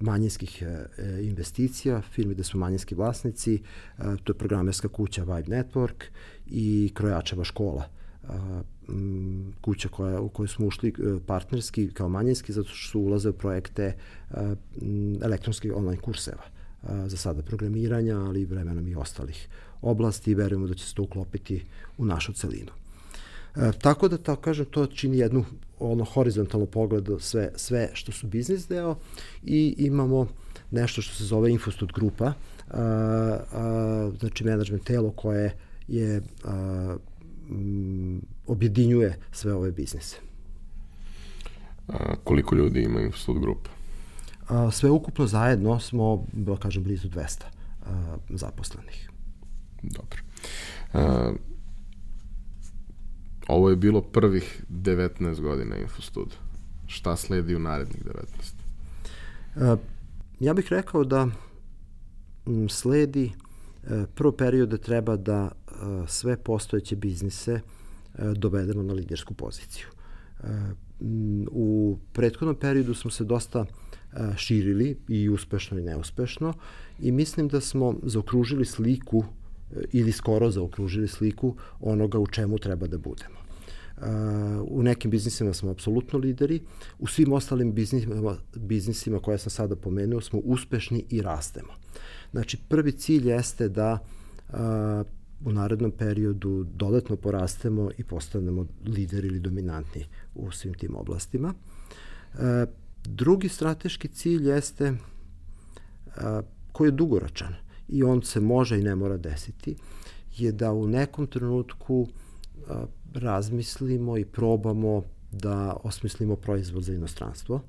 manjinskih 0.00 0.62
e, 0.62 0.86
investicija, 1.22 2.02
firmi 2.02 2.34
da 2.34 2.42
su 2.42 2.58
manjinski 2.58 2.94
vlasnici, 2.94 3.54
e, 3.54 4.02
to 4.24 4.32
je 4.32 4.38
programerska 4.38 4.88
kuća 4.88 5.22
Vibe 5.22 5.56
Network 5.56 6.04
i 6.46 6.90
Krojačeva 6.94 7.44
škola 7.44 7.84
kuća 9.60 9.88
koja, 9.88 10.20
u 10.20 10.28
kojoj 10.28 10.48
smo 10.48 10.66
ušli 10.66 10.94
partnerski 11.26 11.90
kao 11.94 12.08
manjinski 12.08 12.52
zato 12.52 12.68
što 12.68 12.90
su 12.90 13.00
ulaze 13.00 13.28
u 13.28 13.32
projekte 13.32 13.96
elektronskih 15.22 15.72
online 15.76 16.02
kurseva 16.02 16.42
za 16.82 17.16
sada 17.16 17.42
programiranja, 17.42 18.18
ali 18.18 18.44
vremenom 18.44 18.88
i 18.88 18.94
ostalih 18.94 19.48
oblasti 19.82 20.30
i 20.30 20.34
verujemo 20.34 20.66
da 20.66 20.74
će 20.74 20.86
se 20.86 20.94
to 20.94 21.02
uklopiti 21.02 21.64
u 21.98 22.04
našu 22.04 22.32
celinu. 22.32 22.70
E, 23.56 23.72
tako 23.82 24.08
da, 24.08 24.18
tako 24.18 24.42
kažem, 24.42 24.66
to 24.66 24.86
čini 24.86 25.18
jednu 25.18 25.44
ono 25.78 26.04
horizontalno 26.04 26.66
pogled 26.66 27.08
sve, 27.20 27.50
sve 27.56 27.90
što 27.92 28.12
su 28.12 28.26
biznis 28.26 28.68
deo 28.68 28.96
i 29.44 29.74
imamo 29.78 30.26
nešto 30.70 31.02
što 31.02 31.14
se 31.14 31.24
zove 31.24 31.50
Infostud 31.50 31.92
grupa, 31.92 32.32
a, 32.70 32.82
a, 33.52 34.10
znači 34.20 34.44
management 34.44 34.84
telo 34.84 35.10
koje 35.10 35.56
je 35.88 36.22
a, 36.44 36.96
m, 37.50 38.20
objedinjuje 38.46 39.18
sve 39.32 39.54
ove 39.54 39.70
biznise. 39.70 40.16
A, 41.88 42.14
koliko 42.24 42.54
ljudi 42.54 42.82
ima 42.82 43.00
Infostud 43.00 43.40
grupa? 43.40 43.77
A, 44.48 44.70
sve 44.70 44.90
ukupno 44.90 45.26
zajedno 45.26 45.80
smo, 45.80 46.24
da 46.32 46.56
kažem, 46.56 46.82
blizu 46.82 47.08
200 47.08 47.42
a, 47.86 48.16
zaposlenih. 48.28 49.10
Dobro. 49.82 50.22
Uh, 50.92 51.36
ovo 53.48 53.70
je 53.70 53.76
bilo 53.76 54.02
prvih 54.02 54.64
19 54.70 55.40
godina 55.40 55.76
Infostud. 55.76 56.34
Šta 56.86 57.16
sledi 57.16 57.56
u 57.56 57.58
narednih 57.58 58.02
19? 59.56 59.72
Uh, 59.72 59.78
ja 60.40 60.54
bih 60.54 60.66
rekao 60.70 61.04
da 61.04 61.28
sledi 62.68 63.32
uh, 63.82 64.04
prvo 64.14 64.32
period 64.32 64.68
da 64.68 64.76
treba 64.76 65.16
da 65.16 65.42
uh, 65.42 66.08
sve 66.08 66.36
postojeće 66.36 66.96
biznise 66.96 67.60
uh, 68.14 68.32
dovedemo 68.32 68.82
na 68.82 68.92
lidersku 68.92 69.34
poziciju. 69.34 69.86
U 71.50 71.98
prethodnom 72.12 72.56
periodu 72.56 72.94
smo 72.94 73.10
se 73.10 73.24
dosta 73.24 73.60
uh, 73.60 73.66
širili 74.36 74.96
i 75.08 75.28
uspešno 75.28 75.78
i 75.78 75.82
neuspešno 75.82 76.54
i 77.00 77.12
mislim 77.12 77.48
da 77.48 77.60
smo 77.60 77.94
zaokružili 78.02 78.64
sliku 78.64 79.24
ili 79.92 80.12
skoro 80.12 80.50
zaokružili 80.50 81.08
sliku 81.08 81.56
onoga 81.80 82.18
u 82.18 82.26
čemu 82.26 82.58
treba 82.58 82.86
da 82.86 82.98
budemo. 82.98 83.38
Uh, 83.96 84.04
u 84.70 84.82
nekim 84.82 85.10
biznisima 85.10 85.52
smo 85.54 85.70
apsolutno 85.70 86.18
lideri, 86.18 86.60
u 86.98 87.06
svim 87.06 87.32
ostalim 87.32 87.72
biznisima, 87.72 88.36
biznisima 88.54 89.18
koje 89.18 89.38
sam 89.38 89.50
sada 89.50 89.76
pomenuo 89.76 90.20
smo 90.20 90.38
uspešni 90.38 91.04
i 91.10 91.22
rastemo. 91.22 91.72
Znači, 92.30 92.58
prvi 92.68 92.92
cilj 92.92 93.28
jeste 93.28 93.68
da 93.68 93.98
u 95.44 95.52
narednom 95.52 95.90
periodu 95.90 96.66
dodatno 96.74 97.16
porastemo 97.16 97.90
i 97.98 98.04
postanemo 98.04 98.66
lideri 98.86 99.28
ili 99.28 99.40
dominantni 99.40 100.04
u 100.34 100.50
svim 100.50 100.74
tim 100.74 100.96
oblastima. 100.96 101.54
Drugi 103.04 103.48
strateški 103.48 104.08
cilj 104.08 104.48
jeste 104.48 104.94
koji 106.72 106.88
je 106.88 106.92
dugoročan 106.92 107.54
i 107.88 108.02
on 108.02 108.22
se 108.22 108.40
može 108.40 108.78
i 108.78 108.82
ne 108.82 108.94
mora 108.94 109.16
desiti, 109.16 109.76
je 110.36 110.52
da 110.52 110.72
u 110.72 110.86
nekom 110.86 111.26
trenutku 111.26 112.08
razmislimo 113.14 114.18
i 114.18 114.24
probamo 114.24 115.02
da 115.32 115.76
osmislimo 115.84 116.36
proizvod 116.36 116.82
za 116.82 116.94
inostranstvo 116.94 117.60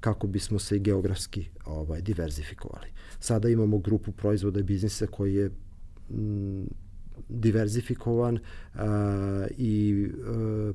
kako 0.00 0.26
bismo 0.26 0.58
se 0.58 0.76
i 0.76 0.80
geografski 0.80 1.48
ovaj, 1.64 2.00
diverzifikovali. 2.00 2.86
Sada 3.20 3.48
imamo 3.48 3.78
grupu 3.78 4.12
proizvoda 4.12 4.60
i 4.60 4.62
biznisa 4.62 5.06
koji 5.06 5.34
je 5.34 5.50
m, 6.10 6.66
diverzifikovan 7.28 8.38
a, 8.74 9.46
i 9.58 10.06
a, 10.26 10.72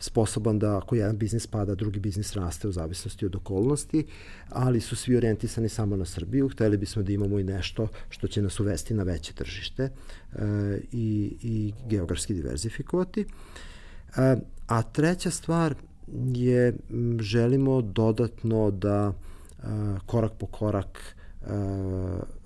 sposoban 0.00 0.58
da 0.58 0.76
ako 0.76 0.94
jedan 0.94 1.18
biznis 1.18 1.46
pada, 1.46 1.74
drugi 1.74 2.00
biznis 2.00 2.36
raste 2.36 2.68
u 2.68 2.72
zavisnosti 2.72 3.26
od 3.26 3.36
okolnosti, 3.36 4.06
ali 4.48 4.80
su 4.80 4.96
svi 4.96 5.16
orijentisani 5.16 5.68
samo 5.68 5.96
na 5.96 6.04
Srbiju. 6.04 6.48
Hteli 6.48 6.76
bismo 6.76 7.02
da 7.02 7.12
imamo 7.12 7.38
i 7.38 7.44
nešto 7.44 7.88
što 8.08 8.28
će 8.28 8.42
nas 8.42 8.60
uvesti 8.60 8.94
na 8.94 9.02
veće 9.02 9.32
tržište 9.32 9.82
e, 9.82 9.90
i, 10.92 11.36
i 11.42 11.72
geografski 11.88 12.34
diverzifikovati. 12.34 13.20
E, 13.20 14.36
a 14.66 14.82
treća 14.82 15.30
stvar 15.30 15.74
je 16.34 16.74
želimo 17.20 17.82
dodatno 17.82 18.70
da 18.70 19.12
e, 19.12 19.64
korak 20.06 20.32
po 20.38 20.46
korak 20.46 20.98
e, 20.98 21.46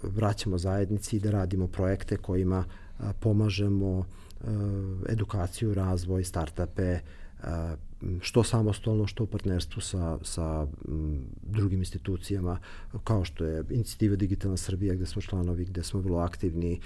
vraćamo 0.02 0.58
zajednici 0.58 1.16
i 1.16 1.20
da 1.20 1.30
radimo 1.30 1.66
projekte 1.66 2.16
kojima 2.16 2.64
pomažemo 3.20 4.04
edukaciju, 5.08 5.74
razvoj, 5.74 6.24
startupe, 6.24 6.98
što 8.20 8.42
samostalno, 8.44 9.06
što 9.06 9.24
u 9.24 9.26
partnerstvu 9.26 9.80
sa, 9.80 10.18
sa 10.22 10.66
drugim 11.42 11.78
institucijama, 11.78 12.58
kao 13.04 13.24
što 13.24 13.44
je 13.44 13.64
Inicijativa 13.70 14.16
Digitalna 14.16 14.56
Srbija, 14.56 14.94
gde 14.94 15.06
smo 15.06 15.22
članovi, 15.22 15.64
gde 15.64 15.82
smo 15.82 16.00
vrlo 16.00 16.18
aktivni, 16.18 16.80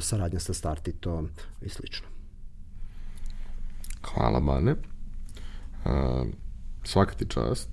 saradnja 0.00 0.40
sa 0.40 0.54
Startitom 0.54 1.28
i 1.62 1.68
slično. 1.68 2.06
Hvala, 4.02 4.40
Bane. 4.40 4.72
Uh, 4.72 6.26
svaka 6.84 7.14
ti 7.14 7.26
čast 7.28 7.68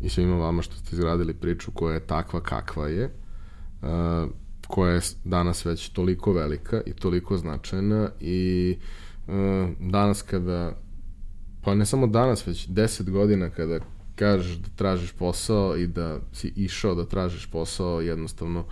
i 0.00 0.08
svima 0.08 0.36
vama 0.36 0.62
što 0.62 0.76
ste 0.76 0.96
izgradili 0.96 1.34
priču 1.34 1.70
koja 1.70 1.94
je 1.94 2.06
takva 2.06 2.40
kakva 2.40 2.88
je, 2.88 3.04
uh, 3.82 4.30
koja 4.66 4.92
je 4.92 5.00
danas 5.24 5.64
već 5.64 5.88
toliko 5.88 6.32
velika 6.32 6.80
i 6.86 6.92
toliko 6.92 7.36
značajna 7.36 8.10
i 8.20 8.76
danas 9.80 10.22
kada 10.22 10.76
pa 11.64 11.74
ne 11.74 11.86
samo 11.86 12.06
danas, 12.06 12.46
već 12.46 12.66
deset 12.68 13.10
godina 13.10 13.50
kada 13.50 13.78
kažeš 14.14 14.56
da 14.56 14.68
tražiš 14.76 15.12
posao 15.12 15.76
i 15.76 15.86
da 15.86 16.18
si 16.32 16.52
išao 16.56 16.94
da 16.94 17.04
tražiš 17.04 17.46
posao, 17.46 18.00
jednostavno 18.00 18.64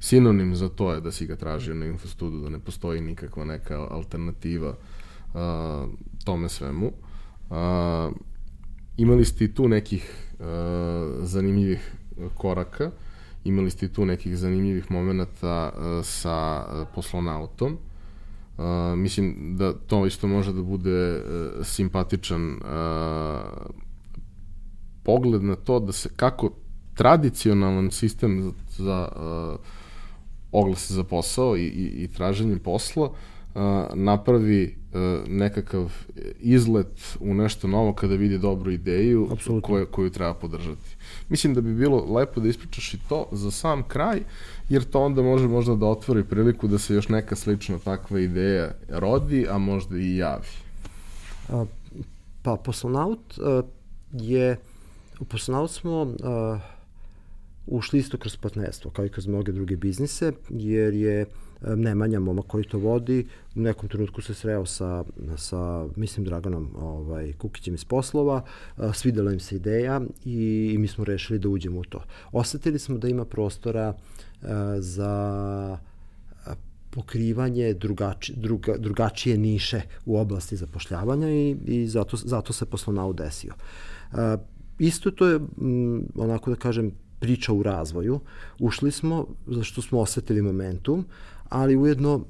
sinonim 0.00 0.56
za 0.56 0.68
to 0.68 0.92
je 0.92 1.00
da 1.00 1.12
si 1.12 1.26
ga 1.26 1.36
tražio 1.36 1.74
na 1.74 1.86
Infostudu, 1.86 2.40
da 2.40 2.48
ne 2.48 2.58
postoji 2.58 3.00
nikakva 3.00 3.44
neka 3.44 3.86
alternativa 3.90 4.68
uh, 4.68 5.40
tome 6.24 6.48
svemu. 6.48 6.86
Uh, 7.50 7.56
imali 8.96 9.24
ste 9.24 9.54
tu 9.54 9.68
nekih 9.68 10.34
uh, 10.38 10.46
zanimljivih 11.22 11.92
koraka, 12.34 12.90
imali 13.44 13.70
ste 13.70 13.88
tu 13.88 14.06
nekih 14.06 14.36
zanimljivih 14.36 14.90
momenta 14.90 15.72
uh, 15.72 16.04
sa 16.04 16.66
poslonautom. 16.94 17.78
Uh, 18.58 18.64
mislim 18.98 19.56
da 19.56 19.72
to 19.72 20.06
isto 20.06 20.26
može 20.26 20.52
da 20.52 20.62
bude 20.62 21.16
uh, 21.16 21.66
simpatičan 21.66 22.52
uh, 22.52 22.60
pogled 25.02 25.42
na 25.42 25.54
to 25.56 25.80
da 25.80 25.92
se 25.92 26.08
kako 26.16 26.50
tradicionalan 26.94 27.90
sistem 27.90 28.42
za, 28.42 28.52
za 28.78 29.08
uh, 29.16 29.60
oglase 30.52 30.94
za 30.94 31.04
posao 31.04 31.56
i, 31.56 31.64
i, 31.64 32.04
i 32.04 32.08
traženje 32.08 32.58
posla 32.58 33.04
uh, 33.04 33.12
napravi 33.94 34.76
uh, 34.92 35.28
nekakav 35.28 35.92
izlet 36.40 37.16
u 37.20 37.34
nešto 37.34 37.68
novo 37.68 37.92
kada 37.92 38.14
vidi 38.14 38.38
dobru 38.38 38.70
ideju 38.70 39.28
koju, 39.62 39.86
koju 39.86 40.10
treba 40.10 40.34
podržati. 40.34 40.95
Mislim 41.28 41.54
da 41.54 41.60
bi 41.60 41.74
bilo 41.74 42.14
lepo 42.14 42.40
da 42.40 42.48
ispričaš 42.48 42.94
i 42.94 42.98
to 43.08 43.28
za 43.32 43.50
sam 43.50 43.82
kraj, 43.88 44.20
jer 44.68 44.84
to 44.84 45.00
onda 45.00 45.22
može 45.22 45.48
možda 45.48 45.74
da 45.74 45.86
otvori 45.86 46.24
priliku 46.24 46.68
da 46.68 46.78
se 46.78 46.94
još 46.94 47.08
neka 47.08 47.36
slična 47.36 47.78
takva 47.78 48.20
ideja 48.20 48.70
rodi, 48.88 49.46
a 49.50 49.58
možda 49.58 49.98
i 49.98 50.16
javi. 50.16 50.48
A, 51.48 51.64
pa 52.42 52.56
poslonaut 52.56 53.38
je, 54.12 54.56
u 55.20 55.24
poslonaut 55.24 55.70
smo 55.70 56.14
ušli 57.66 57.98
isto 57.98 58.18
kroz 58.18 58.36
partnerstvo, 58.36 58.90
kao 58.90 59.06
i 59.06 59.08
kroz 59.08 59.26
mnoge 59.26 59.52
druge 59.52 59.76
biznise, 59.76 60.32
jer 60.50 60.94
je 60.94 61.26
Nemanja, 61.76 62.20
moma 62.20 62.42
koji 62.42 62.64
to 62.64 62.78
vodi, 62.78 63.26
u 63.54 63.60
nekom 63.60 63.88
trenutku 63.88 64.22
se 64.22 64.34
sreo 64.34 64.66
sa, 64.66 65.04
sa 65.36 65.86
mislim, 65.96 66.24
Draganom 66.24 66.70
ovaj, 66.78 67.32
Kukićem 67.32 67.74
iz 67.74 67.84
poslova, 67.84 68.42
e, 68.78 68.90
svidela 68.94 69.32
im 69.32 69.40
se 69.40 69.56
ideja 69.56 70.00
i, 70.24 70.70
i 70.74 70.78
mi 70.78 70.88
smo 70.88 71.04
rešili 71.04 71.38
da 71.38 71.48
uđemo 71.48 71.80
u 71.80 71.84
to. 71.84 72.02
Osetili 72.32 72.78
smo 72.78 72.98
da 72.98 73.08
ima 73.08 73.24
prostora 73.24 73.88
uh, 73.88 74.48
za 74.78 75.78
pokrivanje 76.96 77.74
drugači, 77.74 78.32
druga, 78.36 78.76
drugačije 78.78 79.38
niše 79.38 79.80
u 80.06 80.18
oblasti 80.18 80.56
zapošljavanja 80.56 81.30
i, 81.30 81.56
i 81.66 81.86
zato, 81.86 82.16
zato 82.16 82.52
se 82.52 82.66
poslovna 82.66 83.12
desio. 83.12 83.54
Isto 84.78 85.10
to 85.10 85.26
je, 85.26 85.40
m, 85.60 86.06
onako 86.14 86.50
da 86.50 86.56
kažem, 86.56 86.92
priča 87.20 87.52
u 87.52 87.62
razvoju. 87.62 88.20
Ušli 88.58 88.90
smo 88.90 89.26
zašto 89.46 89.82
smo 89.82 90.00
osetili 90.00 90.42
momentum, 90.42 91.04
ali 91.48 91.76
ujedno 91.76 92.24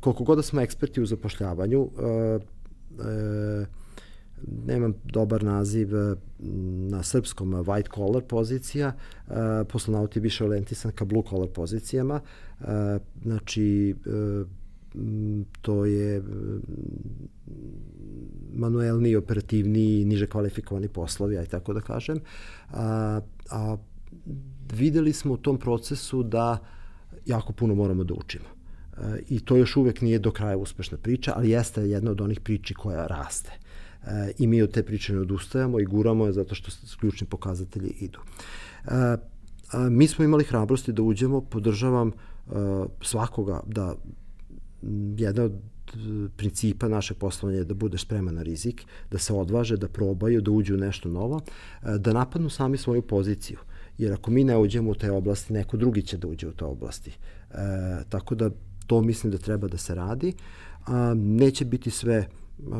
koliko 0.00 0.24
god 0.24 0.38
da 0.38 0.42
smo 0.42 0.60
eksperti 0.60 1.02
u 1.02 1.06
zapošljavanju, 1.06 1.90
e, 1.98 2.38
e, 3.02 3.66
nemam 4.66 4.94
dobar 5.04 5.44
naziv 5.44 5.96
e, 5.96 6.16
na 6.90 7.02
srpskom 7.02 7.52
white 7.52 7.94
collar 7.94 8.22
pozicija, 8.22 8.92
e, 9.28 9.32
poslonaut 9.64 10.16
je 10.16 10.22
više 10.22 10.44
orientisan 10.44 10.92
ka 10.92 11.04
blue 11.04 11.22
collar 11.28 11.48
pozicijama, 11.48 12.20
e, 12.60 12.64
znači 13.22 13.94
e, 14.06 14.44
to 15.60 15.84
je 15.84 16.22
manuelni, 18.54 19.16
operativni, 19.16 20.04
niže 20.04 20.26
kvalifikovani 20.26 20.88
poslovi, 20.88 21.38
aj 21.38 21.46
tako 21.46 21.72
da 21.72 21.80
kažem. 21.80 22.20
A, 22.70 23.20
a 23.50 23.76
videli 24.72 25.12
smo 25.12 25.34
u 25.34 25.36
tom 25.36 25.58
procesu 25.58 26.22
da 26.22 26.58
jako 27.26 27.52
puno 27.52 27.74
moramo 27.74 28.04
da 28.04 28.14
učimo. 28.14 28.44
E, 28.96 29.18
I 29.28 29.40
to 29.40 29.56
još 29.56 29.76
uvek 29.76 30.00
nije 30.00 30.18
do 30.18 30.30
kraja 30.30 30.56
uspešna 30.56 30.98
priča, 30.98 31.32
ali 31.36 31.50
jeste 31.50 31.82
jedna 31.82 32.10
od 32.10 32.20
onih 32.20 32.40
priči 32.40 32.74
koja 32.74 33.06
raste. 33.06 33.52
E, 34.06 34.32
I 34.38 34.46
mi 34.46 34.62
od 34.62 34.70
te 34.70 34.82
priče 34.82 35.12
ne 35.12 35.20
odustajamo 35.20 35.80
i 35.80 35.84
guramo 35.84 36.26
je 36.26 36.32
zato 36.32 36.54
što 36.54 36.70
ključni 37.00 37.26
pokazatelji 37.26 37.88
idu. 38.00 38.18
E, 38.84 39.16
mi 39.90 40.08
smo 40.08 40.24
imali 40.24 40.44
hrabrosti 40.44 40.92
da 40.92 41.02
uđemo, 41.02 41.40
podržavam 41.40 42.12
svakoga 43.02 43.60
da 43.66 43.94
jedna 45.16 45.42
od 45.42 45.52
principa 46.36 46.88
naše 46.88 47.14
poslovanja 47.14 47.58
je 47.58 47.64
da 47.64 47.74
budeš 47.74 48.02
spreman 48.02 48.34
na 48.34 48.42
rizik, 48.42 48.84
da 49.10 49.18
se 49.18 49.32
odvaže, 49.32 49.76
da 49.76 49.88
probaju, 49.88 50.40
da 50.40 50.50
uđu 50.50 50.74
u 50.74 50.78
nešto 50.78 51.08
novo, 51.08 51.40
da 51.98 52.12
napadnu 52.12 52.50
sami 52.50 52.76
svoju 52.76 53.02
poziciju 53.02 53.58
jer 53.98 54.12
ako 54.12 54.30
mi 54.30 54.44
ne 54.44 54.56
uđemo 54.58 54.90
u 54.90 54.94
te 54.94 55.10
oblasti, 55.10 55.52
neko 55.52 55.76
drugi 55.76 56.02
će 56.02 56.16
da 56.16 56.28
uđe 56.28 56.48
u 56.48 56.52
te 56.52 56.64
oblasti. 56.64 57.10
E, 57.10 57.56
tako 58.08 58.34
da 58.34 58.50
to 58.86 59.00
mislim 59.00 59.32
da 59.32 59.38
treba 59.38 59.68
da 59.68 59.78
se 59.78 59.94
radi. 59.94 60.32
A, 60.86 61.14
neće 61.16 61.64
biti 61.64 61.90
sve 61.90 62.26
a, 62.72 62.76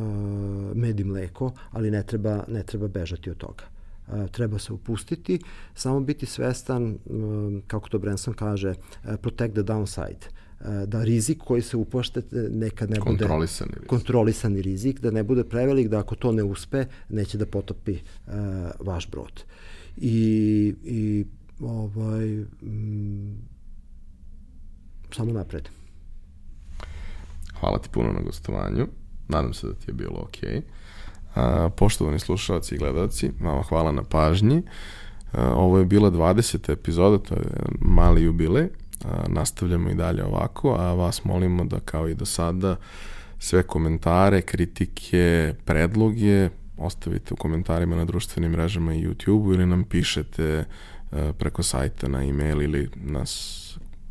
med 0.75 1.01
i 1.01 1.05
mleko, 1.05 1.53
ali 1.71 1.91
ne 1.91 2.03
treba, 2.03 2.45
ne 2.49 2.63
treba 2.63 2.89
bežati 2.89 3.31
od 3.31 3.37
toga. 3.37 3.65
A, 4.07 4.27
treba 4.27 4.59
se 4.59 4.73
upustiti, 4.73 5.39
samo 5.75 6.01
biti 6.01 6.27
svestan, 6.27 6.93
a, 6.93 7.61
kako 7.67 7.89
to 7.89 7.99
Branson 7.99 8.35
kaže, 8.35 8.75
a, 9.05 9.17
protect 9.17 9.55
the 9.55 9.63
downside 9.63 10.43
da 10.87 11.05
rizik 11.05 11.39
koji 11.39 11.63
se 11.63 11.77
upošte 11.77 12.23
nekad 12.51 12.91
ne 12.91 12.97
bude 12.99 13.09
kontrolisani 13.09 13.73
rizik. 13.75 13.89
kontrolisani 13.89 14.63
rizik, 14.63 15.01
da 15.01 15.11
ne 15.11 15.23
bude 15.23 15.45
prevelik, 15.45 15.89
da 15.89 15.99
ako 15.99 16.15
to 16.15 16.33
ne 16.33 16.43
uspe, 16.43 16.85
neće 17.09 17.39
da 17.39 17.47
potopi 17.47 17.93
uh, 17.93 18.33
vaš 18.81 19.11
brod. 19.11 19.33
Uh, 19.33 19.72
i, 19.97 20.75
i 20.85 21.25
ovaj, 21.61 22.27
mm, 22.63 23.37
samo 25.15 25.33
napred. 25.33 25.69
Hvala 27.61 27.79
ti 27.79 27.89
puno 27.89 28.13
na 28.13 28.21
gostovanju. 28.21 28.87
Nadam 29.29 29.55
se 29.55 29.67
da 29.67 29.75
ti 29.75 29.91
je 29.91 29.95
bilo 29.95 30.19
okej. 30.29 30.63
Okay. 31.35 31.71
poštovani 31.71 32.19
slušalci 32.19 32.75
i 32.75 32.79
gledalci, 32.79 33.31
vama 33.41 33.63
hvala 33.63 33.93
na 33.93 34.03
pažnji. 34.03 34.63
A, 35.33 35.55
ovo 35.55 35.79
je 35.79 35.85
bila 35.85 36.11
20. 36.11 36.73
epizoda, 36.73 37.19
to 37.19 37.35
je 37.35 37.47
mali 37.81 38.23
jubilej. 38.23 38.69
A, 39.05 39.25
nastavljamo 39.29 39.91
i 39.91 39.95
dalje 39.95 40.25
ovako, 40.25 40.75
a 40.79 40.95
vas 40.95 41.25
molimo 41.25 41.65
da 41.65 41.81
kao 41.81 42.09
i 42.09 42.15
do 42.15 42.25
sada 42.25 42.77
sve 43.39 43.63
komentare, 43.63 44.41
kritike, 44.41 45.55
predloge 45.65 46.51
ostavite 46.83 47.35
u 47.35 47.37
komentarima 47.37 47.97
na 47.97 48.05
društvenim 48.05 48.53
mrežama 48.53 48.95
i 48.95 49.07
YouTube-u 49.07 49.55
ili 49.55 49.67
nam 49.67 49.85
pišete 49.85 50.65
uh, 50.65 51.19
preko 51.39 51.63
sajta 51.63 52.09
na 52.09 52.25
e-mail 52.25 52.63
ili 52.63 52.89
nas 52.97 53.59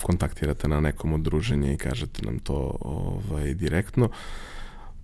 kontaktirate 0.01 0.67
na 0.67 0.79
nekom 0.79 1.13
udruženje 1.13 1.73
i 1.73 1.77
kažete 1.77 2.25
nam 2.25 2.39
to 2.39 2.77
ovaj, 2.79 3.53
direktno. 3.53 4.09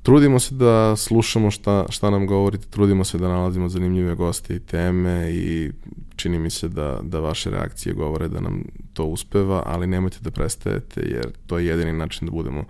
Trudimo 0.03 0.39
se 0.39 0.55
da 0.55 0.95
slušamo 0.95 1.51
šta, 1.51 1.85
šta 1.89 2.09
nam 2.09 2.27
govorite, 2.27 2.67
trudimo 2.69 3.03
se 3.03 3.17
da 3.17 3.27
nalazimo 3.27 3.69
zanimljive 3.69 4.15
goste 4.15 4.55
i 4.55 4.59
teme 4.59 5.31
i 5.31 5.71
čini 6.15 6.39
mi 6.39 6.49
se 6.49 6.67
da, 6.67 6.99
da 7.03 7.19
vaše 7.19 7.49
reakcije 7.49 7.93
govore 7.93 8.27
da 8.27 8.39
nam 8.39 8.63
to 8.93 9.05
uspeva, 9.05 9.63
ali 9.65 9.87
nemojte 9.87 10.17
da 10.21 10.31
prestajete 10.31 11.01
jer 11.01 11.31
to 11.47 11.57
je 11.57 11.65
jedini 11.65 11.93
način 11.93 12.27
da 12.27 12.31
budemo 12.31 12.63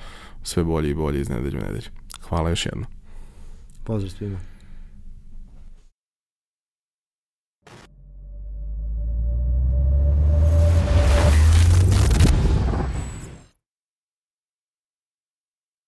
sve 0.44 0.64
bolji 0.64 0.90
i 0.90 0.96
bolji 0.96 1.22
iz 1.22 1.30
nedelju 1.30 1.60
u 1.60 1.66
nedelju. 1.66 1.90
Hvala 2.22 2.50
još 2.50 2.66
jedno. 2.66 2.86
Pozdrav 3.84 4.12
svima. 4.12 4.57